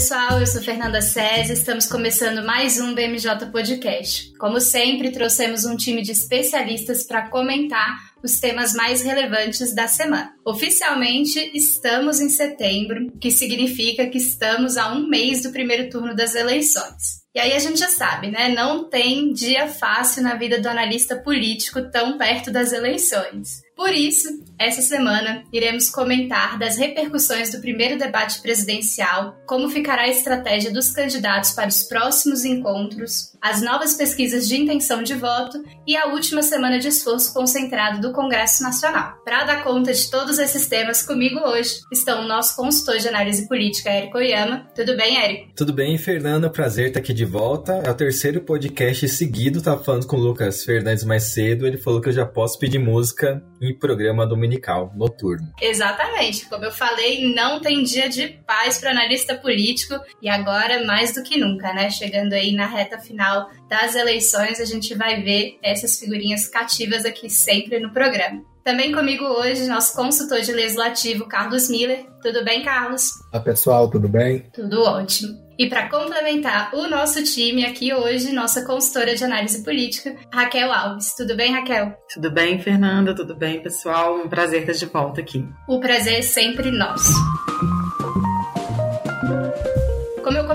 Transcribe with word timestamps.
Pessoal, 0.00 0.40
eu 0.40 0.46
sou 0.46 0.62
Fernanda 0.62 1.02
César, 1.02 1.52
estamos 1.52 1.84
começando 1.84 2.42
mais 2.42 2.80
um 2.80 2.94
BMJ 2.94 3.50
Podcast. 3.52 4.32
Como 4.38 4.58
sempre, 4.58 5.10
trouxemos 5.10 5.66
um 5.66 5.76
time 5.76 6.00
de 6.00 6.12
especialistas 6.12 7.04
para 7.04 7.28
comentar 7.28 7.98
os 8.24 8.40
temas 8.40 8.72
mais 8.72 9.02
relevantes 9.02 9.74
da 9.74 9.86
semana. 9.86 10.32
Oficialmente, 10.42 11.38
estamos 11.52 12.18
em 12.18 12.30
setembro, 12.30 13.08
o 13.08 13.18
que 13.18 13.30
significa 13.30 14.06
que 14.06 14.16
estamos 14.16 14.78
a 14.78 14.90
um 14.90 15.06
mês 15.06 15.42
do 15.42 15.52
primeiro 15.52 15.90
turno 15.90 16.16
das 16.16 16.34
eleições. 16.34 17.20
E 17.34 17.38
aí 17.38 17.52
a 17.52 17.58
gente 17.58 17.78
já 17.78 17.88
sabe, 17.88 18.28
né? 18.28 18.48
Não 18.48 18.88
tem 18.88 19.34
dia 19.34 19.68
fácil 19.68 20.22
na 20.22 20.34
vida 20.34 20.58
do 20.58 20.68
analista 20.68 21.14
político 21.14 21.90
tão 21.90 22.16
perto 22.16 22.50
das 22.50 22.72
eleições. 22.72 23.60
Por 23.80 23.94
isso, 23.94 24.44
essa 24.58 24.82
semana 24.82 25.42
iremos 25.50 25.88
comentar 25.88 26.58
das 26.58 26.76
repercussões 26.76 27.50
do 27.50 27.62
primeiro 27.62 27.98
debate 27.98 28.38
presidencial, 28.42 29.34
como 29.46 29.70
ficará 29.70 30.02
a 30.02 30.08
estratégia 30.08 30.70
dos 30.70 30.90
candidatos 30.90 31.52
para 31.52 31.70
os 31.70 31.84
próximos 31.84 32.44
encontros, 32.44 33.29
as 33.42 33.62
novas 33.62 33.94
pesquisas 33.94 34.46
de 34.46 34.56
intenção 34.56 35.02
de 35.02 35.14
voto 35.14 35.62
e 35.86 35.96
a 35.96 36.08
última 36.08 36.42
semana 36.42 36.78
de 36.78 36.88
esforço 36.88 37.32
concentrado 37.32 38.00
do 38.00 38.12
Congresso 38.12 38.62
Nacional. 38.62 39.14
Para 39.24 39.44
dar 39.44 39.64
conta 39.64 39.92
de 39.92 40.10
todos 40.10 40.38
esses 40.38 40.66
temas 40.66 41.02
comigo 41.02 41.40
hoje 41.40 41.80
estão 41.92 42.24
o 42.24 42.28
nosso 42.28 42.54
consultor 42.56 42.98
de 42.98 43.08
análise 43.08 43.48
política, 43.48 43.90
Érico 43.90 44.18
Oyama. 44.18 44.68
Tudo 44.74 44.96
bem, 44.96 45.22
Érico? 45.22 45.54
Tudo 45.56 45.72
bem, 45.72 45.96
Fernando. 45.96 46.50
Prazer 46.50 46.88
estar 46.88 47.00
aqui 47.00 47.14
de 47.14 47.24
volta. 47.24 47.82
É 47.84 47.90
o 47.90 47.94
terceiro 47.94 48.42
podcast 48.42 49.08
seguido, 49.08 49.62
tá 49.62 49.76
falando 49.78 50.06
com 50.06 50.16
o 50.16 50.20
Lucas 50.20 50.62
Fernandes 50.64 51.04
mais 51.04 51.24
cedo. 51.24 51.66
Ele 51.66 51.78
falou 51.78 52.00
que 52.00 52.08
eu 52.08 52.12
já 52.12 52.26
posso 52.26 52.58
pedir 52.58 52.78
música 52.78 53.42
em 53.60 53.76
programa 53.78 54.26
dominical, 54.26 54.92
noturno. 54.94 55.52
Exatamente. 55.60 56.46
Como 56.48 56.64
eu 56.64 56.72
falei, 56.72 57.34
não 57.34 57.60
tem 57.60 57.82
dia 57.82 58.08
de 58.08 58.28
paz 58.46 58.78
para 58.78 58.90
analista 58.90 59.34
político 59.34 59.94
e 60.20 60.28
agora 60.28 60.84
mais 60.84 61.14
do 61.14 61.22
que 61.22 61.38
nunca, 61.38 61.72
né? 61.72 61.90
Chegando 61.90 62.32
aí 62.32 62.52
na 62.52 62.66
reta 62.66 62.98
final 62.98 63.29
das 63.68 63.94
eleições, 63.94 64.60
a 64.60 64.64
gente 64.64 64.94
vai 64.94 65.22
ver 65.22 65.58
essas 65.62 65.98
figurinhas 65.98 66.48
cativas 66.48 67.04
aqui 67.04 67.28
sempre 67.30 67.78
no 67.78 67.92
programa. 67.92 68.42
Também 68.64 68.92
comigo 68.92 69.24
hoje, 69.24 69.66
nosso 69.66 69.94
consultor 69.96 70.40
de 70.40 70.52
legislativo, 70.52 71.26
Carlos 71.26 71.70
Miller. 71.70 72.06
Tudo 72.22 72.44
bem, 72.44 72.62
Carlos? 72.62 73.08
Olá, 73.32 73.42
pessoal, 73.42 73.90
tudo 73.90 74.08
bem? 74.08 74.44
Tudo 74.52 74.82
ótimo. 74.82 75.50
E 75.58 75.68
para 75.68 75.88
complementar 75.88 76.70
o 76.74 76.88
nosso 76.88 77.22
time 77.22 77.64
aqui 77.64 77.92
hoje, 77.92 78.32
nossa 78.32 78.64
consultora 78.64 79.14
de 79.14 79.24
análise 79.24 79.62
política, 79.62 80.14
Raquel 80.32 80.72
Alves. 80.72 81.14
Tudo 81.14 81.36
bem, 81.36 81.52
Raquel? 81.52 81.94
Tudo 82.12 82.30
bem, 82.30 82.60
Fernanda? 82.60 83.14
Tudo 83.14 83.34
bem, 83.34 83.62
pessoal? 83.62 84.16
Um 84.16 84.28
prazer 84.28 84.60
estar 84.60 84.72
de 84.72 84.86
volta 84.86 85.20
aqui. 85.20 85.44
O 85.68 85.80
prazer 85.80 86.18
é 86.18 86.22
sempre 86.22 86.70
nosso. 86.70 87.12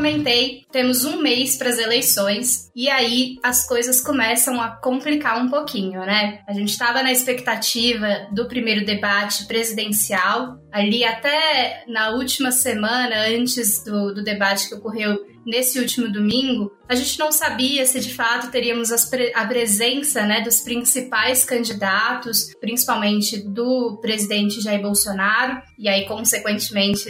Comentei, 0.05 0.63
temos 0.71 1.03
um 1.03 1.19
mês 1.19 1.57
para 1.57 1.69
as 1.69 1.79
eleições 1.79 2.69
e 2.75 2.87
aí 2.87 3.37
as 3.41 3.67
coisas 3.67 3.99
começam 3.99 4.61
a 4.61 4.69
complicar 4.69 5.43
um 5.43 5.49
pouquinho, 5.49 6.01
né? 6.01 6.43
A 6.47 6.53
gente 6.53 6.69
estava 6.69 7.01
na 7.01 7.11
expectativa 7.11 8.27
do 8.31 8.47
primeiro 8.47 8.85
debate 8.85 9.45
presidencial, 9.45 10.59
ali 10.71 11.03
até 11.03 11.83
na 11.87 12.11
última 12.11 12.51
semana, 12.51 13.15
antes 13.29 13.83
do, 13.83 14.13
do 14.13 14.23
debate 14.23 14.69
que 14.69 14.75
ocorreu 14.75 15.17
nesse 15.45 15.79
último 15.79 16.11
domingo, 16.11 16.71
a 16.87 16.95
gente 16.95 17.17
não 17.19 17.31
sabia 17.31 17.85
se 17.85 17.99
de 17.99 18.13
fato 18.13 18.51
teríamos 18.51 18.91
a 18.91 19.45
presença 19.45 20.25
né, 20.25 20.41
dos 20.41 20.61
principais 20.61 21.43
candidatos, 21.43 22.53
principalmente 22.59 23.37
do 23.37 23.97
presidente 24.01 24.61
Jair 24.61 24.81
Bolsonaro, 24.81 25.61
e 25.77 25.87
aí, 25.87 26.05
consequentemente, 26.05 27.05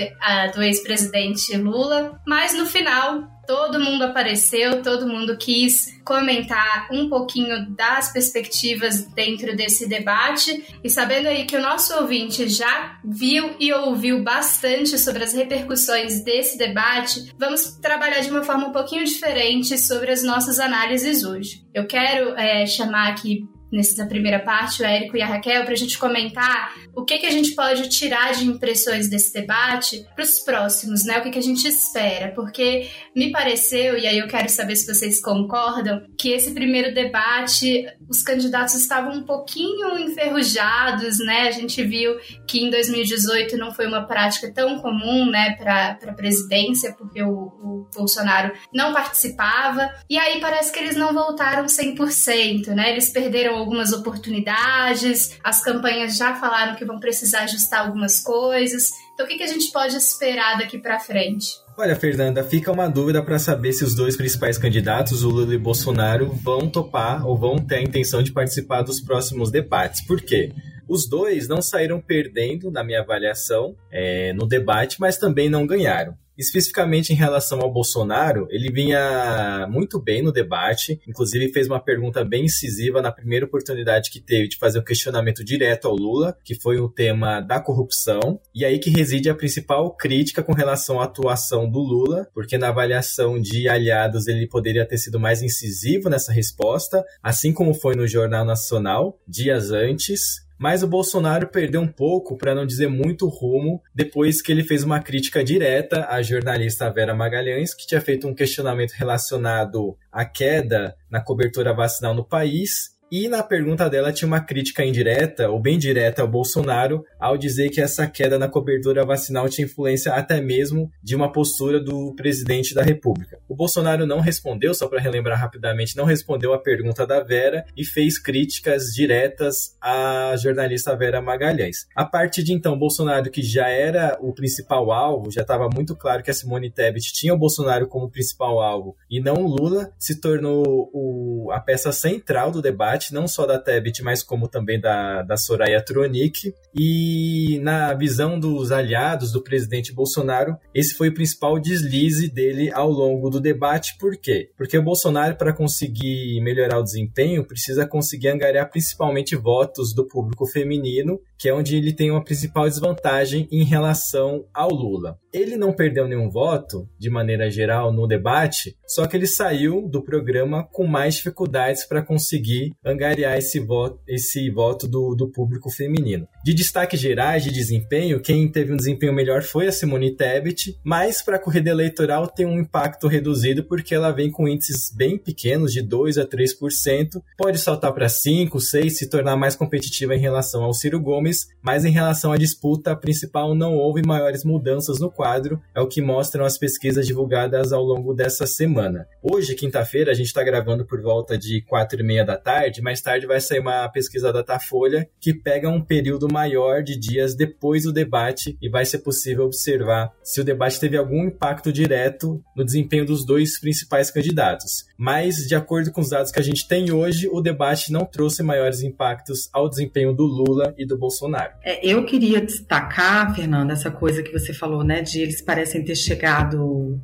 do 0.54 0.62
ex-presidente 0.62 1.56
Lula. 1.58 2.20
Mas 2.26 2.54
no 2.54 2.66
final, 2.66 3.24
todo 3.48 3.80
mundo 3.80 4.04
apareceu, 4.04 4.82
todo 4.82 5.08
mundo 5.08 5.38
quis 5.38 5.96
comentar 6.04 6.88
um 6.92 7.10
pouquinho 7.10 7.70
das 7.72 8.12
perspectivas 8.12 9.06
dentro 9.08 9.56
desse 9.56 9.88
debate 9.88 10.64
e 10.84 10.90
sabendo 10.90 11.28
aí 11.28 11.46
que 11.46 11.56
o 11.56 11.62
nosso 11.62 11.96
ouvinte 11.96 12.48
já 12.48 13.00
viu 13.04 13.56
e 13.60 13.74
ouviu 13.74 14.24
bastante 14.24 14.98
sobre 15.00 15.24
as 15.24 15.34
repercussões 15.34 16.24
desse 16.24 16.58
debate, 16.58 17.34
vamos 17.38 17.78
trabalhar 17.82 18.20
de 18.20 18.30
uma 18.30 18.44
forma 18.44 18.68
um 18.68 18.72
pouquinho 18.72 19.04
diferente 19.04 19.78
sobre 19.78 20.12
as 20.12 20.24
nossas 20.24 20.60
análises 20.60 21.24
hoje. 21.24 21.64
Eu 21.74 21.88
quero 21.88 22.36
é, 22.38 22.66
chamar 22.66 23.10
aqui 23.10 23.48
nessa 23.76 24.06
primeira 24.06 24.40
parte, 24.40 24.82
o 24.82 24.86
Érico 24.86 25.18
e 25.18 25.22
a 25.22 25.28
Raquel, 25.28 25.64
para 25.64 25.74
a 25.74 25.78
gente 25.78 25.98
comentar 25.98 26.74
o 26.96 27.04
que, 27.04 27.18
que 27.18 27.26
a 27.26 27.32
gente 27.32 27.54
pode 27.54 27.90
tirar 27.90 28.34
de 28.34 28.46
impressões 28.46 29.10
desse 29.10 29.34
debate 29.34 30.06
para 30.16 30.24
os 30.24 30.40
próximos, 30.40 31.04
né? 31.04 31.20
O 31.20 31.24
que, 31.24 31.32
que 31.32 31.40
a 31.40 31.44
gente 31.44 31.68
espera, 31.68 32.32
porque 32.34 32.90
me 33.14 33.32
pareceu, 33.32 33.98
e 33.98 34.08
aí 34.08 34.18
eu 34.18 34.28
quero 34.28 34.48
saber 34.48 34.76
se 34.78 34.92
vocês 34.92 35.22
concordam, 35.22 36.02
que 36.18 36.32
esse 36.32 36.52
primeiro 36.52 36.94
debate, 36.94 37.86
os 38.10 38.24
candidatos 38.24 38.76
estavam 38.76 39.14
um 39.14 39.24
pouquinho 39.24 40.00
enferrujados, 40.00 41.20
né? 41.20 41.48
A 41.48 41.52
gente 41.52 41.84
viu 41.84 42.16
que 42.48 42.62
em 42.62 42.70
2018 42.70 43.58
não 43.58 43.74
foi 43.74 43.88
uma 43.88 44.08
prática 44.08 44.52
tão 44.54 44.80
comum, 44.80 45.30
né, 45.30 45.56
para 45.58 46.00
a 46.08 46.14
presidência, 46.14 46.94
porque 46.94 47.22
o, 47.22 47.30
o 47.30 47.90
Bolsonaro 47.94 48.54
não 48.74 48.94
participava, 48.94 49.92
e 50.10 50.18
aí 50.18 50.40
parece 50.40 50.72
que 50.72 50.80
eles 50.80 50.96
não 50.96 51.14
voltaram 51.14 51.66
100%, 51.66 52.68
né? 52.68 52.92
Eles 52.92 53.10
perderam 53.10 53.65
algumas 53.66 53.92
oportunidades, 53.92 55.38
as 55.44 55.62
campanhas 55.62 56.16
já 56.16 56.36
falaram 56.36 56.76
que 56.76 56.86
vão 56.86 57.00
precisar 57.00 57.42
ajustar 57.42 57.86
algumas 57.86 58.20
coisas. 58.20 58.92
Então, 59.14 59.26
o 59.26 59.30
que, 59.30 59.38
que 59.38 59.44
a 59.44 59.48
gente 59.48 59.72
pode 59.72 59.96
esperar 59.96 60.58
daqui 60.58 60.78
para 60.78 61.00
frente? 61.00 61.48
Olha, 61.78 61.96
Fernanda, 61.96 62.44
fica 62.44 62.72
uma 62.72 62.88
dúvida 62.88 63.22
para 63.24 63.40
saber 63.40 63.74
se 63.74 63.84
os 63.84 63.96
dois 63.96 64.16
principais 64.16 64.58
candidatos, 64.58 65.24
o 65.24 65.30
Lula 65.30 65.54
e 65.54 65.58
Bolsonaro, 65.58 66.32
vão 66.32 66.70
topar 66.70 67.26
ou 67.28 67.36
vão 67.38 67.58
ter 67.58 67.76
a 67.76 67.82
intenção 67.82 68.22
de 68.22 68.32
participar 68.32 68.84
dos 68.84 69.02
próximos 69.02 69.52
debates. 69.52 70.06
Por 70.06 70.22
quê? 70.22 70.54
Os 70.88 71.10
dois 71.10 71.48
não 71.48 71.62
saíram 71.62 72.00
perdendo, 72.00 72.70
na 72.70 72.84
minha 72.84 73.02
avaliação, 73.02 73.76
é, 73.92 74.32
no 74.34 74.46
debate, 74.48 75.02
mas 75.02 75.18
também 75.18 75.50
não 75.50 75.66
ganharam. 75.66 76.16
Especificamente 76.38 77.14
em 77.14 77.16
relação 77.16 77.60
ao 77.62 77.72
Bolsonaro, 77.72 78.48
ele 78.50 78.72
vinha 78.72 79.68
muito 79.70 80.00
bem 80.00 80.22
no 80.22 80.32
debate, 80.32 81.00
inclusive 81.08 81.52
fez 81.52 81.68
uma 81.68 81.80
pergunta 81.80 82.24
bem 82.24 82.46
incisiva 82.46 83.02
na 83.02 83.12
primeira 83.12 83.46
oportunidade 83.46 84.12
que 84.12 84.20
teve 84.20 84.50
de 84.50 84.58
fazer 84.58 84.80
um 84.80 84.84
questionamento 84.84 85.44
direto 85.44 85.88
ao 85.88 85.96
Lula, 85.96 86.38
que 86.44 86.56
foi 86.56 86.78
o 86.78 86.90
tema 86.90 87.42
da 87.42 87.60
corrupção, 87.60 88.40
e 88.54 88.66
aí 88.66 88.80
que 88.80 88.90
reside 88.90 89.30
a 89.30 89.36
principal 89.36 89.96
crítica 89.96 90.44
com 90.44 90.54
relação 90.54 91.00
à 91.00 91.06
atuação 91.06 91.70
do 91.70 91.80
Lula, 91.80 92.28
porque 92.34 92.58
na 92.58 92.70
avaliação 92.70 93.40
de 93.40 93.70
aliados 93.70 94.28
ele 94.28 94.48
poderia 94.48 94.86
ter 94.86 94.98
sido 94.98 95.20
mais 95.20 95.42
incisivo 95.42 96.10
nessa 96.10 96.32
resposta, 96.32 97.04
assim 97.24 97.54
como 97.54 97.74
foi 97.74 97.96
no 97.96 98.08
Jornal 98.08 98.46
Nacional, 98.46 99.20
dias 99.28 99.72
antes, 99.72 100.45
mas 100.58 100.84
o 100.84 100.88
Bolsonaro 100.88 101.48
perdeu 101.48 101.82
um 101.82 101.88
pouco, 101.88 102.38
para 102.38 102.56
não 102.56 102.66
dizer 102.66 102.88
muito 102.88 103.28
rumo, 103.28 103.82
depois 103.94 104.42
que 104.42 104.52
ele 104.52 104.64
fez 104.64 104.84
uma 104.84 105.00
crítica 105.00 105.44
direta 105.44 106.08
à 106.10 106.22
jornalista 106.22 106.90
Vera 106.90 107.14
Magalhães, 107.14 107.74
que 107.74 107.86
tinha 107.86 108.02
feito 108.02 108.28
um 108.28 108.34
questionamento 108.34 108.94
relacionado 108.94 109.98
à 110.12 110.26
queda 110.26 110.96
na 111.10 111.22
cobertura 111.22 111.74
vacinal 111.74 112.14
no 112.14 112.26
país 112.26 112.95
e 113.16 113.30
na 113.30 113.42
pergunta 113.42 113.90
dela 113.90 114.12
tinha 114.12 114.28
uma 114.28 114.42
crítica 114.42 114.84
indireta, 114.84 115.50
ou 115.50 115.58
bem 115.58 115.80
direta, 115.80 116.22
ao 116.22 116.28
Bolsonaro, 116.28 117.06
ao 117.18 117.38
dizer 117.38 117.70
que 117.70 117.80
essa 117.80 118.06
queda 118.06 118.38
na 118.38 118.50
cobertura 118.50 119.06
vacinal 119.06 119.48
tinha 119.48 119.64
influência 119.64 120.12
até 120.12 120.42
mesmo 120.42 120.92
de 121.02 121.16
uma 121.16 121.32
postura 121.32 121.80
do 121.80 122.14
presidente 122.14 122.76
da 122.76 122.84
República. 122.84 123.40
O 123.48 123.56
Bolsonaro 123.56 124.06
não 124.06 124.20
respondeu, 124.20 124.74
só 124.74 124.90
para 124.90 125.00
relembrar 125.00 125.40
rapidamente, 125.40 125.96
não 125.96 126.04
respondeu 126.04 126.54
a 126.54 126.60
pergunta 126.60 127.08
da 127.08 127.22
Vera 127.22 127.64
e 127.78 127.86
fez 127.86 128.20
críticas 128.20 128.88
diretas 128.94 129.78
à 129.80 130.36
jornalista 130.36 130.94
Vera 130.94 131.22
Magalhães. 131.22 131.88
A 131.96 132.04
partir 132.04 132.44
de 132.44 132.52
então, 132.52 132.78
Bolsonaro, 132.78 133.32
que 133.32 133.42
já 133.42 133.70
era 133.70 134.18
o 134.20 134.34
principal 134.34 134.92
alvo, 134.92 135.32
já 135.32 135.44
estava 135.44 135.70
muito 135.74 135.96
claro 135.96 136.22
que 136.22 136.32
a 136.32 136.34
Simone 136.34 136.70
Tebet 136.70 137.14
tinha 137.14 137.34
o 137.34 137.40
Bolsonaro 137.40 137.88
como 137.88 138.12
principal 138.12 138.60
alvo 138.60 138.94
e 139.10 139.22
não 139.22 139.36
o 139.36 139.48
Lula, 139.48 139.94
se 139.98 140.20
tornou 140.20 140.90
o, 140.94 141.50
a 141.54 141.62
peça 141.62 141.94
central 141.94 142.52
do 142.52 142.62
debate 142.62 143.05
não 143.14 143.28
só 143.28 143.46
da 143.46 143.60
Tebet, 143.60 144.04
mas 144.04 144.24
como 144.24 144.48
também 144.48 144.80
da, 144.80 145.22
da 145.24 145.38
Soraya 145.38 145.82
Tronic. 145.84 146.54
E 146.74 147.60
na 147.62 147.94
visão 147.94 148.40
dos 148.40 148.72
aliados 148.72 149.32
do 149.32 149.42
presidente 149.42 149.94
Bolsonaro, 149.94 150.58
esse 150.74 150.94
foi 150.94 151.10
o 151.10 151.14
principal 151.14 151.60
deslize 151.60 152.30
dele 152.30 152.72
ao 152.74 152.90
longo 152.90 153.30
do 153.30 153.40
debate. 153.40 153.98
Por 154.00 154.18
quê? 154.18 154.50
Porque 154.58 154.78
o 154.78 154.84
Bolsonaro, 154.84 155.36
para 155.36 155.54
conseguir 155.54 156.42
melhorar 156.42 156.80
o 156.80 156.84
desempenho, 156.84 157.46
precisa 157.46 157.88
conseguir 157.88 158.30
angariar 158.30 158.70
principalmente 158.70 159.36
votos 159.36 159.94
do 159.94 160.08
público 160.08 160.46
feminino 160.46 161.20
que 161.38 161.50
é 161.50 161.54
onde 161.54 161.76
ele 161.76 161.94
tem 161.94 162.12
uma 162.12 162.24
principal 162.24 162.68
desvantagem 162.68 163.48
em 163.52 163.64
relação 163.64 164.46
ao 164.54 164.70
Lula. 164.70 165.18
Ele 165.34 165.58
não 165.58 165.74
perdeu 165.74 166.08
nenhum 166.08 166.30
voto, 166.30 166.88
de 166.98 167.10
maneira 167.10 167.50
geral, 167.50 167.92
no 167.92 168.08
debate, 168.08 168.78
só 168.88 169.06
que 169.06 169.18
ele 169.18 169.28
saiu 169.28 169.88
do 169.88 170.02
programa 170.04 170.64
com 170.64 170.88
mais 170.88 171.16
dificuldades 171.16 171.86
para 171.86 172.02
conseguir 172.02 172.74
angariar 172.86 173.38
esse 173.38 173.60
voto, 173.60 174.00
esse 174.08 174.50
voto 174.50 174.88
do, 174.88 175.14
do 175.16 175.30
público 175.30 175.70
feminino. 175.70 176.28
De 176.46 176.54
destaque 176.54 176.96
gerais 176.96 177.44
de 177.44 177.52
desempenho, 177.52 178.22
quem 178.22 178.48
teve 178.48 178.72
um 178.72 178.78
desempenho 178.78 179.12
melhor 179.12 179.42
foi 179.42 179.66
a 179.66 179.72
Simone 179.72 180.16
Tebet, 180.16 180.80
mas 180.84 181.20
para 181.20 181.38
a 181.38 181.40
corrida 181.40 181.72
eleitoral 181.72 182.28
tem 182.28 182.46
um 182.46 182.60
impacto 182.60 183.08
reduzido 183.08 183.64
porque 183.64 183.96
ela 183.96 184.12
vem 184.12 184.30
com 184.30 184.48
índices 184.48 184.94
bem 184.96 185.18
pequenos, 185.18 185.74
de 185.74 185.82
2 185.82 186.20
a 186.20 186.24
3%, 186.24 187.20
pode 187.36 187.58
saltar 187.58 187.92
para 187.94 188.08
5, 188.08 188.60
6, 188.60 188.96
se 188.96 189.10
tornar 189.10 189.36
mais 189.36 189.56
competitiva 189.56 190.14
em 190.16 190.20
relação 190.20 190.64
ao 190.64 190.72
Ciro 190.72 191.00
Gomes, 191.00 191.48
mas 191.64 191.84
em 191.84 191.90
relação 191.90 192.32
à 192.32 192.38
disputa 192.38 192.96
principal 192.96 193.56
não 193.56 193.74
houve 193.74 194.06
maiores 194.06 194.44
mudanças 194.44 195.00
no 195.00 195.10
quadro. 195.10 195.60
É 195.74 195.82
o 195.82 195.88
que 195.88 196.00
mostram 196.00 196.46
as 196.46 196.60
pesquisas 196.60 197.08
divulgadas 197.08 197.74
ao 197.74 197.82
longo 197.82 198.14
dessa 198.14 198.46
semana. 198.46 199.08
Hoje, 199.20 199.56
quinta-feira, 199.56 200.12
a 200.12 200.14
gente 200.14 200.28
está 200.28 200.44
gravando 200.44 200.86
por 200.86 201.02
volta 201.02 201.40
de 201.40 201.64
quatro 201.64 202.02
e 202.02 202.04
meia 202.04 202.24
da 202.24 202.38
tarde, 202.38 202.84
mais 202.84 203.02
tarde 203.02 203.26
vai 203.26 203.42
sair 203.42 203.62
uma 203.62 203.90
pesquisa 203.90 204.32
da 204.32 204.42
Datafolha 204.42 205.10
que 205.20 205.34
pega 205.34 205.68
um 205.68 205.82
período 205.82 206.35
maior 206.36 206.84
de 206.84 207.00
dias 207.00 207.34
depois 207.34 207.84
do 207.84 207.94
debate 207.94 208.58
e 208.62 208.70
vai 208.70 208.86
ser 208.86 209.00
possível 209.00 209.46
observar 209.46 210.12
se 210.22 210.42
o 210.42 210.44
debate 210.44 210.78
teve 210.82 210.98
algum 210.98 211.24
impacto 211.28 211.72
direto 211.72 212.44
no 212.54 212.66
desempenho 212.66 213.06
dos 213.06 213.26
dois 213.26 213.58
principais 213.58 214.12
candidatos. 214.12 214.84
Mas, 214.98 215.38
de 215.48 215.56
acordo 215.56 215.94
com 215.94 216.02
os 216.02 216.10
dados 216.10 216.34
que 216.34 216.40
a 216.40 216.44
gente 216.44 216.68
tem 216.68 216.92
hoje, 216.92 217.30
o 217.32 217.40
debate 217.40 217.90
não 217.90 218.04
trouxe 218.06 218.44
maiores 218.44 218.82
impactos 218.82 219.50
ao 219.54 219.70
desempenho 219.70 220.14
do 220.14 220.24
Lula 220.24 220.76
e 220.78 220.86
do 220.86 220.98
Bolsonaro. 220.98 221.54
É, 221.64 221.86
eu 221.88 222.06
queria 222.06 222.42
destacar, 222.42 223.34
Fernanda, 223.34 223.72
essa 223.72 223.90
coisa 223.90 224.22
que 224.22 224.34
você 224.34 224.54
falou, 224.54 224.84
né, 224.84 225.02
de 225.02 225.22
eles 225.22 225.42
parecem 225.42 225.86
ter 225.86 225.96
chegado 225.96 227.00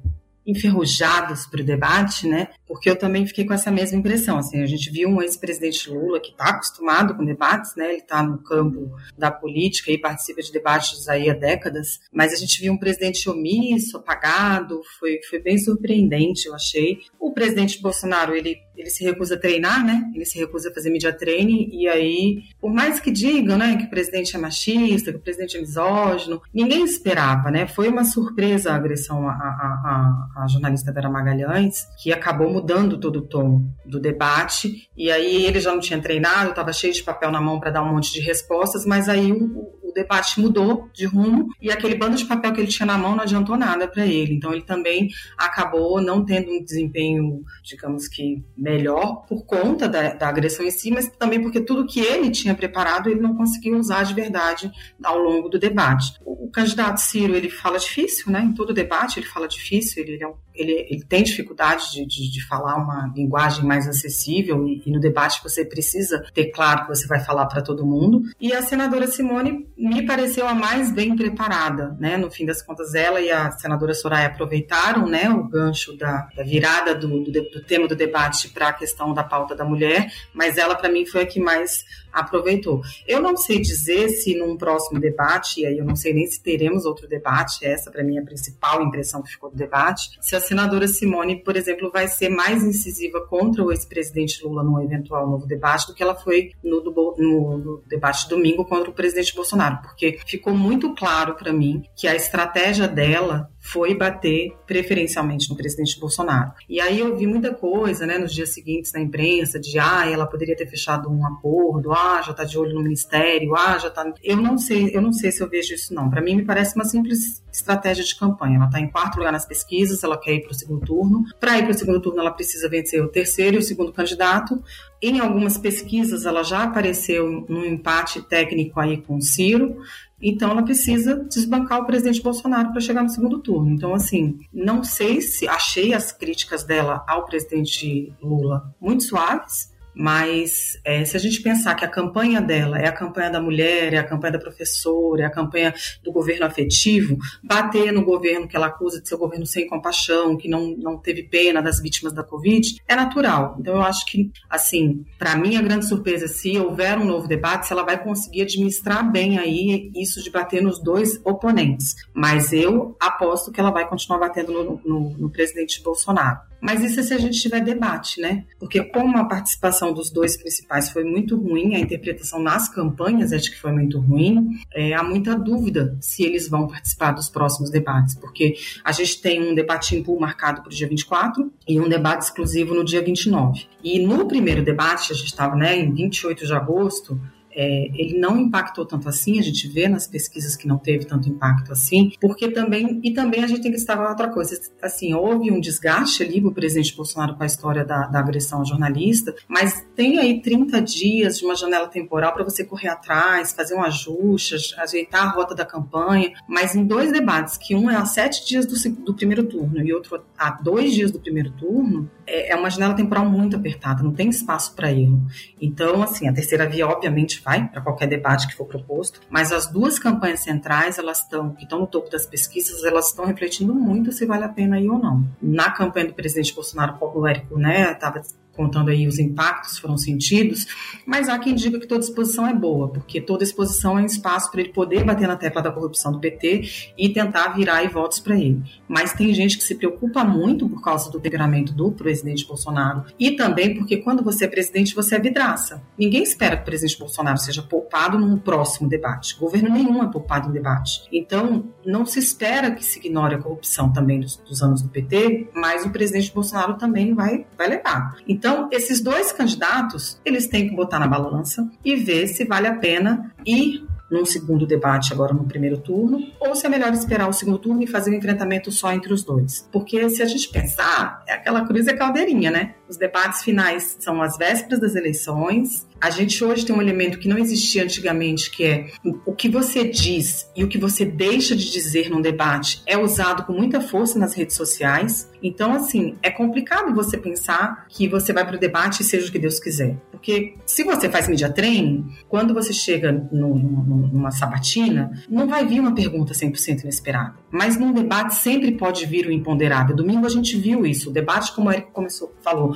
enferrujados 0.51 1.45
para 1.45 1.62
o 1.62 1.65
debate, 1.65 2.27
né? 2.27 2.50
Porque 2.68 2.89
eu 2.89 2.95
também 2.95 3.25
fiquei 3.25 3.45
com 3.45 3.53
essa 3.53 3.71
mesma 3.71 3.98
impressão. 3.98 4.38
Assim, 4.38 4.62
a 4.62 4.65
gente 4.65 4.89
viu 4.92 5.09
um 5.09 5.21
ex-presidente 5.21 5.89
Lula 5.89 6.19
que 6.19 6.31
está 6.31 6.50
acostumado 6.50 7.15
com 7.15 7.25
debates, 7.25 7.75
né? 7.75 7.89
Ele 7.89 8.01
está 8.01 8.21
no 8.21 8.38
campo 8.38 8.92
da 9.18 9.31
política 9.31 9.92
e 9.92 9.98
participa 9.98 10.42
de 10.42 10.51
debates 10.51 11.07
aí 11.07 11.30
há 11.30 11.33
décadas. 11.33 12.00
Mas 12.12 12.33
a 12.33 12.36
gente 12.36 12.62
viu 12.62 12.74
um 12.74 12.77
presidente 12.77 13.30
omisso, 13.30 13.98
apagado. 13.98 14.81
Foi, 15.00 15.19
foi 15.30 15.39
bem 15.39 15.57
surpreendente, 15.57 16.48
eu 16.48 16.56
achei. 16.56 17.00
O 17.19 17.33
presidente 17.33 17.81
Bolsonaro, 17.81 18.36
ele 18.36 18.57
ele 18.81 18.89
se 18.89 19.04
recusa 19.04 19.36
a 19.36 19.38
treinar, 19.38 19.86
né? 19.86 20.12
Ele 20.13 20.25
se 20.25 20.39
recusa 20.39 20.69
a 20.69 20.74
fazer 20.74 20.89
media 20.89 21.13
training 21.13 21.69
e 21.72 21.88
aí, 21.88 22.39
por 22.60 22.74
mais 22.74 23.00
que 23.00 23.12
digam, 23.12 23.57
né, 23.57 23.78
que 23.78 23.86
o 23.86 23.89
presidente 23.89 24.36
é 24.36 24.39
machista, 24.39 25.12
que 25.12 25.18
o 25.18 25.22
presidente 25.22 25.56
é 25.56 25.60
misógino, 25.60 26.42
ninguém 26.51 26.83
esperava, 26.83 27.51
né? 27.51 27.68
Foi 27.68 27.88
uma 27.88 28.04
surpresa 28.04 28.72
a 28.72 28.75
agressão 28.75 29.30
à, 29.30 29.33
à, 29.33 30.44
à, 30.44 30.48
jornalista 30.48 30.92
Vera 30.92 31.10
Magalhães, 31.10 31.88
que 32.01 32.12
acabou 32.12 32.51
mudando 32.51 33.00
todo 33.00 33.18
o 33.18 33.22
tom 33.22 33.63
do 33.86 34.00
debate. 34.00 34.89
E 34.98 35.12
aí 35.12 35.45
ele 35.45 35.60
já 35.60 35.72
não 35.72 35.80
tinha 35.80 36.01
treinado, 36.01 36.50
estava 36.50 36.74
cheio 36.74 36.94
de 36.94 37.04
papel 37.04 37.31
na 37.31 37.39
mão 37.39 37.60
para 37.60 37.69
dar 37.69 37.84
um 37.84 37.94
monte 37.94 38.12
de 38.12 38.19
respostas, 38.19 38.84
mas 38.84 39.07
aí 39.07 39.31
o, 39.31 39.72
o 39.84 39.94
debate 39.94 40.39
mudou 40.39 40.89
de 40.94 41.06
rumo 41.06 41.50
e 41.62 41.69
aquele 41.69 41.95
bando 41.95 42.16
de 42.16 42.25
papel 42.25 42.54
que 42.54 42.62
ele 42.62 42.68
tinha 42.68 42.86
na 42.86 42.98
mão 42.98 43.16
não 43.16 43.24
adiantou 43.24 43.57
nada 43.57 43.88
para 43.88 44.06
ele. 44.06 44.34
Então 44.34 44.51
ele 44.51 44.63
também 44.63 45.10
acabou 45.38 46.01
não 46.01 46.25
tendo 46.25 46.51
um 46.51 46.63
desempenho, 46.63 47.44
digamos 47.63 48.07
que 48.07 48.44
melhor 48.72 49.26
por 49.28 49.46
conta 49.46 49.88
da, 49.88 50.14
da 50.14 50.30
agressão 50.30 50.66
em 50.66 50.72
si, 50.72 50.90
mas 50.92 51.10
também 51.10 51.42
porque 51.42 51.60
tudo 51.60 51.86
que 51.86 52.00
ele 52.00 52.30
tinha 52.32 52.56
preparado 52.56 53.10
ele 53.10 53.20
não 53.20 53.36
conseguiu 53.36 53.78
usar 53.78 54.04
de 54.04 54.14
verdade 54.14 54.72
ao 55.04 55.18
longo 55.18 55.50
do 55.50 55.60
debate. 55.60 56.14
O, 56.26 56.50
candidato 56.52 57.00
Ciro 57.00 57.36
ele 57.36 57.50
fala 57.50 57.78
difícil, 57.78 58.32
né? 58.32 58.42
Em 58.42 58.54
todo 58.54 58.74
debate 58.74 59.20
ele 59.20 59.26
fala 59.26 59.48
difícil. 59.48 60.04
Ele, 60.04 60.14
ele, 60.14 60.24
é 60.24 60.28
um, 60.28 60.36
ele, 60.62 60.88
ele 60.90 61.04
tem 61.04 61.24
dificuldade 61.24 61.92
de, 61.92 62.06
de, 62.06 62.31
de, 62.31 62.46
falar 62.48 62.75
uma 62.75 63.12
linguagem 63.16 63.66
mais 63.66 63.88
acessível 63.88 64.68
e, 64.68 64.81
e 64.86 64.92
no 64.92 65.00
debate 65.00 65.42
você 65.44 65.66
precisa 65.66 66.24
ter 66.34 66.52
claro 66.52 66.84
que 66.84 66.90
você 66.90 67.08
vai 67.08 67.19
falar 67.19 67.46
para 67.48 67.62
todo 67.62 67.86
mundo. 67.86 68.24
E 68.40 68.54
a 68.54 68.62
senadora 68.62 69.08
Simone 69.08 69.68
me 69.78 70.06
pareceu 70.06 70.48
a 70.48 70.54
mais 70.54 70.92
bem 70.92 71.16
preparada, 71.16 71.96
né? 72.00 72.18
No 72.18 72.30
fim 72.30 72.46
das 72.46 72.62
contas, 72.62 72.94
ela 72.94 73.19
e 73.19 73.31
a 73.31 73.52
senadora 73.52 73.94
Soraya 73.94 74.28
aproveitaram, 74.28 75.08
né, 75.08 75.30
o 75.30 75.44
gancho 75.48 75.96
da, 75.98 76.28
da 76.36 76.44
virada 76.44 76.94
do, 76.96 77.24
do, 77.24 77.31
do, 77.31 77.63
tema 77.63 77.88
do 77.88 77.96
debate 77.96 78.50
para 78.50 78.69
a 78.69 78.74
questão 78.74 79.13
da 79.13 79.24
pauta 79.24 79.56
da 79.56 79.63
mulher, 79.63 80.12
mas 80.34 80.58
ela, 80.58 80.75
para 80.75 80.90
mim, 80.90 81.06
foi 81.06 81.22
a 81.22 81.25
que 81.25 81.40
mais 81.40 81.86
aproveitou. 82.12 82.81
Eu 83.08 83.22
não 83.22 83.36
sei 83.38 83.60
dizer 83.60 84.10
se 84.10 84.36
num 84.36 84.58
próximo 84.58 85.00
debate, 85.00 85.62
e 85.62 85.66
aí 85.66 85.78
eu 85.78 85.86
não 85.86 85.96
sei 85.96 86.13
nem 86.13 86.28
se 86.28 86.42
teremos 86.42 86.86
outro 86.86 87.08
debate, 87.08 87.66
essa 87.66 87.92
para 87.92 88.04
mim 88.04 88.18
é 88.18 88.22
a 88.22 88.25
principal 88.25 88.81
impressão 88.84 89.22
que 89.22 89.31
ficou 89.31 89.50
do 89.50 89.56
debate, 89.56 90.18
se 90.22 90.36
a 90.36 90.40
senadora 90.40 90.88
Simone, 90.88 91.44
por 91.44 91.56
exemplo, 91.56 91.92
vai 91.92 92.08
ser 92.08 92.30
mais 92.30 92.63
incisiva 92.63 93.25
contra 93.28 93.63
o 93.63 93.72
ex-presidente 93.72 94.44
Lula 94.44 94.63
num 94.63 94.81
eventual 94.81 95.30
novo 95.30 95.46
debate 95.46 95.88
do 95.88 95.94
que 95.94 96.04
ela 96.04 96.16
foi 96.16 96.52
no, 96.63 96.84
no, 96.84 97.58
no 97.58 97.84
debate 97.88 98.28
domingo 98.30 98.66
contra 98.66 98.90
o 98.90 98.94
presidente 98.94 99.36
Bolsonaro, 99.36 99.81
porque 99.81 100.19
ficou 100.25 100.54
muito 100.54 100.94
claro 100.96 101.36
para 101.36 101.54
mim 101.54 101.84
que 101.96 102.08
a 102.08 102.16
estratégia 102.16 102.88
dela 102.88 103.50
foi 103.62 103.96
bater 103.96 104.52
preferencialmente 104.66 105.50
no 105.50 105.56
presidente 105.56 106.00
Bolsonaro. 106.00 106.52
E 106.68 106.81
aí 106.81 107.00
eu 107.00 107.16
vi 107.16 107.28
muita 107.28 107.54
coisa, 107.54 108.06
né, 108.06 108.18
nos 108.18 108.34
dias 108.34 108.50
seguintes 108.50 108.92
na 108.92 109.00
imprensa 109.00 109.60
de 109.60 109.78
ah, 109.78 110.10
ela 110.10 110.25
poderia 110.25 110.56
ter 110.56 110.68
fechado 110.68 111.10
um 111.10 111.25
acordo, 111.25 111.94
ah, 111.94 112.22
já 112.25 112.34
tá 112.34 112.44
de 112.44 112.58
olho 112.58 112.74
no 112.74 112.81
ministério, 112.81 113.56
ah, 113.56 113.78
já 113.78 113.90
tá. 113.92 114.12
Eu 114.24 114.38
não 114.38 114.58
sei, 114.58 114.90
eu 114.94 115.02
não 115.02 115.13
sei 115.13 115.31
se 115.31 115.42
eu 115.42 115.50
vejo 115.50 115.74
isso 115.75 115.94
não. 115.94 116.10
Para 116.10 116.22
mim 116.22 116.36
me 116.36 116.46
parece 116.46 116.75
uma 116.75 116.86
simples 116.86 117.42
estratégia 117.54 118.04
de 118.04 118.16
campanha. 118.16 118.56
Ela 118.56 118.66
está 118.66 118.80
em 118.80 118.90
quarto 118.90 119.18
lugar 119.18 119.31
nas 119.31 119.46
pesquisas, 119.46 120.04
ela 120.04 120.18
quer 120.18 120.36
ir 120.36 120.42
para 120.42 120.52
o 120.52 120.56
segundo 120.56 120.86
turno. 120.86 121.24
Para 121.40 121.58
ir 121.60 121.63
para 121.63 121.72
o 121.72 121.78
segundo 121.78 122.02
turno, 122.02 122.19
ela 122.19 122.31
precisa 122.31 122.68
vencer 122.68 123.04
o 123.04 123.10
terceiro 123.10 123.58
e 123.58 123.60
o 123.60 123.63
segundo 123.63 123.94
candidato. 123.94 124.62
Em 125.02 125.19
algumas 125.19 125.58
pesquisas, 125.58 126.25
ela 126.25 126.44
já 126.44 126.63
apareceu 126.63 127.46
num 127.50 127.66
empate 127.66 128.22
técnico 128.22 128.80
aí 128.80 129.02
com 129.02 129.18
o 129.18 129.22
Ciro. 129.22 129.78
Então, 130.22 130.52
ela 130.52 130.62
precisa 130.62 131.16
desbancar 131.16 131.80
o 131.82 131.86
presidente 131.86 132.22
Bolsonaro 132.22 132.72
para 132.72 132.82
chegar 132.82 133.02
no 133.02 133.10
segundo 133.10 133.40
turno. 133.40 133.72
Então, 133.72 133.94
assim, 133.94 134.40
não 134.54 134.84
sei 134.84 135.22
se 135.22 135.48
achei 135.48 135.94
as 135.94 136.12
críticas 136.12 136.64
dela 136.64 137.04
ao 137.08 137.26
presidente 137.26 138.14
Lula 138.22 138.74
muito 138.80 139.04
suaves, 139.04 139.71
mas 139.94 140.80
é, 140.84 141.04
se 141.06 141.16
a 141.16 141.20
gente 141.20 141.42
pensar 141.42 141.76
que 141.76 141.86
a 141.86 141.88
campanha 141.88 142.42
dela 142.42 142.80
é 142.80 142.88
a 142.88 142.92
campanha 142.92 143.30
da 143.30 143.42
mulher, 143.42 143.94
é 143.94 143.98
a 143.98 144.04
campanha 144.04 144.34
da 144.34 144.40
professora, 144.40 145.24
é 145.24 145.26
a 145.26 145.30
campanha 145.30 145.74
do 146.04 146.12
governo 146.12 146.46
afetivo, 146.46 147.18
bater 147.44 147.92
no 147.92 148.04
governo 148.04 148.48
que 148.48 148.56
ela 148.56 148.68
acusa 148.68 149.02
de 149.02 149.08
ser 149.08 149.16
um 149.16 149.20
governo 149.20 149.46
sem 149.46 149.68
compaixão, 149.68 150.38
que 150.38 150.48
não, 150.48 150.75
não 150.77 150.98
teve 150.98 151.24
pena 151.24 151.62
das 151.62 151.82
vítimas 151.82 152.13
da 152.13 152.24
Covid, 152.24 152.77
é 152.88 152.96
natural. 152.96 153.58
Então 153.60 153.75
eu 153.75 153.82
acho 153.82 154.06
que, 154.06 154.32
assim, 154.50 155.06
para 155.18 155.36
mim 155.36 155.56
a 155.56 155.62
grande 155.62 155.88
surpresa 155.88 156.27
se 156.27 156.58
houver 156.58 156.98
um 156.98 157.06
novo 157.06 157.27
debate, 157.27 157.68
se 157.68 157.74
ela 157.74 157.84
vai 157.84 158.01
conseguir 158.01 158.44
administrar 158.44 159.10
bem 159.12 159.38
aí 159.38 159.92
isso 159.96 160.24
de 160.24 160.30
bater 160.30 160.62
nos 160.62 160.82
dois 160.82 161.20
oponentes. 161.24 161.96
Mas 162.13 162.54
eu 162.54 162.96
aposto 163.00 163.51
que 163.51 163.60
ela 163.60 163.72
vai 163.72 163.88
continuar 163.88 164.20
batendo 164.20 164.51
no, 164.51 164.82
no, 164.84 165.10
no 165.18 165.30
presidente 165.30 165.82
Bolsonaro. 165.82 166.50
Mas 166.62 166.84
isso 166.84 167.00
é 167.00 167.03
se 167.03 167.13
a 167.13 167.18
gente 167.18 167.39
tiver 167.39 167.62
debate, 167.62 168.22
né? 168.22 168.46
Porque 168.60 168.84
como 168.84 169.18
a 169.18 169.25
participação 169.25 169.94
dos 169.94 170.10
dois 170.10 170.38
principais 170.38 170.91
foi 170.91 171.03
muito 171.03 171.36
ruim, 171.36 171.75
a 171.75 171.80
interpretação 171.80 172.41
nas 172.41 172.70
campanhas 172.70 173.34
acho 173.34 173.51
que 173.51 173.60
foi 173.60 173.72
muito 173.72 174.00
ruim, 174.00 174.60
é, 174.74 174.94
há 174.94 175.03
muita 175.03 175.36
dúvida 175.36 175.98
se 176.00 176.24
eles 176.24 176.48
vão 176.48 176.68
participar 176.68 177.12
dos 177.12 177.30
próximos 177.30 177.72
debates, 177.72 178.15
porque 178.15 178.56
a 178.84 178.91
gente 178.91 179.22
tem 179.22 179.41
um 179.41 179.56
debate 179.56 179.96
em 179.96 180.03
pool 180.03 180.20
marcado 180.20 180.62
para 180.62 180.70
o 180.70 180.74
dia 180.74 180.88
24 180.88 181.51
e 181.68 181.80
um 181.80 181.89
debate 181.89 182.25
exclusivo 182.25 182.75
no 182.75 182.86
dia 182.86 183.01
29. 183.01 183.65
E 183.84 184.00
no 184.00 184.27
primeiro 184.27 184.63
debate, 184.63 185.12
a 185.12 185.15
gente 185.15 185.27
estava 185.27 185.56
né, 185.56 185.77
em 185.77 185.91
28 185.91 186.46
de 186.46 186.53
agosto, 186.53 187.20
é, 187.53 187.89
ele 187.93 188.17
não 188.17 188.38
impactou 188.38 188.86
tanto 188.86 189.08
assim, 189.10 189.39
a 189.39 189.41
gente 189.43 189.67
vê 189.67 189.88
nas 189.88 190.08
pesquisas 190.08 190.55
que 190.55 190.67
não 190.67 190.77
teve 190.77 191.05
tanto 191.05 191.29
impacto 191.29 191.72
assim, 191.72 192.12
porque 192.20 192.50
também, 192.50 193.00
e 193.03 193.13
também 193.13 193.43
a 193.43 193.48
gente 193.48 193.62
tem 193.62 193.72
que 193.72 193.77
destacar 193.77 194.10
outra 194.10 194.29
coisa, 194.29 194.60
assim, 194.81 195.13
houve 195.13 195.51
um 195.51 195.60
desgaste 195.60 196.24
ali 196.24 196.39
do 196.39 196.51
presidente 196.51 196.96
Bolsonaro 196.96 197.36
com 197.36 197.43
a 197.43 197.46
história 197.46 197.84
da, 197.84 198.08
da 198.08 198.20
agressão 198.20 198.60
ao 198.60 198.65
jornalista, 198.65 199.36
mas 199.48 199.86
tem 199.96 200.20
aí 200.20 200.41
30 200.41 200.81
dias 200.81 201.39
de 201.39 201.46
uma 201.46 201.55
janela 201.55 201.88
temporal 201.88 202.34
para 202.34 202.43
você 202.43 202.63
correr 202.63 202.89
atrás, 202.89 203.51
fazer 203.53 203.75
um 203.75 203.84
ajuste, 203.84 204.55
ajeitar 204.77 205.24
a 205.27 205.31
rota 205.31 205.53
da 205.53 205.65
campanha, 205.65 206.34
mas 206.48 206.75
em 206.75 206.86
dois 206.86 207.12
debates, 207.12 207.58
que 207.58 207.75
um 207.75 207.89
é 207.89 207.96
a 207.96 208.05
sete 208.05 208.48
dias 208.48 208.65
do, 208.65 208.75
do 209.03 209.13
primeiro 209.13 209.43
turno 209.43 209.81
e 209.81 209.93
outro 209.93 210.24
a 210.38 210.51
dois 210.51 210.93
dias 210.93 211.12
do 211.12 211.20
primeiro 211.20 211.51
turno, 211.51 212.10
é, 212.25 212.51
é 212.51 212.55
uma 212.55 212.70
janela 212.70 212.93
temporal 212.93 213.25
muito 213.29 213.55
apertada, 213.55 214.03
não 214.03 214.13
tem 214.13 214.29
espaço 214.29 214.74
para 214.75 214.91
erro. 214.91 215.22
Então, 215.60 216.01
assim, 216.01 216.27
a 216.27 216.34
terceira 216.34 216.67
via, 216.67 216.88
obviamente, 216.88 217.40
vai 217.43 217.67
para 217.67 217.81
qualquer 217.81 218.07
debate 218.07 218.48
que 218.48 218.55
for 218.55 218.65
proposto, 218.65 219.19
mas 219.29 219.51
as 219.51 219.67
duas 219.67 220.00
campanhas 220.00 220.41
centrais, 220.41 220.98
elas 220.98 221.19
estão, 221.19 221.51
que 221.51 221.63
estão 221.63 221.79
no 221.79 221.88
topo 221.88 222.10
das 222.10 222.25
pesquisas, 222.25 222.83
elas 222.83 223.07
estão 223.07 223.25
refletindo 223.25 223.74
muito 223.74 224.12
se 224.12 224.25
vale 224.25 224.43
a 224.43 224.50
pena 224.50 224.79
ir 224.79 224.89
ou 224.89 225.00
não. 225.00 225.25
Na 225.41 225.71
campanha 225.71 226.07
do 226.07 226.13
presidente 226.13 226.53
Bolsonaro, 226.53 226.98
o 227.01 227.27
Érico, 227.27 227.57
né, 227.57 227.91
estava 227.91 228.21
contando 228.62 228.89
aí 228.89 229.08
os 229.08 229.18
impactos 229.18 229.80
foram 229.80 229.98
sentidos, 229.98 230.68
mas 231.03 231.27
há 231.27 231.39
quem 231.39 231.56
diga 231.56 231.80
que 231.80 231.88
toda 231.88 232.03
exposição 232.03 232.46
é 232.46 232.53
boa, 232.53 232.89
porque 232.89 233.20
toda 233.20 233.44
exposição 233.44 233.98
é 233.98 234.03
um 234.03 234.06
espaço 234.06 234.51
para 234.51 234.62
ele 234.62 234.70
poder 234.70 235.03
bater 235.03 235.27
na 235.27 235.36
tecla 235.36 235.63
da 235.63 235.72
corrupção 235.72 236.12
do 236.12 236.20
PT 236.20 236.94
e 236.96 237.10
tentar 237.10 237.50
virar 237.50 237.77
aí 237.77 237.88
votos 237.88 238.20
para 238.20 238.36
ele. 238.36 238.62
Mas 238.88 239.13
tem 239.13 239.34
gente 239.34 239.58
que 239.58 239.63
se 239.63 239.74
preocupa 239.74 240.24
muito 240.24 240.70
por 240.70 240.80
causa 240.84 241.10
do 241.10 241.20
temperamento 241.20 241.74
do 241.74 241.91
presidente 241.91 242.46
Bolsonaro 242.46 243.06
e 243.20 243.32
também 243.32 243.74
porque 243.74 243.98
quando 243.98 244.24
você 244.24 244.46
é 244.46 244.48
presidente, 244.48 244.94
você 244.94 245.15
é 245.15 245.20
vidraça. 245.20 245.82
Ninguém 245.98 246.22
espera 246.22 246.56
que 246.56 246.62
o 246.62 246.65
presidente 246.65 247.00
Bolsonaro 247.00 247.39
seja 247.39 247.63
poupado 247.63 248.20
num 248.20 248.38
próximo 248.38 248.88
debate. 248.88 249.39
Governo 249.39 249.70
nenhum 249.70 250.03
é 250.03 250.08
poupado 250.08 250.50
em 250.50 250.51
debate. 250.51 251.01
Então, 251.12 251.65
não 251.84 252.06
se 252.06 252.20
espera 252.20 252.70
que 252.72 252.86
se 252.86 253.00
ignore 253.00 253.36
a 253.36 253.39
corrupção 253.39 253.91
também 253.91 254.20
dos, 254.20 254.38
dos 254.38 254.62
anos 254.62 254.84
do 254.84 254.89
PT, 254.89 255.50
mas 255.56 255.84
o 255.84 255.89
presidente 255.89 256.32
Bolsonaro 256.32 256.75
também 256.75 257.15
vai, 257.15 257.48
vai 257.58 257.68
levar. 257.68 258.18
Então, 258.27 258.50
esses 258.72 259.01
dois 259.01 259.31
candidatos, 259.31 260.20
eles 260.25 260.48
têm 260.48 260.70
que 260.70 260.75
botar 260.75 261.00
na 261.00 261.08
balança 261.08 261.70
e 261.84 261.96
ver 261.96 262.27
se 262.27 262.46
vale 262.46 262.67
a 262.67 262.75
pena 262.75 263.34
ir 263.46 263.86
num 264.12 264.25
segundo 264.25 264.67
debate 264.67 265.13
agora 265.13 265.34
no 265.34 265.46
primeiro 265.46 265.77
turno, 265.77 266.20
ou 266.38 266.53
se 266.53 266.65
é 266.65 266.70
melhor 266.70 266.91
esperar 266.91 267.29
o 267.29 267.34
segundo 267.34 267.58
turno 267.58 267.81
e 267.81 267.88
fazer 267.88 268.12
um 268.12 268.15
enfrentamento 268.15 268.70
só 268.70 268.91
entre 268.91 269.13
os 269.13 269.24
dois. 269.24 269.67
Porque 269.72 270.10
se 270.10 270.22
a 270.22 270.25
gente 270.25 270.50
pensar, 270.50 271.24
é 271.25 271.34
aquela 271.34 271.65
cruz 271.65 271.88
e 271.88 271.93
caldeirinha, 271.93 272.51
né? 272.51 272.75
Os 272.91 272.98
debates 272.98 273.41
finais 273.41 273.95
são 274.01 274.21
as 274.21 274.36
vésperas 274.36 274.81
das 274.81 274.95
eleições, 274.95 275.88
a 276.01 276.10
gente 276.10 276.43
hoje 276.43 276.65
tem 276.65 276.75
um 276.75 276.81
elemento 276.81 277.19
que 277.19 277.27
não 277.27 277.38
existia 277.38 277.83
antigamente, 277.83 278.50
que 278.50 278.63
é 278.63 278.88
o 279.24 279.33
que 279.36 279.48
você 279.48 279.88
diz 279.88 280.50
e 280.55 280.63
o 280.63 280.67
que 280.67 280.79
você 280.79 281.05
deixa 281.05 281.55
de 281.55 281.71
dizer 281.71 282.10
num 282.10 282.19
debate 282.19 282.81
é 282.88 282.98
usado 282.98 283.43
com 283.43 283.53
muita 283.53 283.79
força 283.79 284.17
nas 284.17 284.33
redes 284.33 284.55
sociais. 284.55 285.29
Então, 285.43 285.74
assim, 285.74 286.15
é 286.24 286.31
complicado 286.31 286.93
você 286.95 287.17
pensar 287.17 287.86
que 287.88 288.07
você 288.07 288.33
vai 288.33 288.45
para 288.45 288.55
o 288.55 288.60
debate 288.60 289.01
e 289.01 289.03
seja 289.03 289.27
o 289.27 289.31
que 289.31 289.38
Deus 289.38 289.60
quiser. 289.60 289.95
Porque 290.10 290.55
se 290.65 290.83
você 290.83 291.07
faz 291.07 291.27
media 291.27 291.51
training, 291.51 292.07
quando 292.27 292.53
você 292.53 292.74
chega 292.74 293.12
no, 293.31 293.55
no, 293.55 294.07
numa 294.07 294.31
sabatina, 294.31 295.12
não 295.29 295.48
vai 295.48 295.65
vir 295.65 295.79
uma 295.79 295.93
pergunta 295.93 296.33
100% 296.33 296.81
inesperada. 296.81 297.36
Mas 297.51 297.77
num 297.77 297.91
debate 297.91 298.36
sempre 298.36 298.71
pode 298.71 299.05
vir 299.05 299.27
o 299.27 299.31
imponderável. 299.31 299.95
Domingo 299.95 300.25
a 300.25 300.29
gente 300.29 300.57
viu 300.57 300.86
isso. 300.86 301.10
O 301.10 301.13
debate, 301.13 301.53
como 301.53 301.69
o 301.69 301.71
Eric 301.71 301.91
começou, 301.91 302.36
falou, 302.41 302.75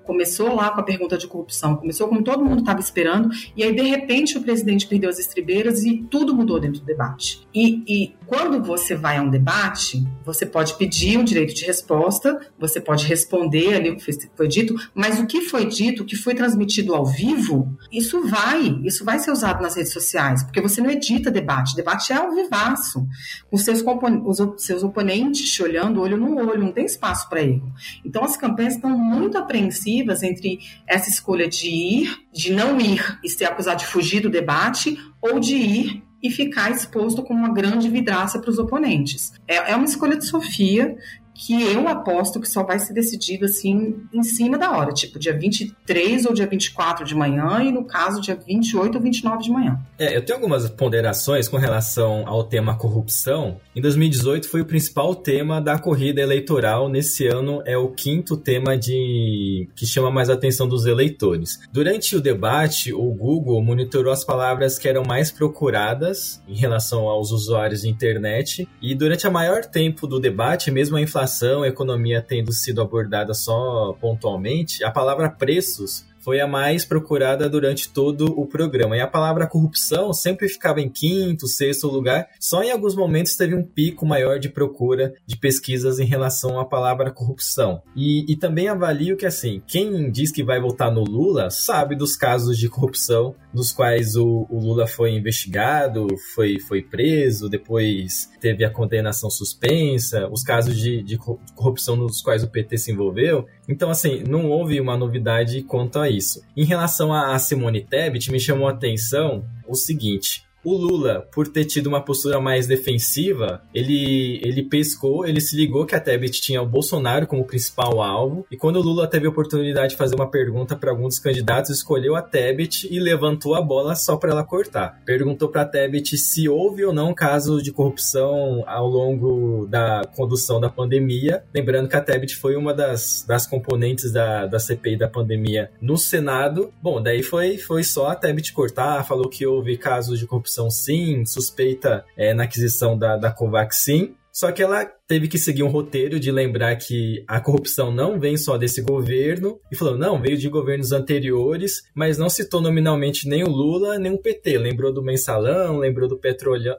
começou 0.03 0.55
lá 0.55 0.71
com 0.71 0.81
a 0.81 0.83
pergunta 0.83 1.17
de 1.17 1.27
corrupção, 1.27 1.75
começou 1.75 2.07
como 2.07 2.23
todo 2.23 2.43
mundo 2.43 2.59
estava 2.59 2.79
esperando, 2.79 3.29
e 3.55 3.63
aí 3.63 3.73
de 3.73 3.81
repente 3.81 4.37
o 4.37 4.41
presidente 4.41 4.87
perdeu 4.87 5.09
as 5.09 5.19
estribeiras 5.19 5.83
e 5.83 5.97
tudo 6.09 6.33
mudou 6.33 6.59
dentro 6.59 6.79
do 6.79 6.85
debate. 6.85 7.47
E, 7.53 7.83
e 7.87 8.15
quando 8.25 8.63
você 8.63 8.95
vai 8.95 9.17
a 9.17 9.21
um 9.21 9.29
debate, 9.29 10.03
você 10.25 10.45
pode 10.45 10.75
pedir 10.75 11.17
um 11.17 11.23
direito 11.23 11.53
de 11.53 11.65
resposta, 11.65 12.39
você 12.57 12.79
pode 12.79 13.05
responder 13.05 13.75
ali 13.75 13.89
o 13.89 13.97
que 13.97 14.29
foi 14.35 14.47
dito, 14.47 14.75
mas 14.93 15.19
o 15.19 15.27
que 15.27 15.41
foi 15.41 15.65
dito, 15.65 16.03
o 16.03 16.05
que 16.05 16.15
foi 16.15 16.33
transmitido 16.33 16.95
ao 16.95 17.05
vivo, 17.05 17.75
isso 17.91 18.27
vai, 18.27 18.79
isso 18.83 19.03
vai 19.03 19.19
ser 19.19 19.31
usado 19.31 19.61
nas 19.61 19.75
redes 19.75 19.91
sociais, 19.91 20.43
porque 20.43 20.61
você 20.61 20.81
não 20.81 20.89
edita 20.89 21.29
debate, 21.29 21.75
debate 21.75 22.13
é 22.13 22.15
ao 22.15 22.33
vivaço, 22.33 23.05
os 23.51 23.63
seus, 23.63 23.83
os 23.83 24.63
seus 24.63 24.83
oponentes 24.83 25.51
te 25.51 25.61
olhando 25.61 26.01
olho 26.01 26.17
no 26.17 26.37
olho, 26.37 26.63
não 26.63 26.71
tem 26.71 26.85
espaço 26.85 27.29
para 27.29 27.41
erro. 27.41 27.71
Então 28.03 28.23
as 28.23 28.37
campanhas 28.37 28.75
estão 28.75 28.97
muito 28.97 29.37
apreensivas 29.37 29.90
entre 29.99 30.59
essa 30.87 31.09
escolha 31.09 31.47
de 31.47 31.69
ir, 31.69 32.17
de 32.33 32.51
não 32.51 32.79
ir 32.79 33.19
e 33.23 33.29
ser 33.29 33.45
acusado 33.45 33.79
de 33.79 33.87
fugir 33.87 34.21
do 34.21 34.29
debate, 34.29 34.97
ou 35.21 35.39
de 35.39 35.55
ir 35.55 36.03
e 36.23 36.29
ficar 36.29 36.71
exposto 36.71 37.23
como 37.23 37.39
uma 37.39 37.53
grande 37.53 37.89
vidraça 37.89 38.39
para 38.39 38.49
os 38.49 38.59
oponentes. 38.59 39.33
É, 39.47 39.71
é 39.71 39.75
uma 39.75 39.85
escolha 39.85 40.15
de 40.15 40.25
Sofia 40.25 40.95
que 41.41 41.59
eu 41.73 41.87
aposto 41.87 42.39
que 42.39 42.47
só 42.47 42.63
vai 42.63 42.77
ser 42.77 42.93
decidido 42.93 43.45
assim 43.45 44.03
em 44.13 44.21
cima 44.21 44.59
da 44.59 44.77
hora, 44.77 44.91
tipo 44.91 45.17
dia 45.17 45.35
23 45.35 46.27
ou 46.27 46.33
dia 46.33 46.45
24 46.45 47.03
de 47.03 47.15
manhã 47.15 47.63
e 47.63 47.71
no 47.71 47.83
caso 47.83 48.21
dia 48.21 48.35
28 48.35 48.95
ou 48.95 49.01
29 49.01 49.43
de 49.43 49.49
manhã. 49.49 49.79
É, 49.97 50.15
eu 50.15 50.23
tenho 50.23 50.37
algumas 50.37 50.69
ponderações 50.69 51.47
com 51.47 51.57
relação 51.57 52.27
ao 52.27 52.43
tema 52.43 52.77
corrupção. 52.77 53.57
Em 53.75 53.81
2018 53.81 54.47
foi 54.47 54.61
o 54.61 54.65
principal 54.65 55.15
tema 55.15 55.59
da 55.59 55.79
corrida 55.79 56.21
eleitoral, 56.21 56.87
nesse 56.87 57.25
ano 57.25 57.63
é 57.65 57.75
o 57.75 57.89
quinto 57.89 58.37
tema 58.37 58.77
de 58.77 59.67
que 59.75 59.87
chama 59.87 60.11
mais 60.11 60.29
a 60.29 60.33
atenção 60.33 60.67
dos 60.67 60.85
eleitores. 60.85 61.59
Durante 61.73 62.15
o 62.15 62.21
debate, 62.21 62.93
o 62.93 63.11
Google 63.13 63.63
monitorou 63.63 64.13
as 64.13 64.23
palavras 64.23 64.77
que 64.77 64.87
eram 64.87 65.03
mais 65.03 65.31
procuradas 65.31 66.39
em 66.47 66.55
relação 66.55 67.07
aos 67.07 67.31
usuários 67.31 67.81
de 67.81 67.89
internet 67.89 68.67
e 68.79 68.93
durante 68.93 69.25
a 69.25 69.31
maior 69.31 69.65
tempo 69.65 70.05
do 70.05 70.19
debate, 70.19 70.69
mesmo 70.69 70.97
a 70.97 71.01
inflação 71.01 71.30
inflação, 71.31 71.65
economia 71.65 72.21
tendo 72.21 72.51
sido 72.51 72.81
abordada 72.81 73.33
só 73.33 73.93
pontualmente, 73.93 74.83
a 74.83 74.91
palavra 74.91 75.29
preços 75.29 76.05
foi 76.21 76.39
a 76.39 76.47
mais 76.47 76.85
procurada 76.85 77.49
durante 77.49 77.89
todo 77.89 78.25
o 78.39 78.45
programa. 78.45 78.95
E 78.95 79.01
a 79.01 79.07
palavra 79.07 79.47
corrupção 79.47 80.13
sempre 80.13 80.47
ficava 80.47 80.79
em 80.79 80.89
quinto, 80.89 81.47
sexto 81.47 81.87
lugar. 81.87 82.27
Só 82.39 82.63
em 82.63 82.71
alguns 82.71 82.95
momentos 82.95 83.35
teve 83.35 83.55
um 83.55 83.63
pico 83.63 84.05
maior 84.05 84.39
de 84.39 84.47
procura 84.47 85.13
de 85.25 85.37
pesquisas 85.37 85.99
em 85.99 86.05
relação 86.05 86.59
à 86.59 86.65
palavra 86.65 87.11
corrupção. 87.11 87.81
E, 87.95 88.31
e 88.31 88.35
também 88.35 88.67
avalio 88.67 89.17
que, 89.17 89.25
assim, 89.25 89.61
quem 89.65 90.11
diz 90.11 90.31
que 90.31 90.43
vai 90.43 90.59
votar 90.59 90.91
no 90.91 91.03
Lula 91.03 91.49
sabe 91.49 91.95
dos 91.95 92.15
casos 92.15 92.57
de 92.57 92.69
corrupção 92.69 93.35
nos 93.53 93.71
quais 93.71 94.15
o, 94.15 94.47
o 94.49 94.59
Lula 94.59 94.87
foi 94.87 95.11
investigado, 95.11 96.07
foi, 96.33 96.59
foi 96.59 96.81
preso, 96.81 97.49
depois 97.49 98.29
teve 98.39 98.63
a 98.63 98.69
condenação 98.69 99.29
suspensa, 99.29 100.27
os 100.29 100.43
casos 100.43 100.77
de, 100.77 101.03
de 101.03 101.17
corrupção 101.17 101.95
nos 101.95 102.21
quais 102.21 102.43
o 102.43 102.49
PT 102.49 102.77
se 102.77 102.91
envolveu. 102.91 103.45
Então, 103.67 103.89
assim, 103.89 104.23
não 104.27 104.49
houve 104.49 104.79
uma 104.79 104.97
novidade 104.97 105.61
quanto 105.63 105.99
a 105.99 106.09
isso. 106.09 106.43
Em 106.55 106.65
relação 106.65 107.13
a 107.13 107.37
Simone 107.39 107.83
Tebet, 107.83 108.31
me 108.31 108.39
chamou 108.39 108.67
a 108.67 108.71
atenção 108.71 109.45
o 109.67 109.75
seguinte: 109.75 110.43
o 110.63 110.75
Lula, 110.75 111.27
por 111.33 111.47
ter 111.47 111.65
tido 111.65 111.87
uma 111.87 112.01
postura 112.01 112.39
mais 112.39 112.67
defensiva, 112.67 113.61
ele, 113.73 114.39
ele 114.43 114.63
pescou, 114.63 115.25
ele 115.25 115.41
se 115.41 115.55
ligou 115.55 115.85
que 115.85 115.95
a 115.95 115.99
Tebet 115.99 116.39
tinha 116.39 116.61
o 116.61 116.67
Bolsonaro 116.67 117.25
como 117.25 117.45
principal 117.45 118.01
alvo, 118.01 118.45
e 118.51 118.57
quando 118.57 118.75
o 118.77 118.81
Lula 118.81 119.07
teve 119.07 119.25
a 119.25 119.29
oportunidade 119.29 119.91
de 119.91 119.97
fazer 119.97 120.15
uma 120.15 120.29
pergunta 120.29 120.75
para 120.75 120.91
alguns 120.91 121.17
candidatos, 121.17 121.71
escolheu 121.71 122.15
a 122.15 122.21
Tebet 122.21 122.87
e 122.91 122.99
levantou 122.99 123.55
a 123.55 123.61
bola 123.61 123.95
só 123.95 124.17
para 124.17 124.31
ela 124.31 124.43
cortar. 124.43 125.01
Perguntou 125.05 125.49
para 125.49 125.63
a 125.63 125.65
Tebet 125.65 126.17
se 126.17 126.47
houve 126.47 126.85
ou 126.85 126.93
não 126.93 127.13
caso 127.13 127.61
de 127.61 127.71
corrupção 127.71 128.63
ao 128.67 128.87
longo 128.87 129.65
da 129.67 130.03
condução 130.15 130.59
da 130.59 130.69
pandemia, 130.69 131.43
lembrando 131.53 131.89
que 131.89 131.95
a 131.95 132.01
Tebet 132.01 132.35
foi 132.35 132.55
uma 132.55 132.73
das, 132.73 133.25
das 133.27 133.47
componentes 133.47 134.11
da, 134.11 134.45
da 134.45 134.59
CPI 134.59 134.97
da 134.97 135.07
pandemia 135.07 135.71
no 135.81 135.97
Senado. 135.97 136.71
Bom, 136.81 137.01
daí 137.01 137.23
foi, 137.23 137.57
foi 137.57 137.83
só 137.83 138.07
a 138.07 138.15
Tebet 138.15 138.53
cortar, 138.53 139.03
falou 139.05 139.27
que 139.27 139.45
houve 139.45 139.75
casos 139.77 140.19
de 140.19 140.27
corrupção 140.27 140.50
corrupção 140.51 140.69
sim, 140.69 141.25
suspeita 141.25 142.03
é, 142.17 142.33
na 142.33 142.43
aquisição 142.43 142.97
da, 142.97 143.15
da 143.17 143.31
Covaxin, 143.31 144.15
só 144.31 144.51
que 144.51 144.61
ela 144.61 144.85
teve 145.11 145.27
que 145.27 145.37
seguir 145.37 145.61
um 145.61 145.67
roteiro 145.67 146.17
de 146.17 146.31
lembrar 146.31 146.73
que 146.77 147.21
a 147.27 147.41
corrupção 147.41 147.91
não 147.91 148.17
vem 148.17 148.37
só 148.37 148.57
desse 148.57 148.81
governo, 148.81 149.59
e 149.69 149.75
falou, 149.75 149.97
não, 149.97 150.21
veio 150.21 150.37
de 150.37 150.47
governos 150.47 150.93
anteriores, 150.93 151.81
mas 151.93 152.17
não 152.17 152.29
citou 152.29 152.61
nominalmente 152.61 153.27
nem 153.27 153.43
o 153.43 153.49
Lula, 153.49 153.99
nem 153.99 154.13
o 154.13 154.17
PT. 154.17 154.57
Lembrou 154.57 154.93
do 154.93 155.03
mensalão, 155.03 155.79
lembrou 155.79 156.07
do 156.07 156.17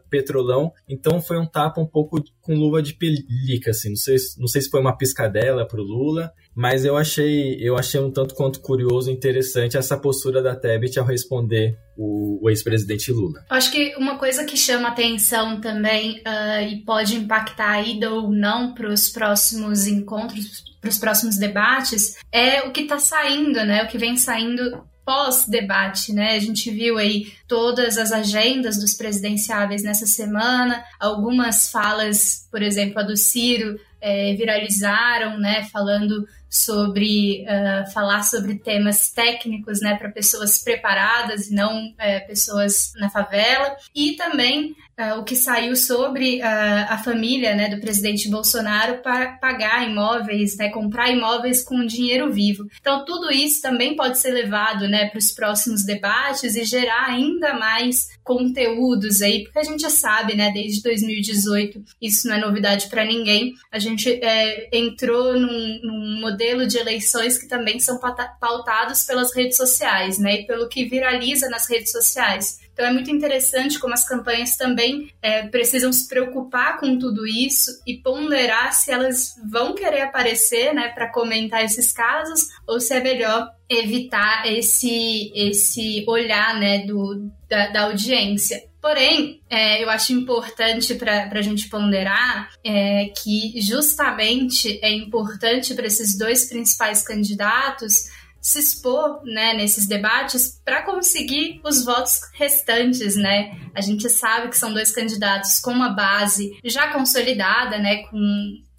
petrolão, 0.09 0.73
então 0.89 1.21
foi 1.21 1.39
um 1.39 1.45
tapa 1.45 1.79
um 1.79 1.87
pouco 1.87 2.25
com 2.41 2.55
luva 2.55 2.83
de 2.83 2.95
pelica, 2.95 3.71
assim. 3.71 3.91
Não 3.91 3.97
sei, 3.97 4.17
não 4.39 4.49
sei 4.49 4.62
se 4.62 4.71
foi 4.71 4.81
uma 4.81 4.97
piscadela 4.97 5.67
pro 5.69 5.83
Lula, 5.83 6.33
mas 6.55 6.87
eu 6.87 6.97
achei, 6.97 7.59
eu 7.61 7.77
achei 7.77 8.01
um 8.01 8.11
tanto 8.11 8.35
quanto 8.35 8.61
curioso 8.61 9.11
e 9.11 9.12
interessante 9.12 9.77
essa 9.77 9.99
postura 9.99 10.43
da 10.43 10.57
Tebet 10.57 10.99
ao 10.99 11.05
responder 11.05 11.77
o, 11.97 12.45
o 12.45 12.51
ex-presidente 12.51 13.12
Lula. 13.12 13.45
Acho 13.49 13.71
que 13.71 13.95
uma 13.97 14.19
coisa 14.19 14.45
que 14.45 14.57
chama 14.57 14.89
atenção 14.89 15.61
também 15.61 16.21
uh, 16.21 16.62
e 16.69 16.77
pode 16.85 17.15
impactar 17.17 17.71
a 17.71 17.83
ida 17.83 18.11
ou 18.23 18.31
não 18.31 18.75
para 18.75 18.88
os 18.88 19.09
próximos 19.09 19.87
encontros, 19.87 20.64
para 20.81 20.91
os 20.91 20.99
próximos 20.99 21.37
debates, 21.37 22.17
é 22.31 22.62
o 22.62 22.73
que 22.73 22.83
está 22.83 22.99
saindo, 22.99 23.64
né? 23.64 23.85
O 23.85 23.88
que 23.88 23.99
vem 23.99 24.17
saindo 24.17 24.85
pós-debate, 25.05 26.12
né? 26.12 26.37
A 26.37 26.38
gente 26.38 26.71
viu 26.71 26.97
aí 26.97 27.33
todas 27.49 27.99
as 27.99 28.12
agendas 28.12 28.79
dos 28.79 28.95
presidenciáveis 28.95 29.83
nessa 29.83 30.07
semana, 30.07 30.85
algumas 31.00 31.71
falas, 31.71 32.47
por 32.50 32.62
exemplo, 32.62 33.00
a 33.00 33.02
do 33.02 33.17
Ciro, 33.17 33.79
é, 34.00 34.35
viralizaram, 34.35 35.38
né? 35.38 35.64
Falando 35.73 36.26
sobre 36.52 37.47
uh, 37.47 37.91
falar 37.93 38.23
sobre 38.25 38.57
temas 38.57 39.11
técnicos, 39.11 39.81
né, 39.81 39.97
para 39.97 40.11
pessoas 40.11 40.62
preparadas 40.62 41.49
e 41.49 41.55
não 41.55 41.95
é, 41.99 42.21
pessoas 42.21 42.93
na 42.97 43.09
favela. 43.09 43.75
E 43.95 44.17
também 44.17 44.76
uh, 44.99 45.19
o 45.19 45.25
que 45.25 45.37
saiu 45.37 45.77
sobre 45.77 46.39
uh, 46.39 46.87
a 46.89 46.99
família 46.99 47.55
né, 47.55 47.69
do 47.69 47.81
presidente 47.81 48.29
Bolsonaro 48.29 48.99
para 48.99 49.33
pagar 49.39 49.89
imóveis, 49.89 50.57
né, 50.57 50.69
comprar 50.71 51.11
imóveis 51.11 51.63
com 51.63 51.85
dinheiro 51.87 52.33
vivo. 52.33 52.67
Então, 52.81 53.05
tudo 53.05 53.31
isso 53.31 53.61
também 53.63 53.97
pode 53.97 54.19
ser 54.19 54.31
levado 54.31 54.89
né, 54.89 55.09
para 55.09 55.19
os 55.19 55.33
próximos 55.33 55.85
debates 55.85 56.55
e 56.55 56.65
gerar 56.65 57.07
ainda 57.07 57.55
mais 57.55 58.09
conteúdos 58.23 59.21
aí, 59.21 59.43
porque 59.43 59.59
a 59.59 59.65
gente 59.65 59.83
já 59.83 59.91
sabe, 59.91 60.37
né, 60.37 60.51
desde 60.53 60.83
2018, 60.83 61.83
isso 62.01 62.29
não 62.29 62.37
é 62.37 62.41
novidade 62.41 62.89
para 62.89 63.05
ninguém, 63.05 63.55
a 63.71 63.79
gente 63.79 64.09
é, 64.11 64.69
entrou 64.73 65.39
num, 65.39 65.81
num, 65.83 66.21
modelo 66.21 66.67
de 66.67 66.79
eleições 66.79 67.37
que 67.37 67.49
também 67.49 67.81
são 67.81 67.99
pautados 67.99 69.05
pelas 69.05 69.35
redes 69.35 69.57
sociais, 69.57 70.19
né, 70.19 70.41
e 70.41 70.47
pelo 70.47 70.69
que 70.69 70.85
viraliza 70.85 71.49
nas 71.49 71.69
redes 71.69 71.91
sociais. 71.91 72.61
Então 72.73 72.87
é 72.87 72.93
muito 72.93 73.11
interessante 73.11 73.79
como 73.79 73.95
as 73.95 74.07
campanhas 74.07 74.57
também 74.57 75.11
é, 75.21 75.47
precisam 75.49 75.93
se 75.93 76.09
preocupar 76.09 76.79
com 76.79 76.99
tudo 76.99 77.26
isso 77.26 77.71
e 77.87 77.99
ponderar 77.99 78.73
se 78.73 78.91
elas 78.91 79.35
vão 79.50 79.75
querer 79.75 80.02
aparecer, 80.02 80.75
né, 80.75 80.88
para 80.88 81.12
comentar 81.12 81.64
esses 81.64 81.93
casos 81.93 82.49
ou 82.67 82.81
se 82.81 82.95
é 82.95 83.00
melhor 83.00 83.49
evitar 83.69 84.47
esse 84.47 85.31
esse 85.35 86.05
olhar, 86.07 86.59
né, 86.59 86.87
do 86.87 87.31
da, 87.49 87.69
da 87.69 87.83
audiência. 87.83 88.62
Porém, 88.83 89.41
é, 89.49 89.81
eu 89.81 89.88
acho 89.88 90.12
importante 90.12 90.97
para 90.97 91.29
a 91.31 91.43
gente 91.43 91.69
ponderar 91.69 92.50
é, 92.64 93.12
que 93.17 93.61
justamente 93.61 94.81
é 94.83 94.93
importante 94.93 95.73
para 95.73 95.87
esses 95.87 96.19
dois 96.19 96.49
principais 96.49 97.07
candidatos 97.07 98.11
se 98.43 98.59
expor 98.59 99.23
né, 99.25 99.55
nesses 99.55 99.87
debates 99.87 100.61
para 100.65 100.83
conseguir 100.83 101.61
os 101.65 101.85
votos 101.85 102.19
restantes, 102.35 103.15
né? 103.15 103.57
A 103.73 103.81
gente 103.81 104.11
sabe 104.11 104.49
que 104.49 104.59
são 104.59 104.75
dois 104.75 104.91
candidatos 104.91 105.61
com 105.61 105.71
uma 105.71 105.91
base 105.91 106.59
já 106.65 106.93
consolidada, 106.93 107.79
né, 107.79 108.03
com 108.09 108.19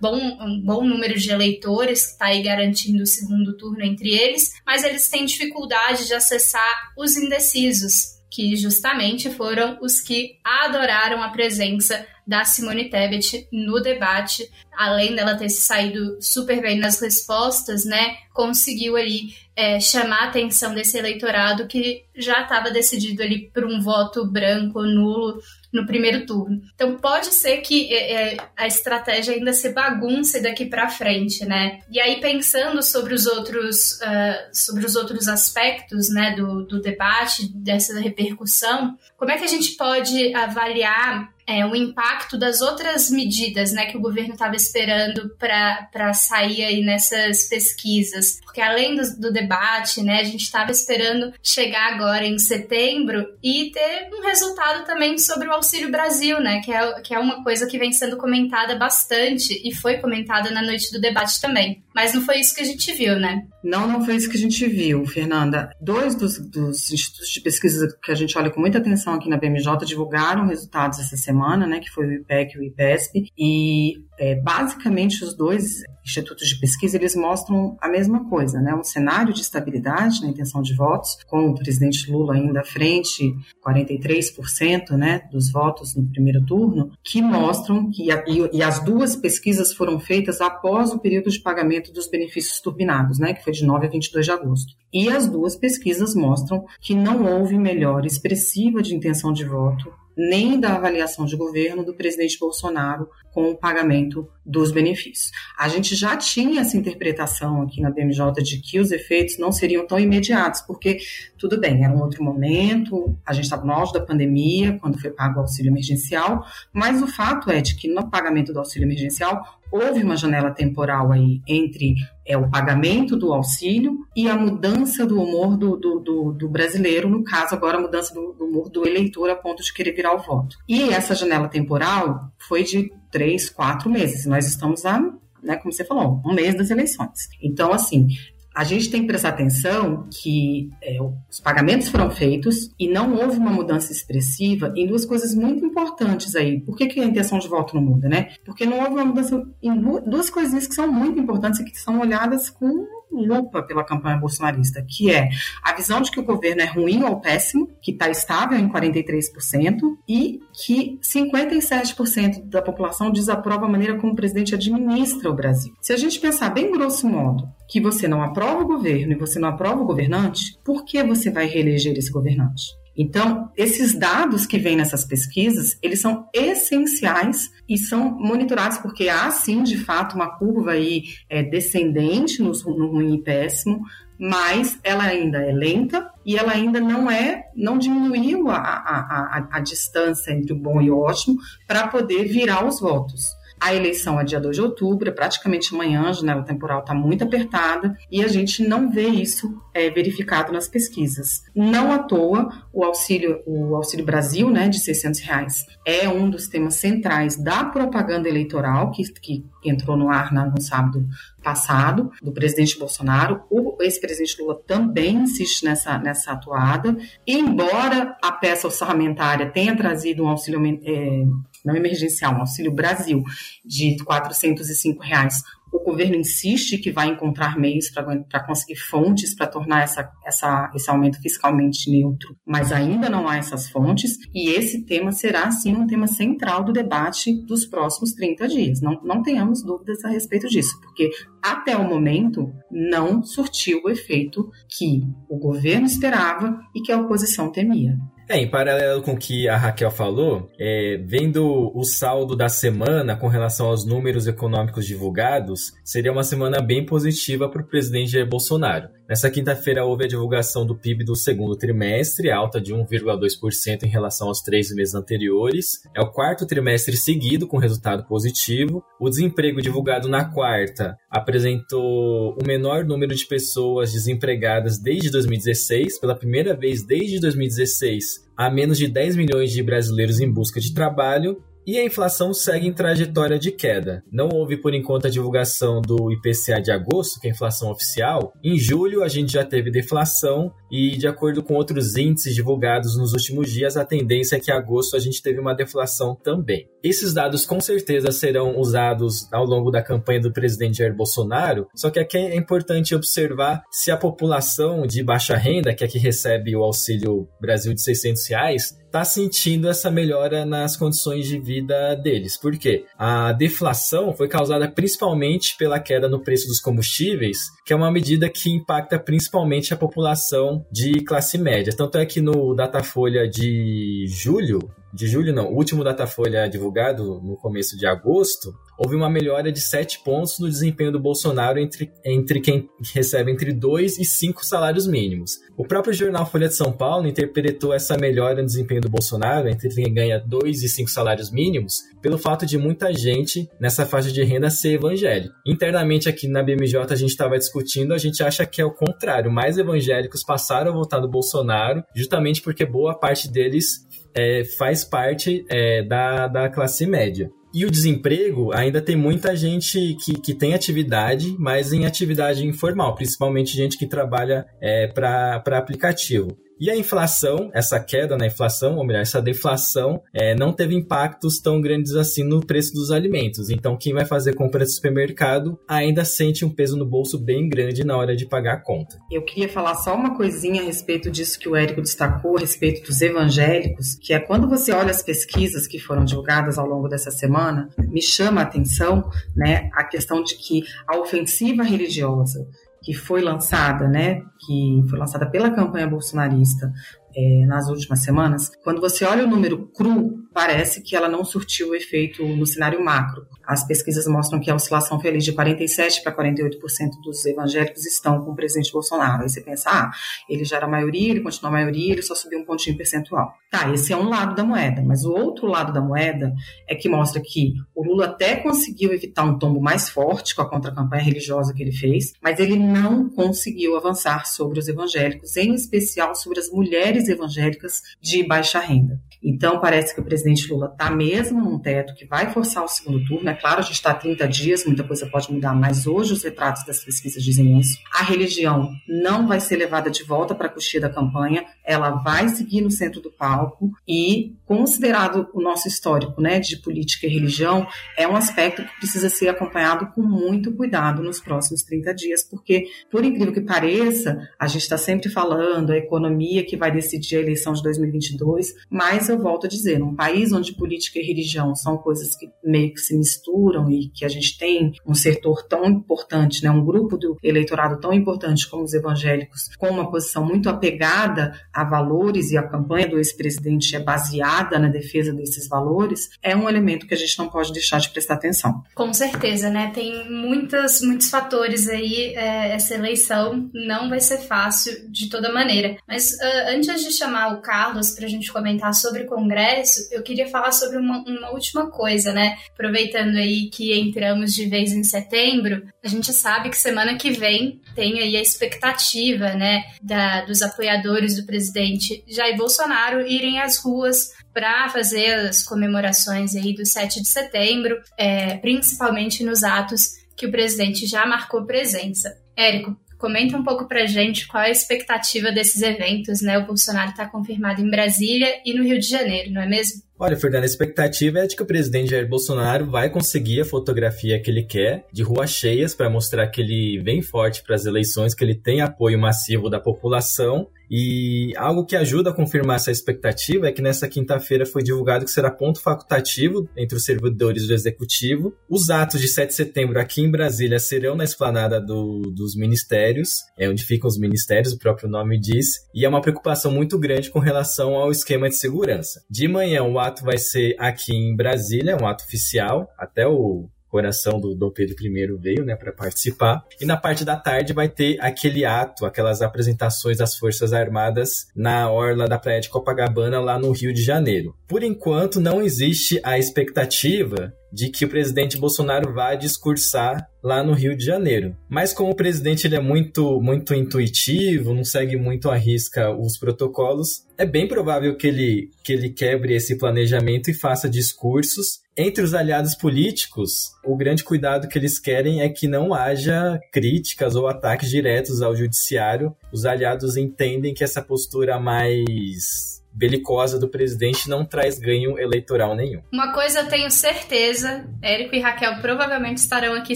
bom, 0.02 0.18
um 0.18 0.62
bom 0.62 0.84
número 0.84 1.18
de 1.18 1.32
eleitores 1.32 2.06
que 2.06 2.12
está 2.12 2.26
aí 2.26 2.44
garantindo 2.44 3.04
o 3.04 3.08
segundo 3.08 3.56
turno 3.56 3.82
entre 3.82 4.10
eles, 4.10 4.52
mas 4.66 4.84
eles 4.84 5.08
têm 5.08 5.26
dificuldade 5.26 6.08
de 6.08 6.14
acessar 6.14 6.92
os 6.98 7.16
indecisos, 7.16 8.20
que 8.30 8.58
justamente 8.58 9.30
foram 9.30 9.78
os 9.82 10.02
que 10.02 10.40
adoraram 10.44 11.24
a 11.24 11.30
presença 11.30 12.06
da 12.26 12.46
Simone 12.46 12.90
Tebet 12.90 13.48
no 13.52 13.82
debate, 13.82 14.50
além 14.72 15.16
dela 15.16 15.36
ter 15.36 15.50
saído 15.50 16.18
super 16.22 16.62
bem 16.62 16.80
nas 16.80 17.00
respostas, 17.02 17.86
né, 17.86 18.18
conseguiu 18.34 18.96
ali 18.96 19.36
é, 19.56 19.80
chamar 19.80 20.24
a 20.24 20.28
atenção 20.30 20.74
desse 20.74 20.98
eleitorado 20.98 21.68
que 21.68 22.04
já 22.16 22.42
estava 22.42 22.72
decidido 22.72 23.22
ali 23.22 23.52
por 23.54 23.66
um 23.66 23.82
voto 23.82 24.26
branco, 24.26 24.82
nulo, 24.82 25.40
no 25.72 25.86
primeiro 25.86 26.26
turno. 26.26 26.62
Então 26.74 26.98
pode 26.98 27.28
ser 27.28 27.58
que 27.58 27.94
é, 27.94 28.34
é, 28.34 28.38
a 28.58 28.66
estratégia 28.66 29.34
ainda 29.36 29.54
se 29.54 29.70
bagunce 29.70 30.42
daqui 30.42 30.66
para 30.66 30.90
frente, 30.90 31.46
né? 31.46 31.82
E 31.92 32.00
aí 32.00 32.20
pensando 32.20 32.82
sobre 32.82 33.14
os 33.14 33.28
outros, 33.28 34.00
uh, 34.02 34.50
sobre 34.52 34.86
os 34.86 34.96
outros 34.96 35.28
aspectos, 35.28 36.10
né, 36.10 36.36
do, 36.36 36.64
do 36.64 36.82
debate, 36.82 37.52
dessa 37.54 38.00
repercussão, 38.00 38.98
como 39.18 39.32
é 39.32 39.38
que 39.38 39.46
a 39.46 39.48
gente 39.48 39.72
pode 39.72 40.34
avaliar 40.34 41.32
é, 41.48 41.66
o 41.66 41.76
impacto 41.76 42.38
das 42.38 42.62
outras 42.62 43.10
medidas 43.10 43.72
né, 43.72 43.86
que 43.86 43.98
o 43.98 44.02
governo 44.02 44.34
estava 44.34 44.56
esperando 44.56 45.36
para 45.38 46.14
sair 46.14 46.64
aí 46.64 46.82
nessas 46.84 47.48
pesquisas. 47.48 48.40
Porque 48.44 48.62
além 48.62 48.96
do, 48.96 49.20
do 49.20 49.34
debate, 49.34 50.02
né, 50.02 50.20
a 50.20 50.24
gente 50.24 50.44
estava 50.44 50.72
esperando 50.72 51.34
chegar 51.42 51.94
agora 51.94 52.26
em 52.26 52.38
setembro 52.38 53.26
e 53.44 53.72
ter 53.72 54.10
um 54.14 54.22
resultado 54.26 54.86
também 54.86 55.18
sobre 55.18 55.48
o 55.48 55.54
Auxílio 55.54 55.92
Brasil, 55.92 56.40
né, 56.40 56.62
que 56.62 56.72
é, 56.72 57.02
que 57.02 57.14
é 57.14 57.20
uma 57.20 57.44
coisa 57.44 57.68
que 57.68 57.78
vem 57.78 57.92
sendo 57.92 58.18
comentada 58.18 58.76
bastante 58.76 59.62
e 59.64 59.74
foi 59.74 59.98
comentada 59.98 60.52
na 60.52 60.62
noite 60.62 60.92
do 60.92 61.02
debate 61.02 61.40
também. 61.42 61.84
Mas 61.94 62.14
não 62.14 62.22
foi 62.22 62.40
isso 62.40 62.56
que 62.56 62.62
a 62.62 62.66
gente 62.66 62.92
viu, 62.94 63.20
né? 63.20 63.46
Não, 63.64 63.88
não 63.88 64.04
foi 64.04 64.16
isso 64.16 64.30
que 64.30 64.36
a 64.36 64.40
gente 64.40 64.68
viu, 64.68 65.06
Fernanda. 65.06 65.72
Dois 65.80 66.16
dos, 66.16 66.40
dos 66.40 66.92
institutos 66.92 67.30
de 67.30 67.40
pesquisa 67.40 67.88
que 68.04 68.12
a 68.12 68.16
gente 68.16 68.38
olha 68.38 68.50
com 68.50 68.60
muita 68.60 68.80
atenção 68.80 69.14
aqui 69.14 69.30
na 69.30 69.38
BMJ 69.38 69.86
divulgaram 69.86 70.48
resultados 70.48 71.00
essa 71.00 71.16
semana, 71.34 71.66
né, 71.66 71.80
que 71.80 71.90
foi 71.90 72.06
o 72.06 72.14
IPEC 72.14 72.56
e 72.56 72.60
o 72.60 72.64
IPESP, 72.64 73.32
e 73.38 73.94
é, 74.20 74.36
basicamente 74.36 75.24
os 75.24 75.36
dois 75.36 75.82
institutos 76.06 76.48
de 76.48 76.60
pesquisa 76.60 76.98
eles 76.98 77.16
mostram 77.16 77.78
a 77.82 77.88
mesma 77.88 78.30
coisa, 78.30 78.60
né, 78.62 78.76
um 78.76 78.84
cenário 78.84 79.34
de 79.34 79.42
estabilidade 79.42 80.22
na 80.22 80.28
intenção 80.28 80.62
de 80.62 80.76
votos, 80.76 81.18
com 81.28 81.50
o 81.50 81.56
presidente 81.56 82.12
Lula 82.12 82.36
ainda 82.36 82.62
à 82.62 82.64
frente, 82.64 83.34
43%, 83.66 84.92
né, 84.92 85.24
dos 85.32 85.52
votos 85.52 85.96
no 85.96 86.08
primeiro 86.10 86.46
turno, 86.46 86.92
que 87.04 87.22
mostram 87.22 87.90
que 87.90 88.12
a, 88.12 88.24
e, 88.28 88.58
e 88.58 88.62
as 88.62 88.84
duas 88.84 89.16
pesquisas 89.16 89.74
foram 89.74 90.00
feitas 90.00 90.42
após 90.42 90.92
o 90.92 91.00
período 91.00 91.30
de 91.30 91.40
pagamento 91.40 91.92
dos 91.92 92.08
benefícios 92.08 92.60
turbinados, 92.60 93.18
né, 93.18 93.34
que 93.34 93.44
foi 93.44 93.54
de 93.54 93.66
9 93.66 93.88
a 93.88 93.90
22 93.90 94.26
de 94.26 94.32
agosto. 94.32 94.74
E 94.94 95.10
as 95.10 95.28
duas 95.28 95.56
pesquisas 95.56 96.14
mostram 96.14 96.66
que 96.80 96.94
não 96.94 97.26
houve 97.26 97.58
melhora 97.58 98.06
expressiva 98.06 98.82
de 98.82 98.94
intenção 98.94 99.34
de 99.34 99.44
voto 99.44 99.92
nem 100.16 100.60
da 100.60 100.76
avaliação 100.76 101.26
de 101.26 101.36
governo 101.36 101.84
do 101.84 101.96
presidente 101.96 102.38
Bolsonaro 102.40 103.10
com 103.34 103.50
o 103.50 103.58
pagamento 103.58 104.30
dos 104.46 104.72
benefícios. 104.72 105.32
A 105.58 105.68
gente 105.68 105.96
já 105.96 106.16
tinha 106.16 106.62
essa 106.62 106.78
interpretação 106.78 107.64
aqui 107.64 107.82
na 107.82 107.90
BMJ 107.90 108.44
de 108.44 108.60
que 108.60 108.80
os 108.80 108.92
efeitos 108.92 109.38
não 109.40 109.52
seriam 109.52 109.88
tão 109.88 110.00
imediatos, 110.00 110.62
porque 110.62 111.00
tudo 111.38 111.60
bem, 111.60 111.84
era 111.84 111.94
um 111.94 112.02
outro 112.02 112.24
momento, 112.24 113.18
a 113.26 113.34
gente 113.34 113.46
estava 113.46 113.66
no 113.66 113.74
auge 113.74 113.94
da 113.94 114.02
pandemia, 114.02 114.78
quando 114.80 115.00
foi 115.00 115.10
pago 115.10 115.38
o 115.38 115.42
auxílio 115.42 115.72
emergencial, 115.72 116.46
mas 116.72 117.02
o 117.02 117.08
fato 117.08 117.50
é 117.50 117.60
de 117.60 117.76
que 117.76 117.88
no 117.88 118.10
pagamento 118.10 118.54
do 118.54 118.60
auxílio 118.60 118.86
emergencial 118.86 119.60
houve 119.72 120.04
uma 120.04 120.16
janela 120.16 120.52
temporal 120.52 121.12
aí 121.12 121.42
entre 121.48 121.96
é, 122.24 122.38
o 122.38 122.48
pagamento 122.48 123.18
do 123.18 123.34
auxílio 123.34 124.06
e 124.16 124.30
a 124.30 124.36
mudança 124.36 125.04
do 125.04 125.20
humor 125.20 125.58
do, 125.58 125.76
do, 125.76 126.00
do, 126.00 126.32
do 126.32 126.48
brasileiro, 126.48 127.10
no 127.10 127.24
caso 127.24 127.56
agora 127.56 127.78
a 127.78 127.82
mudança 127.82 128.14
do, 128.14 128.34
do 128.34 128.46
humor 128.46 128.70
do 128.70 128.88
eleitor 128.88 129.32
a 129.32 129.36
ponto 129.36 129.64
de 129.64 129.74
querer 129.74 129.94
virar 129.94 130.14
o 130.14 130.20
voto. 130.20 130.58
E 130.70 130.90
essa 130.90 131.16
janela 131.16 131.48
temporal 131.48 132.32
foi 132.38 132.64
de 132.64 132.92
três, 133.14 133.50
quatro 133.50 133.90
meses. 133.90 134.26
Nós 134.26 134.48
estamos 134.48 134.86
a 134.86 135.00
né, 135.44 135.58
como 135.58 135.72
você 135.72 135.84
falou, 135.84 136.22
um 136.26 136.34
mês 136.34 136.56
das 136.56 136.70
eleições. 136.70 137.30
Então, 137.42 137.72
assim, 137.74 138.08
a 138.56 138.64
gente 138.64 138.90
tem 138.90 139.02
que 139.02 139.08
prestar 139.08 139.30
atenção 139.30 140.08
que 140.22 140.70
é, 140.82 140.98
os 141.02 141.40
pagamentos 141.40 141.90
foram 141.90 142.10
feitos 142.12 142.72
e 142.80 142.88
não 142.88 143.16
houve 143.16 143.38
uma 143.38 143.52
mudança 143.52 143.92
expressiva 143.92 144.72
em 144.76 144.88
duas 144.88 145.06
coisas 145.06 145.34
muito 145.34 145.66
importantes 145.66 146.36
aí. 146.36 146.62
Por 146.62 146.78
que, 146.78 146.88
que 146.88 147.00
a 147.00 147.06
intenção 147.06 147.40
de 147.40 147.48
voto 147.48 147.76
não 147.76 147.82
muda, 147.82 148.08
né? 148.08 148.30
Porque 148.46 148.66
não 148.66 148.80
houve 148.80 148.94
uma 148.94 149.06
mudança 149.06 149.44
em 149.62 149.76
duas 150.06 150.30
coisinhas 150.30 150.68
que 150.68 150.76
são 150.76 150.92
muito 150.92 151.20
importantes 151.20 151.60
e 151.60 151.66
que 151.66 151.78
são 151.80 152.00
olhadas 152.00 152.50
com 152.50 152.88
lupa 153.14 153.64
pela 153.64 153.84
campanha 153.84 154.18
bolsonarista, 154.18 154.84
que 154.88 155.12
é 155.12 155.30
a 155.64 155.74
visão 155.74 156.02
de 156.02 156.12
que 156.12 156.20
o 156.20 156.24
governo 156.24 156.62
é 156.62 156.66
ruim 156.66 157.04
ou 157.04 157.20
péssimo, 157.20 157.70
que 157.82 157.92
está 157.92 158.10
estável 158.10 158.58
em 158.58 158.70
43%, 158.70 159.80
e 160.08 160.40
que 160.66 161.00
57% 161.02 162.50
da 162.50 162.62
população 162.62 163.12
desaprova 163.12 163.66
a 163.66 163.70
maneira 163.70 163.98
como 163.98 164.14
o 164.14 164.16
presidente 164.16 164.56
administra 164.56 165.30
o 165.30 165.36
Brasil. 165.36 165.74
Se 165.82 165.94
a 165.94 165.98
gente 165.98 166.20
pensar 166.20 166.50
bem 166.50 166.72
grosso 166.72 167.08
modo 167.08 167.48
que 167.68 167.82
você 167.82 168.08
não 168.08 168.22
aprova 168.22 168.64
o 168.64 168.68
governo 168.68 169.14
e 169.14 169.18
você 169.18 169.40
não 169.40 169.50
aprova 169.50 169.82
o 169.82 169.86
governante, 169.86 170.58
por 170.64 170.86
que 170.86 171.02
você 171.04 171.30
vai 171.30 171.48
reeleger 171.48 171.98
esse 171.98 172.12
governante? 172.12 172.83
Então, 172.96 173.52
esses 173.58 173.98
dados 173.98 174.46
que 174.46 174.60
vêm 174.60 174.76
nessas 174.76 175.04
pesquisas, 175.04 175.78
eles 175.82 176.00
são 176.00 176.28
essenciais 176.32 177.52
e 177.68 177.78
são 177.78 178.12
monitorados 178.12 178.78
porque 178.78 179.10
há, 179.10 179.30
sim, 179.32 179.64
de 179.64 179.78
fato, 179.78 180.16
uma 180.16 180.38
curva 180.38 180.72
aí 180.72 181.04
é, 181.30 181.42
descendente 181.42 182.42
no, 182.42 182.52
no 182.52 182.92
ruim 182.92 183.16
e 183.16 183.22
péssimo, 183.22 183.82
mas 184.20 184.80
ela 184.84 185.04
ainda 185.04 185.40
é 185.40 185.52
lenta 185.52 186.08
e 186.24 186.38
ela 186.38 186.52
ainda 186.52 186.80
não 186.80 187.10
é, 187.10 187.46
não 187.56 187.78
diminuiu 187.78 188.50
a, 188.50 188.58
a, 188.58 189.48
a, 189.50 189.58
a 189.58 189.60
distância 189.60 190.32
entre 190.32 190.54
o 190.54 190.60
bom 190.60 190.80
e 190.80 190.92
o 190.92 191.00
ótimo 191.00 191.38
para 191.68 191.88
poder 191.88 192.26
virar 192.26 192.66
os 192.66 192.80
votos. 192.80 193.24
A 193.64 193.74
eleição 193.74 194.20
é 194.20 194.26
dia 194.26 194.42
2 194.42 194.58
de 194.58 194.62
outubro, 194.62 195.08
é 195.08 195.12
praticamente 195.14 195.74
amanhã, 195.74 196.10
a 196.10 196.12
janela 196.12 196.44
temporal 196.44 196.82
está 196.82 196.94
muito 196.94 197.24
apertada 197.24 197.98
e 198.12 198.22
a 198.22 198.28
gente 198.28 198.62
não 198.62 198.92
vê 198.92 199.08
isso 199.08 199.58
é, 199.74 199.90
verificado 199.90 200.52
nas 200.52 200.68
pesquisas. 200.68 201.44
Não 201.56 201.90
à 201.90 202.00
toa, 202.00 202.50
o 202.74 202.84
auxílio, 202.84 203.42
o 203.46 203.74
auxílio 203.74 204.06
Brasil, 204.06 204.50
né, 204.50 204.68
de 204.68 204.80
600 204.80 205.22
reais, 205.22 205.66
é 205.88 206.10
um 206.10 206.30
dos 206.30 206.50
temas 206.50 206.76
centrais 206.76 207.42
da 207.42 207.64
propaganda 207.64 208.28
eleitoral 208.28 208.92
que, 208.92 209.02
que 209.14 209.46
entrou 209.64 209.96
no 209.96 210.10
ar 210.10 210.34
no 210.34 210.62
sábado 210.62 211.08
passado, 211.44 212.12
do 212.22 212.32
presidente 212.32 212.80
Bolsonaro. 212.80 213.44
O 213.50 213.78
ex-presidente 213.82 214.42
Lula 214.42 214.60
também 214.66 215.18
insiste 215.18 215.64
nessa, 215.64 215.98
nessa 216.00 216.32
atuada. 216.32 216.98
Embora 217.28 218.18
a 218.24 218.32
peça 218.32 218.68
orçamentária 218.68 219.52
tenha 219.52 219.76
trazido 219.76 220.24
um 220.24 220.30
auxílio 220.30 220.60
é, 220.84 221.24
não 221.64 221.76
emergencial, 221.76 222.34
um 222.34 222.40
auxílio 222.40 222.72
Brasil 222.72 223.24
de 223.64 223.98
405 224.04 225.04
reais 225.04 225.44
O 225.74 225.84
governo 225.84 226.16
insiste 226.16 226.78
que 226.78 226.92
vai 226.92 227.08
encontrar 227.08 227.58
meios 227.58 227.90
para 227.90 228.46
conseguir 228.46 228.76
fontes 228.76 229.36
para 229.36 229.48
tornar 229.48 229.84
essa, 229.84 230.10
essa, 230.26 230.72
esse 230.76 230.90
aumento 230.90 231.20
fiscalmente 231.22 231.90
neutro, 231.90 232.38
mas 232.46 232.72
ainda 232.72 233.10
não 233.10 233.28
há 233.28 233.38
essas 233.38 233.70
fontes, 233.70 234.18
e 234.34 234.50
esse 234.52 234.86
tema 234.86 235.12
será, 235.12 235.50
sim, 235.52 235.76
um 235.76 235.88
tema 235.88 236.08
central 236.08 236.64
do 236.64 236.72
debate 236.72 237.34
dos 237.46 237.66
próximos 237.66 238.14
30 238.14 238.48
dias. 238.48 238.82
Não, 238.82 239.02
não 239.04 239.22
tenhamos 239.24 239.64
dúvidas 239.64 240.06
a 240.06 240.10
respeito 240.10 240.48
disso, 240.48 240.80
porque 240.82 241.10
até 241.42 241.76
o 241.76 241.88
momento 241.88 242.54
não 242.72 243.24
surtiu 243.24 243.82
o 243.84 243.90
efeito 243.90 244.50
que 244.70 245.02
o 245.28 245.38
governo 245.38 245.86
esperava 245.86 246.60
e 246.76 246.82
que 246.82 246.92
a 246.92 246.98
oposição 246.98 247.52
temia. 247.52 247.98
É, 248.28 248.38
em 248.38 248.50
paralelo 248.50 249.02
com 249.02 249.14
o 249.14 249.18
que 249.18 249.50
a 249.50 249.58
Raquel 249.58 249.92
falou, 249.92 250.50
é, 250.58 250.98
vendo 251.06 251.72
o 251.76 251.84
saldo 251.84 252.36
da 252.36 252.48
semana 252.48 253.18
com 253.18 253.28
relação 253.28 253.68
aos 253.68 253.86
números 253.86 254.28
econômicos 254.28 254.86
divulgados, 254.86 255.74
seria 255.84 256.12
uma 256.12 256.24
semana 256.24 256.62
bem 256.62 256.86
positiva 256.86 257.50
para 257.50 257.62
o 257.62 257.66
presidente 257.66 258.12
Jair 258.12 258.28
Bolsonaro. 258.28 258.88
Nessa 259.14 259.30
quinta-feira 259.30 259.86
houve 259.86 260.06
a 260.06 260.08
divulgação 260.08 260.66
do 260.66 260.76
PIB 260.76 261.04
do 261.04 261.16
segundo 261.16 261.56
trimestre, 261.56 262.32
alta 262.32 262.60
de 262.60 262.74
1,2% 262.74 263.84
em 263.84 263.88
relação 263.88 264.28
aos 264.28 264.42
três 264.42 264.74
meses 264.74 264.96
anteriores. 264.96 265.84
É 265.96 266.02
o 266.02 266.10
quarto 266.10 266.48
trimestre 266.48 266.98
seguido 266.98 267.46
com 267.46 267.60
resultado 267.60 268.08
positivo. 268.08 268.84
O 269.00 269.08
desemprego 269.08 269.62
divulgado 269.62 270.10
na 270.10 270.26
quarta 270.26 270.98
apresentou 271.12 272.36
o 272.42 272.44
menor 272.44 272.86
número 272.86 273.14
de 273.14 273.28
pessoas 273.28 273.94
desempregadas 273.94 274.80
desde 274.80 275.12
2016, 275.12 276.00
pela 276.00 276.16
primeira 276.16 276.56
vez 276.56 276.84
desde 276.84 277.20
2016 277.20 278.24
há 278.36 278.50
menos 278.50 278.80
de 278.80 278.88
10 278.88 279.16
milhões 279.16 279.52
de 279.52 279.62
brasileiros 279.62 280.20
em 280.20 280.32
busca 280.32 280.60
de 280.60 280.74
trabalho 280.74 281.38
e 281.66 281.78
a 281.78 281.86
inflação 281.86 282.34
segue 282.34 282.68
em 282.68 282.74
trajetória 282.74 283.40
de 283.40 283.52
queda. 283.52 284.04
Não 284.12 284.30
houve 284.30 284.58
por 284.58 284.74
enquanto 284.74 285.08
a 285.08 285.10
divulgação 285.10 285.82
do 285.82 286.12
IPCA 286.12 286.62
de 286.62 286.72
agosto, 286.72 287.20
que 287.20 287.28
é 287.28 287.32
a 287.32 287.34
inflação 287.34 287.72
oficial. 287.72 288.34
Em 288.44 288.58
julho 288.58 289.04
a 289.04 289.08
gente 289.08 289.34
já 289.34 289.46
teve 289.46 289.72
deflação 289.72 290.54
e 290.74 290.98
de 290.98 291.08
acordo 291.08 291.44
com 291.44 291.54
outros 291.54 291.96
índices 291.96 292.34
divulgados 292.34 292.98
nos 292.98 293.14
últimos 293.14 293.52
dias, 293.52 293.78
a 293.78 293.86
tendência 293.86 294.38
é 294.38 294.40
que 294.40 294.50
em 294.50 294.56
agosto 294.56 294.96
a 294.96 295.00
gente 295.00 295.22
teve 295.22 295.40
uma 295.40 295.54
deflação 295.54 296.16
também. 296.16 296.68
Esses 296.84 297.14
dados 297.14 297.46
com 297.46 297.62
certeza 297.62 298.12
serão 298.12 298.58
usados 298.58 299.32
ao 299.32 299.46
longo 299.46 299.70
da 299.70 299.84
campanha 299.84 300.22
do 300.22 300.34
presidente 300.34 300.80
Jair 300.80 300.96
Bolsonaro, 300.96 301.68
só 301.76 301.92
que 301.92 302.00
aqui 302.00 302.18
é 302.18 302.36
importante 302.36 302.96
observar 302.96 303.62
se 303.70 303.92
a 303.92 303.98
população 303.98 304.88
de 304.88 305.04
baixa 305.04 305.38
renda, 305.38 305.76
que 305.76 305.84
aqui 305.84 306.00
recebe 306.00 306.56
o 306.56 306.64
Auxílio 306.64 307.30
Brasil 307.40 307.72
de 307.76 307.84
600 307.84 308.28
reais, 308.30 308.84
está 308.94 309.04
sentindo 309.04 309.68
essa 309.68 309.90
melhora 309.90 310.46
nas 310.46 310.78
condições 310.78 311.28
de 311.28 311.40
vida 311.40 311.96
deles. 311.96 312.38
Por 312.38 312.56
quê? 312.56 312.86
A 312.96 313.34
deflação 313.34 314.14
foi 314.14 314.28
causada 314.28 314.70
principalmente 314.70 315.58
pela 315.58 315.80
queda 315.80 316.08
no 316.08 316.22
preço 316.22 316.48
dos 316.48 316.60
combustíveis, 316.60 317.38
que 317.66 317.74
é 317.74 317.76
uma 317.76 317.92
medida 317.92 318.30
que 318.30 318.52
impacta 318.52 319.00
principalmente 319.00 319.74
a 319.74 319.78
população 319.78 320.63
de 320.72 321.04
classe 321.04 321.38
média. 321.38 321.74
Tanto 321.76 321.98
é 321.98 322.06
que 322.06 322.22
no 322.22 322.54
Datafolha 322.56 323.28
de 323.28 324.06
julho, 324.08 324.60
de 324.94 325.08
julho 325.08 325.34
não, 325.34 325.52
o 325.52 325.56
último 325.56 325.84
Datafolha 325.84 326.50
divulgado 326.50 327.22
no 327.22 327.36
começo 327.38 327.78
de 327.78 327.86
agosto, 327.86 328.54
houve 328.78 328.96
uma 328.96 329.10
melhora 329.10 329.52
de 329.52 329.62
7 329.62 330.04
pontos 330.04 330.40
no 330.40 330.50
desempenho 330.50 330.92
do 330.92 331.00
Bolsonaro 331.00 331.60
entre, 331.60 331.92
entre 332.06 332.42
quem 332.42 332.70
recebe 332.94 333.32
entre 333.32 333.52
2 333.54 334.00
e 334.00 334.06
5 334.06 334.46
salários 334.46 334.88
mínimos. 334.88 335.40
O 335.58 335.66
próprio 335.66 335.94
jornal 335.94 336.26
Folha 336.26 336.48
de 336.48 336.56
São 336.56 336.72
Paulo 336.72 337.08
interpretou 337.08 337.74
essa 337.74 337.98
melhora 337.98 338.42
no 338.42 338.46
desempenho 338.46 338.82
do 338.82 338.90
Bolsonaro 338.90 339.48
entre 339.48 339.70
quem 339.70 339.94
ganha 339.94 340.20
2 340.20 340.64
e 340.64 340.70
5 340.70 340.90
salários 340.90 341.32
mínimos 341.32 341.82
pelo 342.02 342.18
fato 342.18 342.46
de 342.46 342.58
muita 342.58 342.94
gente 342.94 343.50
nessa 343.60 343.86
faixa 343.86 344.12
de 344.12 344.24
renda 344.24 344.50
ser 344.50 344.74
evangélico. 344.74 345.34
Internamente 345.46 346.10
aqui 346.10 346.28
na 346.28 346.44
BMJ 346.44 346.78
a 346.90 346.96
gente 346.96 347.12
estava 347.12 347.38
discutindo, 347.38 347.94
a 347.94 347.98
gente 347.98 348.24
acha 348.24 348.46
que 348.46 348.62
é 348.62 348.66
o 348.66 348.74
contrário, 348.74 349.32
mais 349.32 349.58
evangélicos 349.58 350.24
passaram 350.24 350.72
a 350.72 350.76
votar 350.76 351.02
no 351.02 351.08
Bolsonaro 351.08 351.84
justamente 351.96 352.42
porque 352.42 352.66
boa 352.66 352.98
parte 352.98 353.32
deles 353.32 353.88
é, 354.16 354.44
faz 354.58 354.84
parte 354.84 355.46
é, 355.50 355.84
da, 355.84 356.28
da 356.28 356.50
classe 356.50 356.86
média. 356.86 357.32
E 357.54 357.66
o 357.66 357.72
desemprego 357.72 358.52
ainda 358.52 358.82
tem 358.82 358.96
muita 358.96 359.36
gente 359.36 359.96
que, 360.04 360.14
que 360.14 360.34
tem 360.34 360.56
atividade, 360.56 361.36
mas 361.38 361.72
em 361.72 361.86
atividade 361.86 362.46
informal, 362.46 362.96
principalmente 362.96 363.56
gente 363.56 363.78
que 363.78 363.86
trabalha 363.86 364.46
é, 364.60 364.88
para 364.88 365.42
aplicativo. 365.58 366.36
E 366.60 366.70
a 366.70 366.76
inflação, 366.76 367.50
essa 367.54 367.80
queda 367.80 368.16
na 368.16 368.28
inflação, 368.28 368.78
ou 368.78 368.86
melhor, 368.86 369.02
essa 369.02 369.22
deflação, 369.22 370.02
é, 370.14 370.36
não 370.36 370.54
teve 370.54 370.76
impactos 370.76 371.40
tão 371.40 371.60
grandes 371.60 371.96
assim 371.96 372.24
no 372.24 372.46
preço 372.46 372.74
dos 372.74 372.92
alimentos. 372.92 373.50
Então, 373.50 373.78
quem 373.78 373.94
vai 373.94 374.06
fazer 374.06 374.36
compra 374.36 374.64
no 374.64 374.70
supermercado 374.70 375.60
ainda 375.68 376.06
sente 376.06 376.46
um 376.46 376.50
peso 376.50 376.78
no 376.78 376.86
bolso 376.86 377.20
bem 377.20 377.50
grande 377.50 377.84
na 377.84 377.98
hora 377.98 378.16
de 378.16 378.26
pagar 378.26 378.54
a 378.54 378.62
conta. 378.62 378.98
Eu 379.12 379.24
queria 379.24 379.50
falar 379.50 379.76
só 379.76 379.96
uma 379.96 380.16
coisinha 380.16 380.62
a 380.62 380.66
respeito 380.66 381.12
disso 381.12 381.40
que 381.40 381.50
o 381.50 381.56
Érico 381.56 381.82
destacou, 381.82 382.38
a 382.38 382.42
respeito 382.42 382.86
dos 382.86 383.02
evangélicos, 383.02 383.96
que 383.96 384.14
é 384.14 384.20
quando 384.20 384.48
você 384.48 384.72
olha 384.72 384.92
as 384.92 385.02
pesquisas 385.02 385.68
que 385.68 385.80
foram 385.80 386.06
divulgadas 386.06 386.58
ao 386.58 386.68
longo 386.68 386.88
dessa 386.88 387.12
semana, 387.12 387.70
me 387.78 388.02
chama 388.02 388.42
a 388.42 388.44
atenção 388.44 389.10
né, 389.36 389.70
a 389.74 389.84
questão 389.84 390.24
de 390.24 390.36
que 390.36 390.64
a 390.88 390.98
ofensiva 390.98 391.64
religiosa 391.64 392.48
que 392.84 392.94
foi 392.94 393.22
lançada, 393.22 393.88
né, 393.88 394.22
que 394.46 394.84
foi 394.90 395.00
lançada 395.00 395.26
pela 395.30 395.50
campanha 395.52 395.88
bolsonarista 395.88 396.72
é, 397.16 397.46
nas 397.46 397.70
últimas 397.70 398.04
semanas, 398.04 398.52
quando 398.64 398.82
você 398.82 399.06
olha 399.06 399.24
o 399.24 399.30
número 399.30 399.70
cru, 399.70 400.23
parece 400.34 400.82
que 400.82 400.96
ela 400.96 401.08
não 401.08 401.24
surtiu 401.24 401.70
o 401.70 401.76
efeito 401.76 402.26
no 402.26 402.46
cenário 402.46 402.84
macro. 402.84 403.26
As 403.46 403.66
pesquisas 403.68 404.08
mostram 404.08 404.40
que 404.40 404.50
a 404.50 404.56
oscilação 404.56 405.00
feliz 405.00 405.24
de 405.24 405.34
47% 405.34 406.02
para 406.02 406.16
48% 406.16 406.60
dos 407.04 407.26
evangélicos 407.26 407.86
estão 407.86 408.24
com 408.24 408.32
o 408.32 408.36
presidente 408.36 408.72
Bolsonaro. 408.72 409.24
Aí 409.24 409.30
você 409.30 409.42
pensa, 409.42 409.70
ah, 409.70 409.92
ele 410.30 410.46
já 410.46 410.58
era 410.58 410.66
a 410.66 410.70
maioria, 410.70 411.12
ele 411.12 411.22
continua 411.22 411.50
a 411.50 411.54
maioria, 411.54 411.92
ele 411.92 412.02
só 412.02 412.16
subiu 412.16 412.40
um 412.40 412.46
pontinho 412.46 412.78
percentual. 412.78 413.34
Tá, 413.52 413.72
esse 413.74 413.92
é 413.92 413.98
um 413.98 414.10
lado 414.10 414.36
da 414.36 414.44
moeda, 414.44 414.82
mas 414.82 415.04
o 415.04 415.12
outro 415.12 415.46
lado 415.46 415.74
da 415.74 415.82
moeda 415.82 416.34
é 416.68 416.74
que 416.74 416.88
mostra 416.90 417.22
que 417.22 417.54
o 417.76 417.84
Lula 417.84 418.06
até 418.06 418.38
conseguiu 418.38 418.94
evitar 418.94 419.24
um 419.24 419.38
tombo 419.38 419.62
mais 419.62 419.90
forte 419.90 420.36
com 420.36 420.42
a 420.42 420.50
contra-campanha 420.50 421.04
religiosa 421.04 421.54
que 421.54 421.62
ele 421.62 421.72
fez, 421.72 422.14
mas 422.22 422.40
ele 422.40 422.58
não 422.58 423.10
conseguiu 423.10 423.76
avançar 423.76 424.26
sobre 424.26 424.60
os 424.60 424.68
evangélicos, 424.68 425.36
em 425.36 425.54
especial 425.54 426.16
sobre 426.16 426.40
as 426.40 426.50
mulheres 426.50 427.08
evangélicas 427.10 427.82
de 428.02 428.24
baixa 428.24 428.60
renda. 428.60 429.00
Então, 429.22 429.60
parece 429.60 429.94
que 429.94 430.02
o 430.02 430.04
presidente 430.04 430.23
Lula 430.50 430.70
está 430.72 430.90
mesmo 430.90 431.42
num 431.42 431.60
teto 431.60 431.94
que 431.96 432.06
vai 432.06 432.32
forçar 432.32 432.64
o 432.64 432.68
segundo 432.68 433.04
turno. 433.06 433.30
É 433.30 433.34
claro, 433.34 433.60
a 433.60 433.64
gente 433.64 433.76
está 433.76 433.92
há 433.92 433.96
30 433.96 434.28
dias, 434.28 434.66
muita 434.66 434.84
coisa 434.84 435.08
pode 435.08 435.32
mudar, 435.32 435.54
mas 435.54 435.86
hoje 435.88 436.14
os 436.14 436.24
retratos 436.24 436.66
das 436.66 436.84
pesquisas 436.84 437.24
dizem 437.24 437.60
isso. 437.60 437.78
A 437.94 438.04
religião 438.04 438.72
não 438.88 439.28
vai 439.28 439.40
ser 439.40 439.58
levada 439.58 439.90
de 439.90 440.04
volta 440.04 440.36
para 440.36 440.48
a 440.48 440.50
coxia 440.50 440.80
da 440.80 440.90
campanha, 440.90 441.46
ela 441.64 441.92
vai 441.92 442.28
seguir 442.30 442.62
no 442.62 442.72
centro 442.72 443.02
do 443.02 443.12
palco 443.12 443.72
e, 443.88 444.36
considerado 444.46 445.30
o 445.34 445.42
nosso 445.42 445.68
histórico 445.68 446.22
né, 446.22 446.40
de 446.40 446.58
política 446.58 447.08
e 447.08 447.10
religião, 447.10 447.68
é 447.98 448.08
um 448.08 448.16
aspecto 448.16 448.64
que 448.64 448.78
precisa 448.78 449.10
ser 449.10 449.30
acompanhado 449.30 449.88
com 449.88 450.02
muito 450.02 450.52
cuidado 450.54 451.02
nos 451.02 451.20
próximos 451.20 451.64
30 451.64 451.94
dias, 451.94 452.24
porque, 452.24 452.68
por 452.92 453.04
incrível 453.04 453.34
que 453.34 453.42
pareça, 453.42 454.30
a 454.40 454.48
gente 454.48 454.62
está 454.62 454.78
sempre 454.78 455.10
falando 455.10 455.72
a 455.72 455.78
economia 455.78 456.46
que 456.46 456.58
vai 456.58 456.72
decidir 456.72 457.18
a 457.18 457.22
eleição 457.22 457.54
de 457.54 457.64
2022, 457.64 458.54
mas 458.70 459.10
eu 459.10 459.18
volto 459.18 459.46
a 459.46 459.50
dizer, 459.50 459.80
num 459.80 459.96
país 459.96 460.13
onde 460.34 460.54
política 460.54 461.00
e 461.00 461.04
religião 461.04 461.56
são 461.56 461.78
coisas 461.78 462.16
que 462.16 462.30
meio 462.44 462.74
que 462.74 462.80
se 462.80 462.96
misturam 462.98 463.70
e 463.70 463.90
que 463.90 464.06
a 464.06 464.10
gente 464.10 464.38
tem 464.38 464.74
um 464.86 464.94
setor 464.94 465.44
tão 465.48 465.66
importante, 465.66 466.44
né, 466.44 466.52
um 466.52 466.64
grupo 466.64 466.98
do 466.98 467.18
eleitorado 467.24 467.80
tão 467.80 467.94
importante 467.94 468.50
como 468.50 468.64
os 468.64 468.74
evangélicos, 468.74 469.50
com 469.58 469.70
uma 469.70 469.90
posição 469.90 470.26
muito 470.26 470.50
apegada 470.50 471.34
a 471.54 471.64
valores 471.64 472.32
e 472.32 472.38
a 472.38 472.44
campanha 472.44 472.88
do 472.88 472.98
ex-presidente 472.98 473.76
é 473.76 473.80
baseada 473.80 474.60
na 474.60 474.68
defesa 474.68 475.14
desses 475.14 475.48
valores, 475.48 476.10
é 476.22 476.36
um 476.36 476.48
elemento 476.48 476.88
que 476.88 476.94
a 476.94 476.98
gente 476.98 477.18
não 477.18 477.30
pode 477.30 477.52
deixar 477.52 477.80
de 477.80 477.90
prestar 477.90 478.16
atenção. 478.16 478.64
Com 478.76 478.94
certeza, 478.94 479.50
né? 479.50 479.72
Tem 479.74 480.10
muitas, 480.10 480.82
muitos 480.82 481.10
fatores 481.10 481.68
aí. 481.68 482.14
É, 482.16 482.54
essa 482.54 482.76
eleição 482.76 483.50
não 483.54 483.90
vai 483.90 484.00
ser 484.00 484.20
fácil 484.20 484.90
de 484.92 485.10
toda 485.10 485.32
maneira. 485.32 485.78
Mas 485.88 486.12
uh, 486.12 486.56
antes 486.56 486.84
de 486.84 486.92
chamar 486.92 487.34
o 487.34 487.42
Carlos 487.42 487.92
para 487.92 488.06
a 488.06 488.10
gente 488.10 488.32
comentar 488.32 488.74
sobre 488.74 489.04
o 489.04 489.08
Congresso, 489.08 489.88
eu 489.92 490.03
queria 490.04 490.28
falar 490.28 490.52
sobre 490.52 490.78
uma, 490.78 491.04
uma, 491.08 491.32
última 491.32 491.70
coisa, 491.70 492.14
né? 492.14 492.38
Aproveitando 492.54 493.16
aí 493.16 493.50
que 493.50 493.74
entramos 493.78 494.34
de 494.34 494.46
vez 494.46 494.72
em 494.72 494.84
setembro, 494.84 495.66
a 495.84 495.88
gente 495.88 496.12
sabe 496.14 496.50
que 496.50 496.58
semana 496.58 496.96
que 496.96 497.12
vem 497.12 497.62
tem 497.76 498.00
aí 498.00 498.16
a 498.16 498.22
expectativa, 498.22 499.34
né, 499.34 499.64
da, 499.82 500.26
dos 500.26 500.42
apoiadores 500.42 501.16
do 501.16 501.26
presidente 501.26 502.04
Jair 502.08 502.38
Bolsonaro 502.38 503.08
irem 503.08 503.40
às 503.40 503.58
ruas 503.58 504.12
para 504.34 504.70
fazer 504.70 505.14
as 505.14 505.44
comemorações 505.44 506.36
aí 506.36 506.54
do 506.54 506.66
7 506.66 507.02
de 507.02 507.08
setembro, 507.08 507.80
é, 507.98 508.38
principalmente 508.38 509.24
nos 509.24 509.44
atos 509.44 509.94
que 510.16 510.26
o 510.26 510.32
presidente 510.32 510.86
já 510.86 511.06
marcou 511.06 511.46
presença. 511.46 512.16
Érico, 512.36 512.78
Comenta 513.04 513.36
um 513.36 513.44
pouco 513.44 513.68
pra 513.68 513.86
gente 513.86 514.26
qual 514.26 514.42
é 514.42 514.48
a 514.48 514.50
expectativa 514.50 515.30
desses 515.30 515.62
eventos, 515.62 516.22
né? 516.22 516.38
O 516.38 516.46
Bolsonaro 516.46 516.92
está 516.92 517.06
confirmado 517.06 517.62
em 517.62 517.70
Brasília 517.70 518.42
e 518.46 518.54
no 518.54 518.64
Rio 518.64 518.80
de 518.80 518.88
Janeiro, 518.88 519.30
não 519.30 519.42
é 519.42 519.46
mesmo? 519.46 519.82
Olha, 520.00 520.18
Fernando, 520.18 520.44
a 520.44 520.48
expectativa 520.48 521.20
é 521.20 521.28
de 521.28 521.36
que 521.36 521.44
o 521.44 521.46
presidente 521.46 521.92
Jair 521.92 522.08
Bolsonaro 522.08 522.70
vai 522.70 522.90
conseguir 522.90 523.42
a 523.42 523.46
fotografia 523.46 524.20
que 524.20 524.30
ele 524.30 524.44
quer, 524.44 524.86
de 524.92 525.04
ruas 525.04 525.30
cheias, 525.30 525.76
para 525.76 525.90
mostrar 525.90 526.28
que 526.28 526.42
ele 526.42 526.82
vem 526.84 527.02
forte 527.02 527.44
para 527.44 527.56
as 527.56 527.66
eleições, 527.66 528.16
que 528.16 528.24
ele 528.24 528.36
tem 528.36 528.60
apoio 528.60 529.00
massivo 529.00 529.50
da 529.50 529.60
população 529.60 530.48
e 530.76 531.34
algo 531.38 531.68
que 531.68 531.76
ajuda 531.76 532.10
a 532.10 532.14
confirmar 532.14 532.56
essa 532.56 532.72
expectativa 532.72 533.48
é 533.48 533.52
que 533.52 533.62
nessa 533.62 533.88
quinta-feira 533.88 534.44
foi 534.44 534.64
divulgado 534.64 535.06
que 535.06 535.12
será 535.12 535.30
ponto 535.30 535.62
facultativo 535.62 536.50
entre 536.58 536.76
os 536.76 536.84
servidores 536.84 537.46
do 537.46 537.54
executivo. 537.54 538.36
Os 538.50 538.72
atos 538.72 539.00
de 539.00 539.08
7 539.08 539.30
de 539.30 539.36
setembro 539.36 539.80
aqui 539.80 540.02
em 540.02 540.10
Brasília 540.10 540.58
serão 540.58 540.96
na 540.96 541.04
esplanada 541.04 541.62
do, 541.62 542.02
dos 542.12 542.36
ministérios, 542.36 543.10
é 543.38 543.48
onde 543.48 543.64
ficam 543.64 543.88
os 543.88 544.00
ministérios, 544.00 544.52
o 544.52 544.58
próprio 544.58 544.90
nome 544.90 545.20
diz, 545.20 545.68
e 545.76 545.86
é 545.86 545.90
uma 545.90 546.02
preocupação 546.02 546.52
muito 546.52 546.80
grande 546.80 547.12
com 547.12 547.20
relação 547.20 547.76
ao 547.76 547.92
esquema 547.92 548.28
de 548.28 548.36
segurança. 548.36 549.04
De 549.08 549.28
manhã 549.28 549.62
o 549.62 549.78
ato 549.78 549.93
vai 550.02 550.18
ser 550.18 550.56
aqui 550.58 550.96
em 550.96 551.16
Brasília, 551.16 551.76
um 551.76 551.86
ato 551.86 552.06
oficial, 552.06 552.72
até 552.78 553.06
o 553.06 553.50
coração 553.74 554.20
do 554.20 554.36
Dom 554.36 554.52
Pedro 554.52 554.76
I 554.80 555.18
veio, 555.20 555.44
né, 555.44 555.56
para 555.56 555.74
participar. 555.74 556.46
E 556.62 556.66
na 556.66 556.78
parte 556.78 557.04
da 557.04 557.16
tarde 557.16 557.54
vai 557.54 557.68
ter 557.68 558.00
aquele 558.00 558.46
ato, 558.46 558.86
aquelas 558.86 559.24
apresentações 559.24 559.98
das 559.98 560.16
Forças 560.16 560.54
Armadas 560.54 561.28
na 561.36 561.72
orla 561.72 562.08
da 562.08 562.20
Praia 562.20 562.40
de 562.40 562.50
Copacabana, 562.50 563.20
lá 563.20 563.40
no 563.40 563.52
Rio 563.52 563.74
de 563.74 563.82
Janeiro. 563.82 564.36
Por 564.48 564.62
enquanto, 564.62 565.20
não 565.20 565.42
existe 565.42 566.00
a 566.04 566.20
expectativa 566.20 567.34
de 567.54 567.70
que 567.70 567.86
o 567.86 567.90
presidente 567.90 568.36
Bolsonaro 568.36 568.92
vá 568.92 569.14
discursar 569.14 570.08
lá 570.24 570.44
no 570.44 570.54
Rio 570.54 570.76
de 570.76 570.84
Janeiro. 570.84 571.38
Mas 571.48 571.72
como 571.72 571.92
o 571.92 571.96
presidente 571.96 572.48
ele 572.48 572.56
é 572.56 572.60
muito 572.60 573.22
muito 573.22 573.54
intuitivo, 573.54 574.54
não 574.54 574.64
segue 574.64 574.98
muito 574.98 575.30
à 575.30 575.36
risca 575.36 575.96
os 575.96 576.18
protocolos, 576.18 577.06
é 577.16 577.26
bem 577.26 577.48
provável 577.48 577.96
que 577.96 578.08
ele 578.08 578.50
que 578.64 578.74
ele 578.74 578.90
quebre 578.90 579.36
esse 579.36 579.58
planejamento 579.58 580.32
e 580.32 580.34
faça 580.34 580.68
discursos. 580.68 581.62
Entre 581.76 582.04
os 582.04 582.14
aliados 582.14 582.56
políticos, 582.56 583.52
o 583.66 583.76
grande 583.76 584.04
cuidado 584.04 584.48
que 584.48 584.58
eles 584.58 584.80
querem 584.80 585.22
é 585.22 585.30
que 585.30 585.48
não 585.48 585.74
haja 585.74 586.40
críticas 586.52 587.16
ou 587.16 587.28
ataques 587.28 587.70
diretos 587.70 588.22
ao 588.22 588.36
judiciário. 588.36 589.16
Os 589.32 589.46
aliados 589.46 589.98
entendem 589.98 590.54
que 590.54 590.64
essa 590.64 590.84
postura 590.84 591.40
mais 591.40 592.63
belicosa 592.74 593.40
do 593.40 593.48
presidente 593.48 594.10
não 594.10 594.26
traz 594.26 594.58
ganho 594.58 594.98
eleitoral 594.98 595.56
nenhum. 595.56 595.82
Uma 595.92 596.12
coisa 596.14 596.40
eu 596.40 596.48
tenho 596.48 596.70
certeza, 596.72 597.66
Érico 597.82 598.16
e 598.16 598.20
Raquel 598.20 598.60
provavelmente 598.62 599.18
estarão 599.18 599.54
aqui 599.54 599.76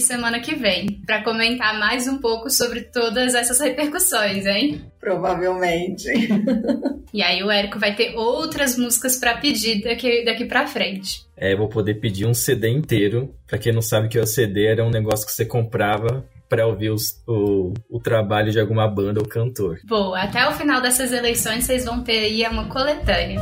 semana 0.00 0.40
que 0.40 0.54
vem 0.54 1.00
para 1.06 1.22
comentar 1.22 1.78
mais 1.78 2.08
um 2.08 2.18
pouco 2.18 2.50
sobre 2.50 2.82
todas 2.82 3.34
essas 3.34 3.60
repercussões, 3.60 4.44
hein? 4.46 4.82
Provavelmente. 5.00 6.08
e 7.14 7.22
aí 7.22 7.42
o 7.42 7.50
Érico 7.50 7.78
vai 7.78 7.94
ter 7.94 8.16
outras 8.16 8.76
músicas 8.76 9.16
para 9.16 9.36
pedir 9.36 9.82
daqui, 9.82 10.24
daqui 10.24 10.44
para 10.44 10.66
frente. 10.66 11.26
É, 11.36 11.54
vou 11.54 11.68
poder 11.68 11.94
pedir 11.94 12.26
um 12.26 12.34
CD 12.34 12.68
inteiro. 12.68 13.32
Para 13.46 13.58
quem 13.58 13.72
não 13.72 13.80
sabe 13.80 14.08
que 14.08 14.18
o 14.18 14.26
CD 14.26 14.66
era 14.66 14.84
um 14.84 14.90
negócio 14.90 15.24
que 15.24 15.32
você 15.32 15.44
comprava 15.44 16.26
para 16.48 16.66
ouvir 16.66 16.90
os, 16.90 17.22
o, 17.26 17.74
o 17.88 18.00
trabalho 18.00 18.50
de 18.50 18.58
alguma 18.58 18.88
banda 18.88 19.20
ou 19.20 19.28
cantor. 19.28 19.78
Boa, 19.84 20.20
até 20.20 20.48
o 20.48 20.52
final 20.52 20.80
dessas 20.80 21.12
eleições 21.12 21.64
vocês 21.64 21.84
vão 21.84 22.02
ter 22.02 22.18
aí 22.18 22.46
uma 22.46 22.66
coletânea. 22.66 23.40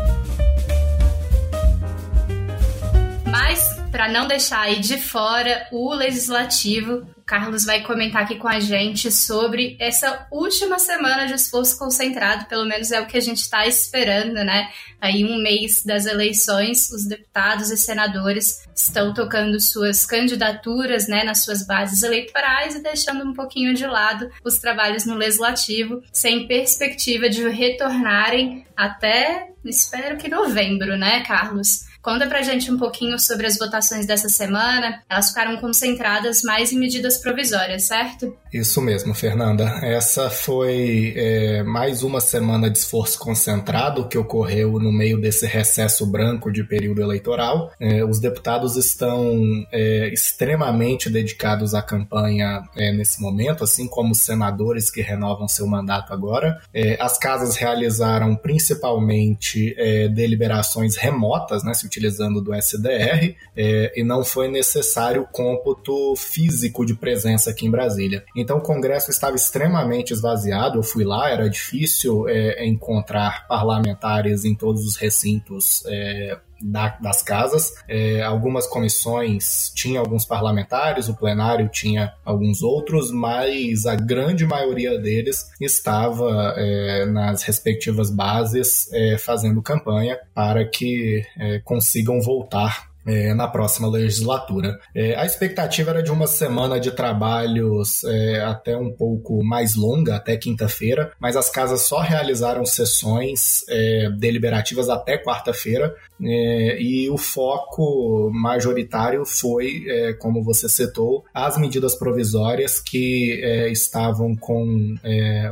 Mas, 3.31 3.81
para 3.91 4.09
não 4.09 4.27
deixar 4.27 4.61
aí 4.61 4.81
de 4.81 4.99
fora 4.99 5.67
o 5.71 5.95
legislativo, 5.95 7.07
Carlos 7.27 7.65
vai 7.65 7.83
comentar 7.83 8.23
aqui 8.23 8.37
com 8.37 8.47
a 8.47 8.61
gente 8.61 9.11
sobre 9.11 9.77
essa 9.81 10.29
última 10.31 10.79
semana 10.79 11.27
de 11.27 11.35
esforço 11.35 11.77
concentrado, 11.77 12.47
pelo 12.47 12.65
menos 12.65 12.93
é 12.93 13.01
o 13.01 13.07
que 13.07 13.17
a 13.17 13.21
gente 13.21 13.39
está 13.39 13.67
esperando, 13.67 14.35
né? 14.35 14.71
Aí, 15.01 15.25
um 15.25 15.43
mês 15.43 15.83
das 15.85 16.07
eleições, 16.07 16.89
os 16.91 17.05
deputados 17.05 17.71
e 17.71 17.77
senadores 17.77 18.65
estão 18.73 19.13
tocando 19.13 19.61
suas 19.61 20.07
candidaturas, 20.07 21.09
né, 21.09 21.25
nas 21.25 21.43
suas 21.43 21.67
bases 21.67 22.05
eleitorais 22.05 22.77
e 22.77 22.83
deixando 22.83 23.25
um 23.25 23.35
pouquinho 23.35 23.75
de 23.75 23.87
lado 23.87 24.31
os 24.45 24.59
trabalhos 24.59 25.05
no 25.05 25.17
legislativo, 25.17 26.03
sem 26.13 26.47
perspectiva 26.47 27.29
de 27.29 27.47
retornarem 27.49 28.65
até, 28.77 29.49
espero 29.65 30.17
que 30.17 30.29
novembro, 30.29 30.97
né, 30.97 31.25
Carlos? 31.25 31.87
Conta 32.07 32.25
pra 32.29 32.41
gente 32.41 32.71
um 32.71 32.79
pouquinho 32.79 33.19
sobre 33.19 33.49
as 33.49 33.59
votações 33.59 34.07
dessa 34.07 34.29
semana. 34.29 35.03
Elas 35.11 35.31
ficaram 35.31 35.57
concentradas 35.57 36.41
mais 36.45 36.71
em 36.71 36.79
medidas 36.79 37.19
provisórias, 37.19 37.83
certo? 37.83 38.33
Isso 38.55 38.81
mesmo, 38.81 39.13
Fernanda. 39.13 39.65
Essa 39.83 40.31
foi 40.31 41.13
é, 41.17 41.65
mais 41.65 42.05
uma 42.05 42.21
semana 42.21 42.71
de 42.71 42.79
esforço 42.79 43.19
concentrado 43.19 44.07
que 44.07 44.17
ocorreu 44.17 44.79
no 44.79 44.93
meio 44.93 45.21
desse 45.21 45.47
recesso 45.47 46.07
branco 46.07 46.53
de 46.53 46.63
período 46.63 47.03
eleitoral. 47.03 47.73
É, 47.81 48.05
os 48.05 48.21
deputados 48.21 48.77
estão 48.77 49.43
é, 49.73 50.09
extremamente 50.13 51.11
dedicados 51.11 51.75
à 51.75 51.83
campanha 51.83 52.63
é, 52.77 52.93
nesse 52.93 53.21
momento, 53.21 53.65
assim 53.65 53.89
como 53.89 54.13
os 54.13 54.21
senadores 54.21 54.93
que 54.93 55.01
renovam 55.01 55.49
seu 55.49 55.67
mandato 55.67 56.13
agora. 56.13 56.61
É, 56.73 56.97
as 57.03 57.19
casas 57.19 57.57
realizaram 57.57 58.37
principalmente 58.37 59.75
é, 59.77 60.07
deliberações 60.09 60.95
remotas, 60.95 61.65
né? 61.65 61.75
Se 61.75 61.96
utilizando 61.97 62.41
do 62.41 62.55
SDR 62.55 63.35
é, 63.57 63.93
e 63.97 64.05
não 64.05 64.23
foi 64.23 64.49
necessário 64.49 65.27
cômputo 65.33 66.15
físico 66.17 66.85
de 66.85 66.95
presença 66.95 67.51
aqui 67.51 67.67
em 67.67 67.71
Brasília. 67.71 68.25
Então 68.37 68.59
o 68.59 68.63
Congresso 68.63 69.11
estava 69.11 69.35
extremamente 69.35 70.13
esvaziado, 70.13 70.79
eu 70.79 70.83
fui 70.83 71.05
lá, 71.05 71.31
era 71.31 71.49
difícil 71.49 72.29
é, 72.29 72.67
encontrar 72.67 73.47
parlamentares 73.49 74.45
em 74.45 74.55
todos 74.55 74.85
os 74.85 74.97
recintos 74.97 75.83
é, 75.87 76.39
da, 76.61 76.97
das 77.01 77.23
casas. 77.23 77.73
É, 77.89 78.23
algumas 78.23 78.67
comissões 78.67 79.73
tinham 79.75 80.03
alguns 80.03 80.25
parlamentares, 80.25 81.09
o 81.09 81.17
plenário 81.17 81.69
tinha 81.69 82.13
alguns 82.25 82.63
outros, 82.63 83.11
mas 83.11 83.87
a 83.87 83.95
grande 83.95 84.47
maioria 84.47 84.99
deles 84.99 85.51
estava 85.61 86.55
é, 86.57 87.07
nas 87.07 87.43
respectivas 87.43 88.11
bases 88.11 88.93
é, 88.93 89.19
fazendo 89.19 89.63
campanha 89.63 90.19
para 90.35 90.65
que 90.65 91.23
é, 91.39 91.61
consigam 91.61 92.21
voltar 92.21 92.96
é, 93.07 93.33
na 93.33 93.47
próxima 93.47 93.89
legislatura. 93.89 94.79
É, 94.95 95.15
a 95.15 95.25
expectativa 95.25 95.91
era 95.91 96.03
de 96.03 96.11
uma 96.11 96.27
semana 96.27 96.81
de 96.81 96.91
trabalhos 96.91 98.03
é, 98.05 98.43
até 98.43 98.77
um 98.77 98.91
pouco 98.91 99.43
mais 99.45 99.77
longa, 99.77 100.17
até 100.17 100.37
quinta-feira, 100.37 101.13
mas 101.21 101.37
as 101.37 101.49
casas 101.49 101.83
só 101.83 102.01
realizaram 102.01 102.67
sessões 102.67 103.65
é, 103.69 104.11
deliberativas 104.19 104.89
até 104.89 105.17
quarta-feira 105.17 105.95
é, 106.21 106.83
e 106.83 107.09
o 107.09 107.17
foco 107.17 108.31
majoritário 108.33 109.25
foi, 109.25 109.85
é, 109.87 110.13
como 110.15 110.43
você 110.43 110.69
citou, 110.69 111.25
as 111.33 111.57
medidas 111.57 111.95
provisórias 111.95 112.81
que 112.81 113.41
estavam 113.71 114.35
com 114.35 114.95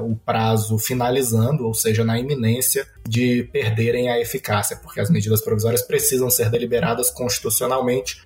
o 0.03 0.17
prazo 0.17 0.79
finalizando, 0.79 1.67
ou 1.67 1.75
seja, 1.75 2.05
na 2.05 2.19
iminência 2.19 2.87
de 3.07 3.45
perderem 3.53 4.09
a 4.09 4.19
eficácia, 4.19 4.77
porque 4.77 5.01
as 5.01 5.11
medidas 5.11 5.43
provisórias 5.43 5.83
precisam 5.83 6.31
ser 6.31 6.51
deliberadas 6.51 7.11
constitucionalmente 7.11 7.44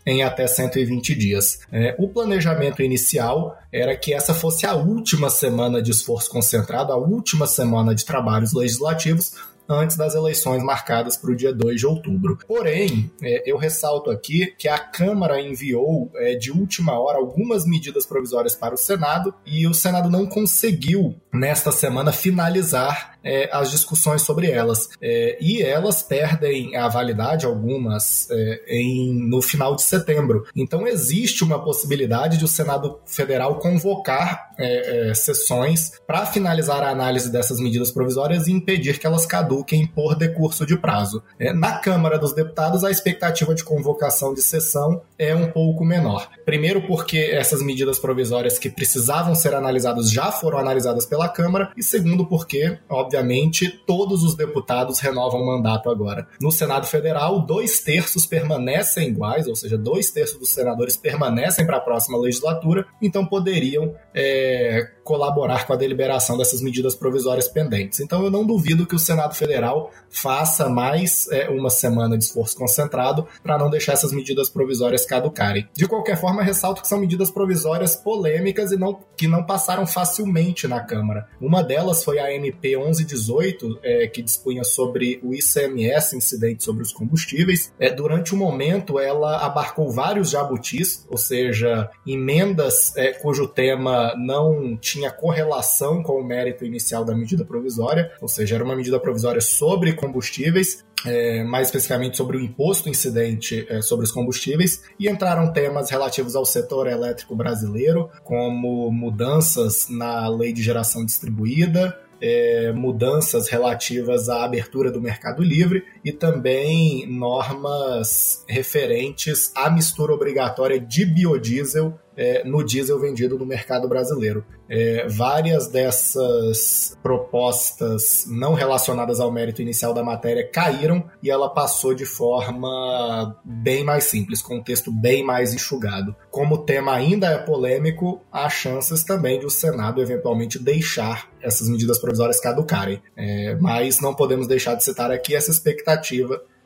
em 0.07 0.23
até 0.23 0.47
120 0.47 1.15
dias. 1.15 1.61
É, 1.71 1.95
o 1.99 2.09
planejamento 2.09 2.83
inicial 2.83 3.59
era 3.73 3.97
que 3.97 4.13
essa 4.13 4.35
fosse 4.35 4.67
a 4.67 4.75
última 4.75 5.31
semana 5.31 5.83
de 5.83 5.91
esforço 5.91 6.31
concentrado, 6.31 6.93
a 6.93 6.97
última 6.97 7.47
semana 7.47 7.95
de 7.95 8.05
trabalhos 8.05 8.53
legislativos, 8.53 9.33
antes 9.69 9.97
das 9.97 10.15
eleições 10.15 10.63
marcadas 10.63 11.17
para 11.17 11.31
o 11.31 11.37
dia 11.37 11.53
2 11.53 11.81
de 11.81 11.87
outubro. 11.87 12.39
Porém, 12.47 13.11
é, 13.23 13.43
eu 13.51 13.59
ressalto 13.59 14.11
aqui 14.11 14.55
que 14.59 14.67
a 14.67 14.79
Câmara 14.79 15.41
enviou 15.41 16.11
é, 16.15 16.35
de 16.35 16.51
última 16.51 16.99
hora 16.99 17.19
algumas 17.19 17.67
medidas 17.67 18.07
provisórias 18.07 18.55
para 18.55 18.75
o 18.75 18.79
Senado 18.79 19.35
e 19.45 19.67
o 19.67 19.75
Senado 19.75 20.09
não 20.09 20.27
conseguiu, 20.27 21.15
nesta 21.33 21.71
semana, 21.71 22.13
finalizar 22.13 23.18
é, 23.29 23.51
as 23.53 23.71
discussões 23.71 24.23
sobre 24.23 24.51
elas. 24.51 24.89
É, 25.03 25.37
e 25.39 25.63
elas 25.63 26.03
perdem 26.03 26.75
a 26.75 26.89
validade, 26.89 27.45
algumas, 27.45 28.27
é, 28.31 28.65
em, 28.69 29.13
no 29.29 29.43
final 29.43 29.77
de 29.77 29.83
setembro. 29.83 30.47
Então, 30.57 30.87
existe 30.87 31.45
uma 31.45 31.63
possibilidade 31.63 32.39
de 32.39 32.45
o 32.45 32.49
Senado 32.49 33.01
Federal 33.05 33.59
convocar 33.59 34.49
é, 34.59 35.11
é, 35.11 35.15
sessões 35.15 35.93
para 36.07 36.25
finalizar 36.25 36.83
a 36.83 36.89
análise 36.89 37.31
dessas 37.31 37.61
medidas 37.61 37.91
provisórias 37.91 38.47
e 38.47 38.53
impedir 38.53 38.99
que 38.99 39.07
elas 39.07 39.27
caduquem 39.27 39.87
por 39.87 40.15
decurso 40.15 40.65
de 40.65 40.77
prazo. 40.77 41.23
Na 41.55 41.79
Câmara 41.79 42.19
dos 42.19 42.33
Deputados, 42.33 42.83
a 42.85 42.91
expectativa 42.91 43.55
de 43.55 43.63
convocação 43.63 44.33
de 44.33 44.41
sessão 44.41 45.03
é 45.19 45.35
um 45.35 45.51
pouco 45.51 45.85
menor. 45.85 46.29
Primeiro, 46.45 46.87
porque 46.87 47.19
essas 47.19 47.63
medidas 47.63 47.99
provisórias 47.99 48.59
que 48.59 48.71
precisavam 48.71 49.35
ser 49.35 49.55
analisadas 49.55 50.11
já 50.11 50.33
foram 50.33 50.59
analisadas 50.59 51.05
pela 51.05 51.29
Câmara, 51.29 51.71
e 51.77 51.83
segundo, 51.83 52.27
porque, 52.27 52.79
obviamente, 52.89 53.18
obviamente, 53.19 53.69
todos 53.87 54.23
os 54.23 54.37
deputados 54.37 55.01
renovam 55.01 55.43
o 55.43 55.47
mandato 55.47 55.91
agora. 55.91 56.27
No 56.41 56.51
Senado 56.51 56.87
Federal, 56.87 57.41
dois 57.41 57.81
terços 57.81 58.27
permanecem 58.27 59.09
iguais, 59.09 59.47
ou 59.47 59.57
seja, 59.57 59.77
dois 59.77 60.11
terços 60.11 60.39
dos 60.39 60.51
senadores 60.51 60.97
permanecem 60.97 61.67
para 61.67 61.79
a 61.79 61.81
próxima 61.81 62.19
legislatura, 62.19 62.87
então 63.03 63.27
poderiam 63.27 63.95
é, 64.15 64.91
colaborar 65.09 65.67
com 65.67 65.73
a 65.73 65.77
deliberação 65.77 66.37
dessas 66.37 66.61
medidas 66.61 66.95
provisórias 66.95 67.49
pendentes. 67.49 67.99
Então 67.99 68.23
eu 68.23 68.31
não 68.31 68.45
duvido 68.45 68.87
que 68.87 68.95
o 68.95 68.99
Senado 68.99 69.35
Federal 69.35 69.91
faça 70.11 70.69
mais 70.69 71.27
é, 71.33 71.49
uma 71.49 71.71
semana 71.71 72.19
de 72.19 72.25
esforço 72.25 72.55
concentrado 72.55 73.27
para 73.43 73.57
não 73.57 73.71
deixar 73.71 73.95
essas 73.95 74.13
medidas 74.13 74.51
provisórias 74.51 75.07
caducarem. 75.07 75.67
De 75.73 75.89
qualquer 75.89 76.21
forma, 76.21 76.43
ressalto 76.43 76.83
que 76.83 76.89
são 76.89 77.01
medidas 77.01 77.31
provisórias 77.31 77.97
polêmicas 77.97 78.71
e 78.71 78.77
não, 78.77 79.01
que 79.17 79.27
não 79.27 79.45
passaram 79.45 79.87
facilmente 79.87 80.69
na 80.69 80.81
Câmara. 80.81 81.27
Uma 81.41 81.63
delas 81.63 82.05
foi 82.05 82.19
a 82.19 82.31
MP 82.31 82.77
1118, 82.77 83.79
é, 83.83 84.07
que 84.09 84.21
dispunha 84.21 84.63
sobre 84.63 85.21
o 85.23 85.35
ICMS, 85.35 86.17
incidente 86.17 86.65
sobre 86.65 86.83
os 86.83 86.93
combustíveis. 86.93 87.73
É, 87.79 87.91
durante 87.91 88.35
o 88.35 88.37
um 88.37 88.41
momento, 88.41 89.01
ela 89.01 89.39
abarcou 89.39 89.91
vários 89.91 90.29
jabutis, 90.29 91.07
ou 91.09 91.17
seja, 91.17 91.89
emendas 92.07 92.95
é, 92.95 93.13
cujo 93.15 93.49
tema 93.49 94.15
não 94.19 94.77
tinha 94.77 94.98
correlação 95.11 96.03
com 96.03 96.21
o 96.21 96.25
mérito 96.25 96.65
inicial 96.65 97.05
da 97.05 97.15
medida 97.15 97.45
provisória, 97.45 98.11
ou 98.21 98.29
seja, 98.29 98.57
era 98.57 98.65
uma 98.65 98.77
medida 98.77 98.99
provisória 98.99 99.41
sobre 99.41 99.93
combustíveis, 99.93 100.85
é, 101.07 101.45
mais 101.45 101.69
especificamente 101.69 102.17
sobre 102.17 102.37
o 102.37 102.41
imposto 102.41 102.89
incidente 102.89 103.67
é, 103.69 103.81
sobre 103.81 104.05
os 104.05 104.11
combustíveis, 104.11 104.83
e 104.99 105.09
entraram 105.09 105.53
temas 105.53 105.91
relativos 105.91 106.35
ao 106.35 106.45
setor 106.45 106.87
elétrico 106.87 107.37
brasileiro, 107.37 108.11
como 108.25 108.91
mudanças 108.91 109.89
na 109.89 110.29
lei 110.29 110.53
de 110.53 110.63
geração 110.63 111.05
distribuída, 111.05 111.97
é, 112.21 112.73
mudanças 112.73 113.49
relativas 113.49 114.29
à 114.29 114.45
abertura 114.45 114.91
do 114.91 115.01
mercado 115.01 115.43
livre 115.43 115.85
e 116.09 116.13
também 116.13 117.07
normas 117.07 118.43
referentes 118.49 119.53
à 119.55 119.69
mistura 119.69 120.15
obrigatória 120.15 120.81
de 120.81 121.05
biodiesel 121.05 121.99
é, 122.19 122.43
no 122.45 122.65
diesel 122.65 122.99
vendido 122.99 123.39
no 123.39 123.47
mercado 123.47 123.89
brasileiro. 123.89 124.45
É, 124.69 125.07
várias 125.09 125.69
dessas 125.69 126.99
propostas 127.01 128.27
não 128.29 128.55
relacionadas 128.55 129.21
ao 129.21 129.31
mérito 129.31 129.63
inicial 129.63 129.95
da 129.95 130.03
matéria 130.03 130.47
caíram 130.51 131.09
e 131.23 131.31
ela 131.31 131.49
passou 131.49 131.95
de 131.95 132.05
forma 132.05 133.41
bem 133.45 133.85
mais 133.85 134.05
simples, 134.05 134.43
com 134.43 134.57
um 134.57 134.63
texto 134.63 134.91
bem 134.91 135.25
mais 135.25 135.55
enxugado. 135.55 136.15
Como 136.31 136.57
o 136.57 136.65
tema 136.65 136.93
ainda 136.93 137.29
é 137.29 137.39
polêmico, 137.39 138.21
há 138.33 138.49
chances 138.51 139.05
também 139.05 139.39
de 139.39 139.47
o 139.47 139.51
Senado 139.51 140.03
eventualmente 140.03 140.59
deixar 140.59 141.31
essas 141.41 141.69
medidas 141.69 142.01
provisórias 142.01 142.41
caducarem. 142.41 143.01
É, 143.17 143.55
mas 143.61 144.01
não 144.01 144.13
podemos 144.13 144.49
deixar 144.49 144.75
de 144.75 144.83
citar 144.83 145.13
aqui 145.13 145.37
essa 145.37 145.53
expectativa 145.53 145.98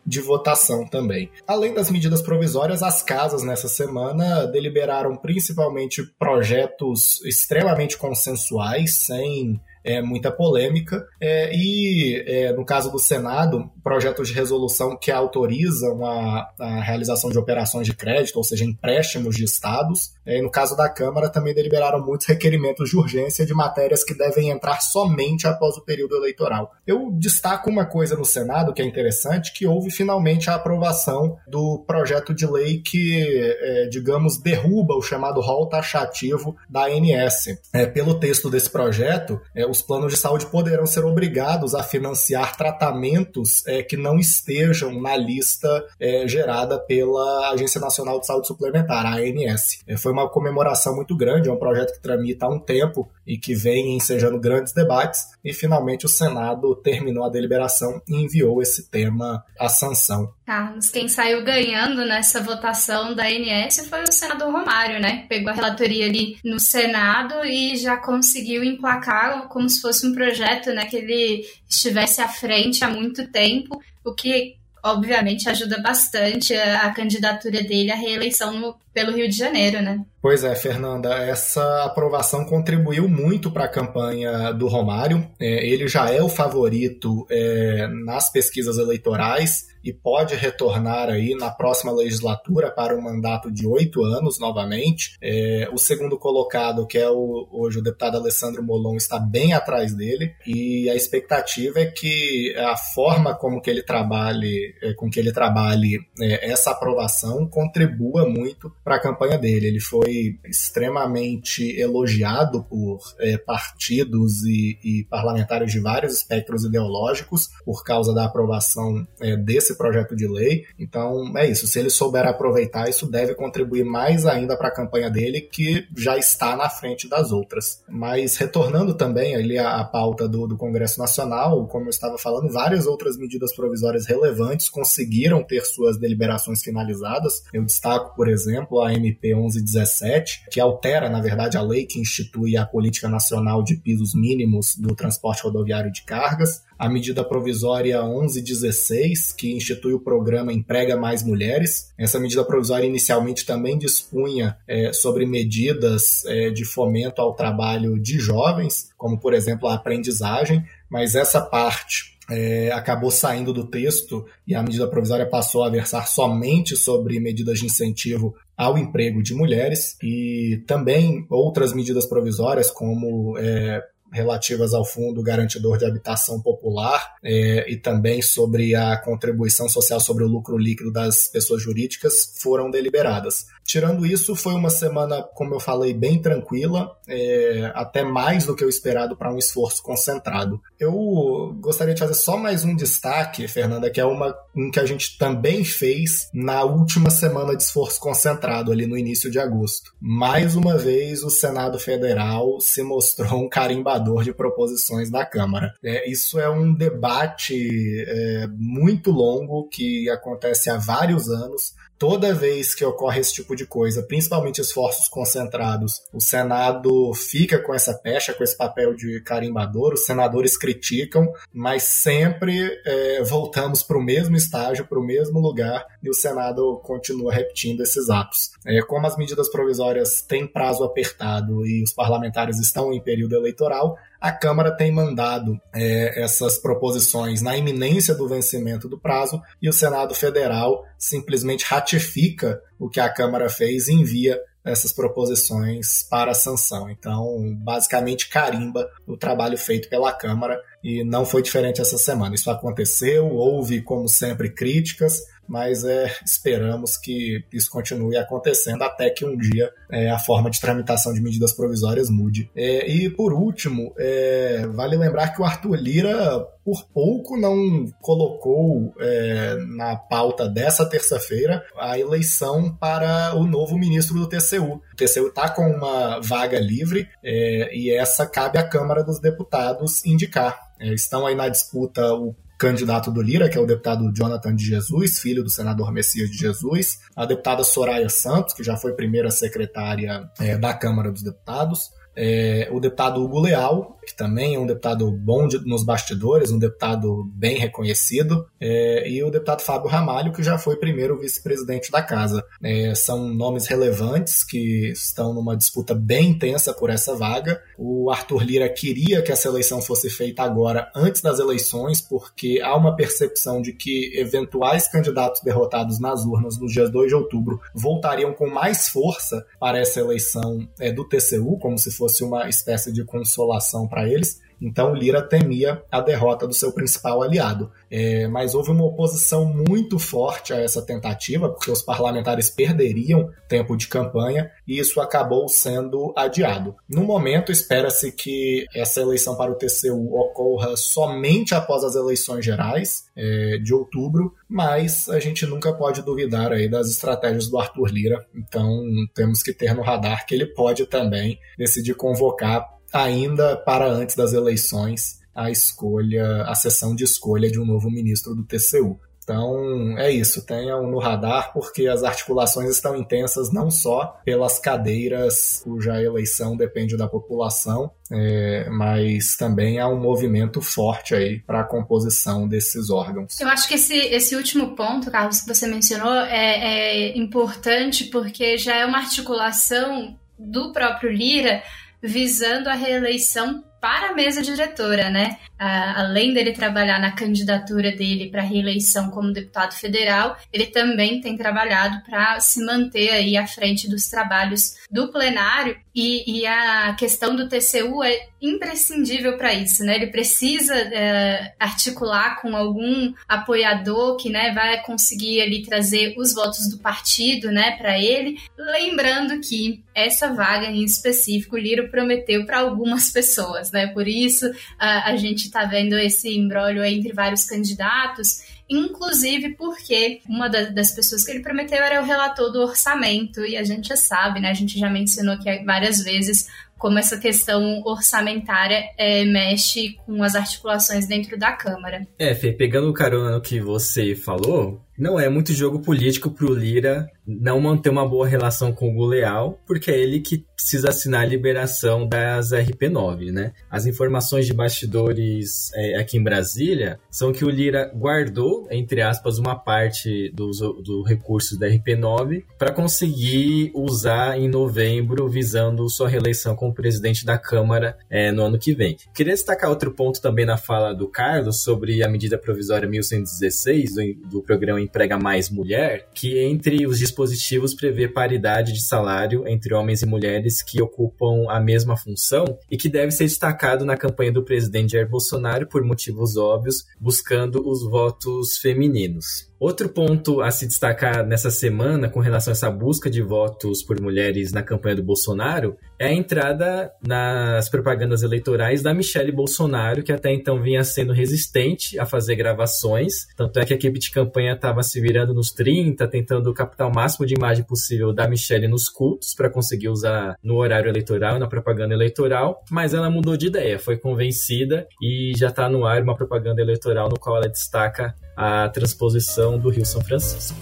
de 0.04 0.20
votação 0.20 0.86
também. 0.86 1.30
Além 1.46 1.74
das 1.74 1.90
medidas 1.90 2.20
provisórias, 2.20 2.82
as 2.82 3.02
casas 3.02 3.42
nessa 3.42 3.68
semana 3.68 4.46
deliberaram 4.46 5.16
principalmente 5.16 6.02
projetos 6.18 7.24
extremamente 7.24 7.96
consensuais, 7.96 8.94
sem 8.94 9.60
é, 9.84 10.00
muita 10.00 10.30
polêmica. 10.30 11.04
É, 11.20 11.54
e, 11.54 12.22
é, 12.26 12.52
no 12.52 12.64
caso 12.64 12.90
do 12.90 12.98
Senado, 12.98 13.70
projetos 13.82 14.28
de 14.28 14.34
resolução 14.34 14.96
que 14.96 15.10
autorizam 15.10 16.04
a, 16.04 16.50
a, 16.58 16.80
realização 16.80 17.30
de 17.30 17.38
operações 17.38 17.86
de 17.86 17.94
crédito, 17.94 18.36
ou 18.36 18.44
seja, 18.44 18.64
empréstimos 18.64 19.36
de 19.36 19.44
estados. 19.44 20.12
É, 20.26 20.38
e 20.38 20.42
no 20.42 20.50
caso 20.50 20.76
da 20.76 20.88
Câmara, 20.88 21.28
também 21.28 21.54
deliberaram 21.54 22.04
muitos 22.04 22.26
requerimentos 22.28 22.90
de 22.90 22.96
urgência 22.96 23.44
de 23.44 23.54
matérias 23.54 24.04
que 24.04 24.14
devem 24.14 24.50
entrar 24.50 24.80
somente 24.80 25.46
após 25.46 25.76
o 25.76 25.84
período 25.84 26.16
eleitoral. 26.16 26.72
Eu 26.86 27.10
destaco 27.12 27.70
uma 27.70 27.84
coisa 27.84 28.16
no 28.16 28.24
Senado 28.24 28.72
que 28.72 28.82
é 28.82 28.84
interessante, 28.84 29.52
que 29.52 29.66
houve 29.66 29.90
finalmente 29.90 30.50
a 30.50 30.54
aprovação 30.54 31.36
do 31.46 31.84
projeto 31.86 32.34
de 32.34 32.46
lei 32.46 32.80
que, 32.80 33.56
é, 33.60 33.88
digamos, 33.88 34.38
derruba 34.38 34.94
o 34.94 35.02
chamado 35.02 35.40
rol 35.40 35.68
taxativo 35.68 36.56
da 36.68 36.86
ANS. 36.86 37.58
É, 37.72 37.86
pelo 37.86 38.18
texto 38.18 38.50
desse 38.50 38.70
projeto, 38.70 39.40
é, 39.54 39.66
os 39.66 39.82
planos 39.82 40.12
de 40.12 40.18
saúde 40.18 40.46
poderão 40.46 40.86
ser 40.86 41.04
obrigados 41.04 41.74
a 41.74 41.82
financiar 41.82 42.56
tratamentos 42.56 43.66
é, 43.66 43.82
que 43.82 43.96
não 43.96 44.18
estejam 44.18 45.00
na 45.00 45.16
lista 45.16 45.84
é, 45.98 46.26
gerada 46.26 46.78
pela 46.78 47.50
Agência 47.50 47.80
Nacional 47.80 48.20
de 48.20 48.26
Saúde 48.26 48.46
Suplementar, 48.46 49.06
a 49.06 49.16
ANS. 49.16 49.80
É, 49.86 49.96
uma 50.12 50.28
comemoração 50.28 50.94
muito 50.94 51.16
grande, 51.16 51.48
é 51.48 51.52
um 51.52 51.58
projeto 51.58 51.94
que 51.94 52.02
tramita 52.02 52.46
há 52.46 52.48
um 52.48 52.58
tempo 52.58 53.10
e 53.26 53.38
que 53.38 53.54
vem 53.54 53.96
ensejando 53.96 54.38
grandes 54.38 54.72
debates, 54.72 55.28
e 55.44 55.52
finalmente 55.52 56.06
o 56.06 56.08
Senado 56.08 56.74
terminou 56.76 57.24
a 57.24 57.28
deliberação 57.28 58.00
e 58.08 58.16
enviou 58.16 58.60
esse 58.62 58.90
tema 58.90 59.44
à 59.58 59.68
sanção. 59.68 60.32
Carlos, 60.44 60.90
quem 60.90 61.08
saiu 61.08 61.44
ganhando 61.44 62.04
nessa 62.04 62.40
votação 62.40 63.14
da 63.14 63.24
ANS 63.24 63.86
foi 63.88 64.02
o 64.02 64.12
senador 64.12 64.52
Romário, 64.52 65.00
né? 65.00 65.24
Pegou 65.28 65.50
a 65.50 65.54
relatoria 65.54 66.06
ali 66.06 66.36
no 66.44 66.60
Senado 66.60 67.44
e 67.44 67.76
já 67.76 67.96
conseguiu 67.96 68.62
emplacar 68.62 69.48
como 69.48 69.68
se 69.68 69.80
fosse 69.80 70.06
um 70.06 70.12
projeto, 70.12 70.70
né, 70.72 70.84
que 70.86 70.96
ele 70.96 71.46
estivesse 71.68 72.20
à 72.20 72.28
frente 72.28 72.84
há 72.84 72.88
muito 72.88 73.30
tempo, 73.30 73.80
o 74.04 74.14
que 74.14 74.56
obviamente 74.82 75.48
ajuda 75.48 75.80
bastante 75.80 76.54
a, 76.54 76.82
a 76.82 76.92
candidatura 76.92 77.62
dele 77.62 77.92
à 77.92 77.94
reeleição 77.94 78.52
no, 78.58 78.76
pelo 78.92 79.12
Rio 79.12 79.28
de 79.28 79.36
Janeiro, 79.36 79.80
né? 79.80 80.04
Pois 80.20 80.44
é, 80.44 80.54
Fernanda, 80.54 81.12
essa 81.14 81.84
aprovação 81.84 82.44
contribuiu 82.44 83.08
muito 83.08 83.50
para 83.50 83.64
a 83.64 83.68
campanha 83.68 84.52
do 84.52 84.68
Romário. 84.68 85.28
É, 85.40 85.66
ele 85.66 85.88
já 85.88 86.08
é 86.10 86.22
o 86.22 86.28
favorito 86.28 87.26
é, 87.28 87.88
nas 87.88 88.30
pesquisas 88.30 88.78
eleitorais 88.78 89.72
e 89.84 89.92
pode 89.92 90.36
retornar 90.36 91.08
aí 91.08 91.34
na 91.34 91.50
próxima 91.50 91.92
legislatura 91.92 92.70
para 92.70 92.96
um 92.96 93.02
mandato 93.02 93.50
de 93.50 93.66
oito 93.66 94.04
anos 94.04 94.38
novamente. 94.38 95.16
É, 95.20 95.68
o 95.72 95.78
segundo 95.78 96.16
colocado, 96.16 96.86
que 96.86 96.98
é 96.98 97.10
o, 97.10 97.48
hoje 97.50 97.80
o 97.80 97.82
deputado 97.82 98.16
Alessandro 98.16 98.62
Molon, 98.62 98.96
está 98.96 99.18
bem 99.18 99.52
atrás 99.52 99.94
dele 99.94 100.34
e 100.46 100.88
a 100.88 100.94
expectativa 100.94 101.80
é 101.80 101.86
que 101.86 102.54
a 102.58 102.76
forma 102.76 103.34
como 103.34 103.60
que 103.60 103.70
ele 103.70 103.82
trabalhe, 103.82 104.74
é, 104.80 104.94
com 104.94 105.10
que 105.10 105.18
ele 105.18 105.32
trabalhe 105.32 105.98
é, 106.20 106.50
essa 106.50 106.70
aprovação 106.70 107.46
contribua 107.46 108.28
muito 108.28 108.72
para 108.84 108.96
a 108.96 109.00
campanha 109.00 109.38
dele. 109.38 109.66
Ele 109.66 109.80
foi 109.80 110.38
extremamente 110.44 111.78
elogiado 111.78 112.64
por 112.64 113.00
é, 113.18 113.36
partidos 113.38 114.44
e, 114.44 114.78
e, 114.82 115.04
parlamentares 115.04 115.72
de 115.72 115.80
vários 115.80 116.14
espectros 116.14 116.64
ideológicos 116.64 117.48
por 117.64 117.84
causa 117.84 118.14
da 118.14 118.24
aprovação 118.24 119.06
é, 119.20 119.36
desse 119.36 119.76
projeto 119.76 120.16
de 120.16 120.26
lei. 120.26 120.64
Então 120.78 121.36
é 121.36 121.48
isso. 121.48 121.66
Se 121.66 121.78
ele 121.78 121.90
souber 121.90 122.26
aproveitar, 122.26 122.88
isso 122.88 123.10
deve 123.10 123.34
contribuir 123.34 123.84
mais 123.84 124.26
ainda 124.26 124.56
para 124.56 124.68
a 124.68 124.74
campanha 124.74 125.10
dele, 125.10 125.40
que 125.40 125.86
já 125.96 126.16
está 126.16 126.56
na 126.56 126.68
frente 126.68 127.08
das 127.08 127.32
outras. 127.32 127.82
Mas 127.88 128.36
retornando 128.36 128.94
também 128.94 129.34
ali 129.34 129.58
à, 129.58 129.82
pauta 129.84 130.28
do, 130.28 130.46
do 130.46 130.56
Congresso 130.56 130.98
Nacional, 130.98 131.66
como 131.66 131.86
eu 131.86 131.90
estava 131.90 132.16
falando, 132.18 132.52
várias 132.52 132.86
outras 132.86 133.16
medidas 133.16 133.54
provisórias 133.54 134.06
relevantes 134.06 134.68
conseguiram 134.68 135.42
ter 135.42 135.64
suas 135.64 135.98
deliberações 135.98 136.62
finalizadas. 136.62 137.42
Eu 137.52 137.64
destaco, 137.64 138.14
por 138.16 138.28
exemplo, 138.28 138.71
a 138.80 138.94
MP 138.94 139.34
1117, 139.34 140.44
que 140.50 140.60
altera, 140.60 141.10
na 141.10 141.20
verdade, 141.20 141.56
a 141.56 141.62
lei 141.62 141.84
que 141.84 142.00
institui 142.00 142.56
a 142.56 142.64
Política 142.64 143.08
Nacional 143.08 143.62
de 143.62 143.76
Pisos 143.76 144.14
Mínimos 144.14 144.76
do 144.76 144.94
Transporte 144.94 145.42
Rodoviário 145.42 145.92
de 145.92 146.02
Cargas, 146.02 146.62
a 146.78 146.88
medida 146.88 147.22
provisória 147.22 148.02
1116, 148.02 149.32
que 149.32 149.52
institui 149.52 149.92
o 149.92 150.00
programa 150.00 150.52
Emprega 150.52 150.96
Mais 150.96 151.22
Mulheres. 151.22 151.92
Essa 151.96 152.18
medida 152.18 152.44
provisória 152.44 152.86
inicialmente 152.86 153.46
também 153.46 153.78
dispunha 153.78 154.56
é, 154.66 154.92
sobre 154.92 155.26
medidas 155.26 156.24
é, 156.26 156.50
de 156.50 156.64
fomento 156.64 157.20
ao 157.20 157.34
trabalho 157.34 158.00
de 158.00 158.18
jovens, 158.18 158.90
como, 158.96 159.18
por 159.18 159.34
exemplo, 159.34 159.68
a 159.68 159.74
aprendizagem, 159.74 160.64
mas 160.90 161.14
essa 161.14 161.40
parte 161.40 162.12
é, 162.30 162.70
acabou 162.72 163.10
saindo 163.10 163.52
do 163.52 163.66
texto 163.66 164.24
e 164.46 164.54
a 164.54 164.62
medida 164.62 164.88
provisória 164.88 165.26
passou 165.26 165.64
a 165.64 165.70
versar 165.70 166.06
somente 166.08 166.76
sobre 166.76 167.20
medidas 167.20 167.58
de 167.58 167.66
incentivo 167.66 168.34
ao 168.62 168.78
emprego 168.78 169.22
de 169.22 169.34
mulheres 169.34 169.96
e 170.02 170.62
também 170.66 171.26
outras 171.28 171.72
medidas 171.72 172.06
provisórias, 172.06 172.70
como 172.70 173.36
é, 173.38 173.82
relativas 174.12 174.74
ao 174.74 174.84
Fundo 174.84 175.22
Garantidor 175.22 175.78
de 175.78 175.84
Habitação 175.84 176.40
Popular 176.40 177.14
é, 177.24 177.70
e 177.70 177.76
também 177.76 178.20
sobre 178.20 178.74
a 178.74 178.96
contribuição 178.96 179.68
social 179.68 179.98
sobre 180.00 180.24
o 180.24 180.28
lucro 180.28 180.58
líquido 180.58 180.92
das 180.92 181.26
pessoas 181.26 181.62
jurídicas 181.62 182.34
foram 182.40 182.70
deliberadas. 182.70 183.46
Tirando 183.64 184.04
isso, 184.04 184.34
foi 184.34 184.54
uma 184.54 184.70
semana, 184.70 185.22
como 185.22 185.54
eu 185.54 185.60
falei, 185.60 185.94
bem 185.94 186.20
tranquila, 186.20 186.96
é, 187.08 187.70
até 187.74 188.02
mais 188.02 188.44
do 188.44 188.56
que 188.56 188.64
o 188.64 188.68
esperado 188.68 189.16
para 189.16 189.32
um 189.32 189.38
esforço 189.38 189.82
concentrado. 189.82 190.60
Eu 190.78 191.56
gostaria 191.60 191.94
de 191.94 192.00
fazer 192.00 192.14
só 192.14 192.36
mais 192.36 192.64
um 192.64 192.74
destaque, 192.74 193.46
Fernanda, 193.46 193.88
que 193.88 194.00
é 194.00 194.04
uma, 194.04 194.34
um 194.54 194.70
que 194.70 194.80
a 194.80 194.84
gente 194.84 195.16
também 195.16 195.64
fez 195.64 196.28
na 196.34 196.64
última 196.64 197.08
semana 197.08 197.56
de 197.56 197.62
esforço 197.62 198.00
concentrado, 198.00 198.72
ali 198.72 198.86
no 198.86 198.98
início 198.98 199.30
de 199.30 199.38
agosto. 199.38 199.92
Mais 200.00 200.56
uma 200.56 200.76
vez, 200.76 201.22
o 201.22 201.30
Senado 201.30 201.78
Federal 201.78 202.60
se 202.60 202.82
mostrou 202.82 203.44
um 203.44 203.48
carimbador 203.48 204.01
de 204.24 204.34
proposições 204.34 205.10
da 205.10 205.24
Câmara. 205.24 205.74
É, 205.82 206.10
isso 206.10 206.38
é 206.38 206.48
um 206.48 206.74
debate 206.74 208.04
é, 208.06 208.46
muito 208.48 209.10
longo 209.10 209.68
que 209.68 210.08
acontece 210.10 210.70
há 210.70 210.76
vários 210.76 211.28
anos 211.28 211.74
toda 212.02 212.34
vez 212.34 212.74
que 212.74 212.84
ocorre 212.84 213.20
esse 213.20 213.32
tipo 213.32 213.54
de 213.54 213.64
coisa, 213.64 214.02
principalmente 214.02 214.60
esforços 214.60 215.06
concentrados, 215.06 216.02
o 216.12 216.20
Senado 216.20 217.14
fica 217.14 217.60
com 217.60 217.72
essa 217.72 217.94
pecha, 217.94 218.34
com 218.34 218.42
esse 218.42 218.56
papel 218.56 218.92
de 218.92 219.20
carimbador, 219.20 219.92
os 219.92 220.04
senadores 220.04 220.56
criticam, 220.56 221.32
mas 221.54 221.84
sempre 221.84 222.76
é, 222.84 223.22
voltamos 223.22 223.84
para 223.84 223.96
o 223.96 224.02
mesmo 224.02 224.34
estágio, 224.34 224.84
para 224.84 224.98
o 224.98 225.06
mesmo 225.06 225.38
lugar, 225.38 225.86
e 226.02 226.10
o 226.10 226.14
Senado 226.14 226.80
continua 226.82 227.32
repetindo 227.32 227.84
esses 227.84 228.10
atos. 228.10 228.50
É, 228.66 228.82
como 228.82 229.06
as 229.06 229.16
medidas 229.16 229.48
provisórias 229.48 230.22
têm 230.22 230.44
prazo 230.44 230.82
apertado 230.82 231.64
e 231.64 231.84
os 231.84 231.92
parlamentares 231.92 232.58
estão 232.58 232.92
em 232.92 233.00
período 233.00 233.36
eleitoral, 233.36 233.96
a 234.22 234.30
Câmara 234.30 234.70
tem 234.70 234.92
mandado 234.92 235.60
é, 235.74 236.22
essas 236.22 236.56
proposições 236.56 237.42
na 237.42 237.56
iminência 237.56 238.14
do 238.14 238.28
vencimento 238.28 238.88
do 238.88 238.96
prazo 238.96 239.42
e 239.60 239.68
o 239.68 239.72
Senado 239.72 240.14
Federal 240.14 240.84
simplesmente 240.96 241.64
ratifica 241.64 242.60
o 242.78 242.88
que 242.88 243.00
a 243.00 243.12
Câmara 243.12 243.48
fez 243.48 243.88
e 243.88 243.94
envia 243.94 244.38
essas 244.64 244.92
proposições 244.92 246.04
para 246.08 246.34
sanção. 246.34 246.88
Então, 246.88 247.52
basicamente, 247.64 248.28
carimba 248.28 248.88
o 249.08 249.16
trabalho 249.16 249.58
feito 249.58 249.88
pela 249.88 250.12
Câmara 250.12 250.56
e 250.84 251.02
não 251.02 251.26
foi 251.26 251.42
diferente 251.42 251.80
essa 251.80 251.98
semana. 251.98 252.36
Isso 252.36 252.48
aconteceu, 252.48 253.26
houve, 253.26 253.82
como 253.82 254.08
sempre, 254.08 254.54
críticas, 254.54 255.20
mas 255.48 255.84
é, 255.84 256.10
esperamos 256.24 256.96
que 256.96 257.44
isso 257.52 257.70
continue 257.70 258.16
acontecendo 258.16 258.82
até 258.82 259.10
que 259.10 259.24
um 259.24 259.36
dia 259.36 259.70
é, 259.90 260.10
a 260.10 260.18
forma 260.18 260.50
de 260.50 260.60
tramitação 260.60 261.12
de 261.12 261.20
medidas 261.20 261.52
provisórias 261.52 262.08
mude. 262.10 262.50
É, 262.54 262.88
e 262.88 263.10
por 263.10 263.32
último, 263.32 263.92
é, 263.98 264.66
vale 264.72 264.96
lembrar 264.96 265.34
que 265.34 265.42
o 265.42 265.44
Arthur 265.44 265.76
Lira 265.76 266.46
por 266.64 266.84
pouco 266.84 267.36
não 267.36 267.86
colocou 268.00 268.94
é, 269.00 269.56
na 269.66 269.96
pauta 269.96 270.48
dessa 270.48 270.86
terça-feira 270.86 271.64
a 271.76 271.98
eleição 271.98 272.74
para 272.74 273.34
o 273.34 273.44
novo 273.46 273.76
ministro 273.76 274.14
do 274.14 274.28
TCU. 274.28 274.80
O 274.92 274.96
TCU 274.96 275.26
está 275.26 275.48
com 275.48 275.68
uma 275.68 276.20
vaga 276.20 276.58
livre 276.58 277.08
é, 277.22 277.74
e 277.76 277.90
essa 277.90 278.26
cabe 278.26 278.58
à 278.58 278.66
Câmara 278.66 279.02
dos 279.02 279.18
Deputados 279.18 280.04
indicar. 280.04 280.72
Estão 280.80 281.26
aí 281.26 281.34
na 281.34 281.48
disputa 281.48 282.14
o 282.14 282.34
candidato 282.62 283.10
do 283.10 283.20
Lira, 283.20 283.48
que 283.48 283.58
é 283.58 283.60
o 283.60 283.66
deputado 283.66 284.12
Jonathan 284.14 284.54
de 284.54 284.64
Jesus, 284.64 285.18
filho 285.18 285.42
do 285.42 285.50
senador 285.50 285.90
Messias 285.90 286.30
de 286.30 286.38
Jesus, 286.38 287.00
a 287.16 287.26
deputada 287.26 287.64
Soraya 287.64 288.08
Santos, 288.08 288.54
que 288.54 288.62
já 288.62 288.76
foi 288.76 288.92
primeira 288.92 289.32
secretária 289.32 290.30
é, 290.38 290.56
da 290.56 290.72
Câmara 290.72 291.10
dos 291.10 291.24
Deputados, 291.24 291.90
é, 292.14 292.68
o 292.70 292.78
deputado 292.78 293.22
Hugo 293.22 293.40
Leal, 293.40 293.98
que 294.06 294.14
também 294.14 294.54
é 294.54 294.58
um 294.58 294.66
deputado 294.66 295.10
bom 295.10 295.46
de, 295.46 295.58
nos 295.66 295.84
bastidores, 295.84 296.50
um 296.50 296.58
deputado 296.58 297.24
bem 297.34 297.56
reconhecido, 297.56 298.46
é, 298.60 299.08
e 299.08 299.22
o 299.24 299.30
deputado 299.30 299.62
Fábio 299.62 299.88
Ramalho, 299.88 300.32
que 300.32 300.42
já 300.42 300.58
foi 300.58 300.76
primeiro 300.76 301.18
vice-presidente 301.18 301.90
da 301.90 302.02
casa. 302.02 302.44
É, 302.62 302.94
são 302.94 303.28
nomes 303.28 303.66
relevantes 303.66 304.44
que 304.44 304.90
estão 304.90 305.32
numa 305.32 305.56
disputa 305.56 305.94
bem 305.94 306.30
intensa 306.30 306.74
por 306.74 306.90
essa 306.90 307.14
vaga. 307.14 307.62
O 307.84 308.12
Arthur 308.12 308.44
Lira 308.44 308.68
queria 308.68 309.20
que 309.22 309.32
essa 309.32 309.48
eleição 309.48 309.82
fosse 309.82 310.08
feita 310.08 310.44
agora, 310.44 310.88
antes 310.94 311.20
das 311.20 311.40
eleições, 311.40 312.00
porque 312.00 312.60
há 312.62 312.76
uma 312.76 312.94
percepção 312.94 313.60
de 313.60 313.72
que 313.72 314.16
eventuais 314.16 314.86
candidatos 314.86 315.42
derrotados 315.42 315.98
nas 315.98 316.24
urnas 316.24 316.56
nos 316.60 316.72
dias 316.72 316.88
2 316.92 317.08
de 317.08 317.14
outubro 317.16 317.60
voltariam 317.74 318.32
com 318.34 318.48
mais 318.48 318.88
força 318.88 319.44
para 319.58 319.80
essa 319.80 319.98
eleição 319.98 320.64
é, 320.78 320.92
do 320.92 321.08
TCU, 321.08 321.58
como 321.58 321.76
se 321.76 321.90
fosse 321.90 322.22
uma 322.22 322.48
espécie 322.48 322.92
de 322.92 323.04
consolação 323.04 323.88
para 323.88 324.08
eles. 324.08 324.40
Então 324.62 324.94
Lira 324.94 325.20
temia 325.20 325.82
a 325.90 326.00
derrota 326.00 326.46
do 326.46 326.54
seu 326.54 326.72
principal 326.72 327.22
aliado. 327.22 327.70
É, 327.90 328.26
mas 328.28 328.54
houve 328.54 328.70
uma 328.70 328.84
oposição 328.84 329.44
muito 329.44 329.98
forte 329.98 330.52
a 330.52 330.60
essa 330.60 330.80
tentativa, 330.80 331.48
porque 331.48 331.70
os 331.70 331.82
parlamentares 331.82 332.48
perderiam 332.48 333.28
tempo 333.48 333.76
de 333.76 333.88
campanha 333.88 334.50
e 334.66 334.78
isso 334.78 335.00
acabou 335.00 335.48
sendo 335.48 336.12
adiado. 336.16 336.74
No 336.88 337.04
momento, 337.04 337.52
espera-se 337.52 338.12
que 338.12 338.64
essa 338.74 339.00
eleição 339.00 339.36
para 339.36 339.52
o 339.52 339.56
TCU 339.56 340.14
ocorra 340.14 340.76
somente 340.76 341.54
após 341.54 341.84
as 341.84 341.94
eleições 341.94 342.44
gerais 342.44 343.04
é, 343.16 343.58
de 343.58 343.74
outubro, 343.74 344.34
mas 344.48 345.08
a 345.08 345.18
gente 345.18 345.44
nunca 345.46 345.72
pode 345.72 346.02
duvidar 346.02 346.52
aí 346.52 346.68
das 346.68 346.88
estratégias 346.88 347.48
do 347.48 347.58
Arthur 347.58 347.90
Lira, 347.90 348.26
então 348.34 348.82
temos 349.14 349.42
que 349.42 349.52
ter 349.52 349.74
no 349.74 349.82
radar 349.82 350.26
que 350.26 350.34
ele 350.34 350.46
pode 350.46 350.86
também 350.86 351.38
decidir 351.58 351.94
convocar 351.94 352.71
ainda 352.92 353.56
para 353.56 353.86
antes 353.86 354.14
das 354.14 354.32
eleições 354.32 355.20
a 355.34 355.50
escolha, 355.50 356.42
a 356.44 356.54
sessão 356.54 356.94
de 356.94 357.04
escolha 357.04 357.50
de 357.50 357.58
um 357.58 357.64
novo 357.64 357.90
ministro 357.90 358.34
do 358.34 358.44
TCU. 358.44 359.00
Então 359.24 359.96
é 359.98 360.10
isso, 360.10 360.44
tenham 360.44 360.90
no 360.90 360.98
radar, 360.98 361.52
porque 361.52 361.86
as 361.86 362.02
articulações 362.02 362.70
estão 362.70 362.96
intensas 362.96 363.52
não 363.52 363.70
só 363.70 364.20
pelas 364.24 364.58
cadeiras 364.58 365.60
cuja 365.62 366.02
eleição 366.02 366.56
depende 366.56 366.96
da 366.96 367.06
população, 367.06 367.92
é, 368.10 368.68
mas 368.70 369.36
também 369.36 369.78
há 369.78 369.86
um 369.86 370.00
movimento 370.00 370.60
forte 370.60 371.14
aí 371.14 371.38
para 371.40 371.60
a 371.60 371.64
composição 371.64 372.48
desses 372.48 372.90
órgãos. 372.90 373.40
Eu 373.40 373.48
acho 373.48 373.68
que 373.68 373.74
esse, 373.74 373.94
esse 373.96 374.34
último 374.34 374.74
ponto, 374.74 375.10
Carlos, 375.10 375.40
que 375.40 375.54
você 375.54 375.68
mencionou, 375.68 376.12
é, 376.12 377.12
é 377.12 377.18
importante 377.18 378.06
porque 378.06 378.58
já 378.58 378.76
é 378.76 378.84
uma 378.84 378.98
articulação 378.98 380.16
do 380.36 380.72
próprio 380.72 381.12
Lira 381.12 381.62
visando 382.02 382.68
a 382.68 382.74
reeleição 382.74 383.62
para 383.80 384.10
a 384.10 384.14
mesa 384.14 384.42
diretora, 384.42 385.10
né? 385.10 385.38
além 385.58 386.32
dele 386.32 386.52
trabalhar 386.52 387.00
na 387.00 387.12
candidatura 387.12 387.90
dele 387.92 388.30
para 388.30 388.42
reeleição 388.42 389.10
como 389.10 389.32
deputado 389.32 389.74
federal, 389.74 390.36
ele 390.52 390.66
também 390.66 391.20
tem 391.20 391.36
trabalhado 391.36 392.02
para 392.04 392.38
se 392.40 392.64
manter 392.64 393.10
aí 393.10 393.36
à 393.36 393.46
frente 393.46 393.88
dos 393.88 394.08
trabalhos 394.08 394.74
do 394.90 395.10
plenário 395.12 395.76
e, 395.94 396.40
e 396.40 396.46
a 396.46 396.94
questão 396.94 397.36
do 397.36 397.48
TCU 397.48 398.02
é 398.02 398.28
imprescindível 398.40 399.36
para 399.36 399.52
isso, 399.52 399.84
né? 399.84 399.96
Ele 399.96 400.06
precisa 400.06 400.74
é, 400.74 401.54
articular 401.60 402.40
com 402.40 402.56
algum 402.56 403.12
apoiador 403.28 404.16
que, 404.16 404.30
né, 404.30 404.52
vai 404.52 404.82
conseguir 404.82 405.42
ali 405.42 405.62
trazer 405.62 406.14
os 406.16 406.32
votos 406.34 406.68
do 406.68 406.78
partido, 406.78 407.52
né, 407.52 407.72
para 407.76 407.98
ele. 407.98 408.38
Lembrando 408.56 409.38
que 409.40 409.82
essa 409.94 410.32
vaga 410.32 410.66
em 410.66 410.82
específico, 410.82 411.56
o 411.56 411.58
Liro 411.58 411.90
prometeu 411.90 412.46
para 412.46 412.60
algumas 412.60 413.10
pessoas, 413.10 413.70
né? 413.70 413.88
Por 413.88 414.08
isso 414.08 414.50
a, 414.78 415.10
a 415.10 415.16
gente 415.16 415.44
está 415.44 415.66
vendo 415.66 415.98
esse 415.98 416.34
embrólio 416.34 416.82
entre 416.82 417.12
vários 417.12 417.44
candidatos, 417.44 418.61
inclusive 418.72 419.54
porque 419.56 420.20
uma 420.28 420.48
das 420.48 420.92
pessoas 420.92 421.24
que 421.24 421.30
ele 421.30 421.40
prometeu 421.42 421.78
era 421.78 422.00
o 422.00 422.04
relator 422.04 422.50
do 422.50 422.60
orçamento, 422.60 423.44
e 423.44 423.56
a 423.56 423.64
gente 423.64 423.88
já 423.88 423.96
sabe, 423.96 424.40
né? 424.40 424.50
A 424.50 424.54
gente 424.54 424.78
já 424.78 424.90
mencionou 424.90 425.34
aqui 425.34 425.64
várias 425.64 426.02
vezes 426.02 426.48
como 426.82 426.98
essa 426.98 427.16
questão 427.16 427.80
orçamentária 427.84 428.82
é, 428.98 429.24
mexe 429.24 429.94
com 430.04 430.20
as 430.20 430.34
articulações 430.34 431.06
dentro 431.06 431.38
da 431.38 431.52
Câmara. 431.52 432.04
É, 432.18 432.34
Fê, 432.34 432.50
pegando 432.50 432.92
carona 432.92 433.30
no 433.30 433.40
que 433.40 433.60
você 433.60 434.16
falou, 434.16 434.84
não 434.98 435.18
é 435.18 435.28
muito 435.28 435.52
jogo 435.52 435.80
político 435.80 436.28
pro 436.32 436.52
Lira 436.52 437.08
não 437.26 437.60
manter 437.60 437.90
uma 437.90 438.08
boa 438.08 438.26
relação 438.26 438.72
com 438.72 438.96
o 438.96 439.06
Leal, 439.06 439.60
porque 439.66 439.90
é 439.90 439.98
ele 439.98 440.20
que 440.20 440.44
precisa 440.62 440.90
assinar 440.90 441.22
a 441.22 441.26
liberação 441.26 442.06
das 442.06 442.52
RP9, 442.52 443.32
né? 443.32 443.52
As 443.68 443.84
informações 443.84 444.46
de 444.46 444.52
bastidores 444.52 445.72
é, 445.74 445.96
aqui 445.96 446.16
em 446.16 446.22
Brasília 446.22 447.00
são 447.10 447.32
que 447.32 447.44
o 447.44 447.50
Lira 447.50 447.92
guardou, 447.94 448.68
entre 448.70 449.02
aspas, 449.02 449.38
uma 449.38 449.56
parte 449.56 450.30
dos 450.32 450.60
do 450.60 451.02
recursos 451.02 451.58
da 451.58 451.66
RP9 451.66 452.44
para 452.58 452.72
conseguir 452.72 453.72
usar 453.74 454.38
em 454.38 454.48
novembro, 454.48 455.28
visando 455.28 455.88
sua 455.88 456.08
reeleição 456.08 456.54
como 456.54 456.74
presidente 456.74 457.26
da 457.26 457.36
Câmara 457.36 457.96
é, 458.08 458.30
no 458.30 458.44
ano 458.44 458.58
que 458.58 458.72
vem. 458.72 458.96
Queria 459.14 459.34
destacar 459.34 459.68
outro 459.68 459.90
ponto 459.90 460.20
também 460.20 460.46
na 460.46 460.56
fala 460.56 460.94
do 460.94 461.08
Carlos 461.08 461.62
sobre 461.62 462.04
a 462.04 462.08
medida 462.08 462.38
provisória 462.38 462.88
1116 462.88 463.94
do, 463.94 464.28
do 464.28 464.42
programa 464.42 464.80
Emprega 464.80 465.18
Mais 465.18 465.50
Mulher, 465.50 466.08
que 466.14 466.38
entre 466.38 466.86
os 466.86 467.00
dispositivos 467.12 467.74
prevê 467.74 468.08
paridade 468.08 468.72
de 468.72 468.82
salário 468.82 469.46
entre 469.46 469.74
homens 469.74 470.02
e 470.02 470.06
mulheres 470.06 470.62
que 470.62 470.80
ocupam 470.80 471.44
a 471.48 471.60
mesma 471.60 471.96
função 471.96 472.44
e 472.70 472.76
que 472.76 472.88
deve 472.88 473.12
ser 473.12 473.24
destacado 473.24 473.84
na 473.84 473.96
campanha 473.96 474.32
do 474.32 474.42
presidente 474.42 474.92
Jair 474.92 475.08
Bolsonaro 475.08 475.68
por 475.68 475.84
motivos 475.84 476.36
óbvios, 476.36 476.84
buscando 476.98 477.68
os 477.68 477.82
votos 477.82 478.56
femininos. 478.56 479.51
Outro 479.62 479.88
ponto 479.88 480.40
a 480.40 480.50
se 480.50 480.66
destacar 480.66 481.24
nessa 481.24 481.48
semana 481.48 482.08
com 482.08 482.18
relação 482.18 482.50
a 482.50 482.54
essa 482.54 482.68
busca 482.68 483.08
de 483.08 483.22
votos 483.22 483.80
por 483.80 484.00
mulheres 484.00 484.50
na 484.50 484.60
campanha 484.60 484.96
do 484.96 485.04
Bolsonaro 485.04 485.76
é 486.00 486.08
a 486.08 486.12
entrada 486.12 486.90
nas 487.00 487.68
propagandas 487.68 488.24
eleitorais 488.24 488.82
da 488.82 488.92
Michelle 488.92 489.30
Bolsonaro, 489.30 490.02
que 490.02 490.10
até 490.10 490.32
então 490.32 490.60
vinha 490.60 490.82
sendo 490.82 491.12
resistente 491.12 491.96
a 491.96 492.04
fazer 492.04 492.34
gravações. 492.34 493.28
Tanto 493.36 493.60
é 493.60 493.64
que 493.64 493.72
a 493.72 493.76
equipe 493.76 494.00
de 494.00 494.10
campanha 494.10 494.54
estava 494.54 494.82
se 494.82 495.00
virando 495.00 495.32
nos 495.32 495.52
30, 495.52 496.08
tentando 496.08 496.52
captar 496.52 496.88
o 496.88 496.92
máximo 496.92 497.24
de 497.24 497.34
imagem 497.34 497.62
possível 497.62 498.12
da 498.12 498.26
Michelle 498.26 498.66
nos 498.66 498.88
cultos 498.88 499.32
para 499.32 499.48
conseguir 499.48 499.90
usar 499.90 500.34
no 500.42 500.56
horário 500.56 500.88
eleitoral, 500.88 501.38
na 501.38 501.46
propaganda 501.46 501.94
eleitoral. 501.94 502.64
Mas 502.68 502.94
ela 502.94 503.08
mudou 503.08 503.36
de 503.36 503.46
ideia, 503.46 503.78
foi 503.78 503.96
convencida 503.96 504.88
e 505.00 505.30
já 505.38 505.50
está 505.50 505.68
no 505.68 505.86
ar 505.86 506.02
uma 506.02 506.16
propaganda 506.16 506.60
eleitoral 506.60 507.08
no 507.08 507.16
qual 507.16 507.36
ela 507.36 507.48
destaca 507.48 508.12
a 508.36 508.68
transposição 508.68 509.58
do 509.58 509.70
Rio 509.70 509.84
São 509.84 510.02
Francisco. 510.02 510.56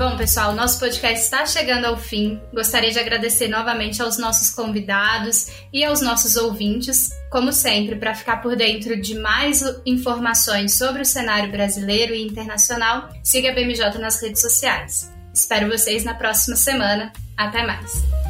Bom, 0.00 0.16
pessoal, 0.16 0.54
nosso 0.54 0.80
podcast 0.80 1.22
está 1.22 1.44
chegando 1.44 1.84
ao 1.84 1.94
fim. 1.94 2.40
Gostaria 2.54 2.90
de 2.90 2.98
agradecer 2.98 3.48
novamente 3.48 4.00
aos 4.00 4.16
nossos 4.16 4.48
convidados 4.48 5.48
e 5.70 5.84
aos 5.84 6.00
nossos 6.00 6.36
ouvintes. 6.36 7.10
Como 7.30 7.52
sempre, 7.52 7.96
para 7.96 8.14
ficar 8.14 8.38
por 8.38 8.56
dentro 8.56 8.98
de 8.98 9.18
mais 9.18 9.62
informações 9.84 10.78
sobre 10.78 11.02
o 11.02 11.04
cenário 11.04 11.52
brasileiro 11.52 12.14
e 12.14 12.22
internacional, 12.22 13.10
siga 13.22 13.50
a 13.50 13.54
BMJ 13.54 13.98
nas 13.98 14.22
redes 14.22 14.40
sociais. 14.40 15.12
Espero 15.34 15.68
vocês 15.68 16.02
na 16.02 16.14
próxima 16.14 16.56
semana. 16.56 17.12
Até 17.36 17.66
mais! 17.66 18.29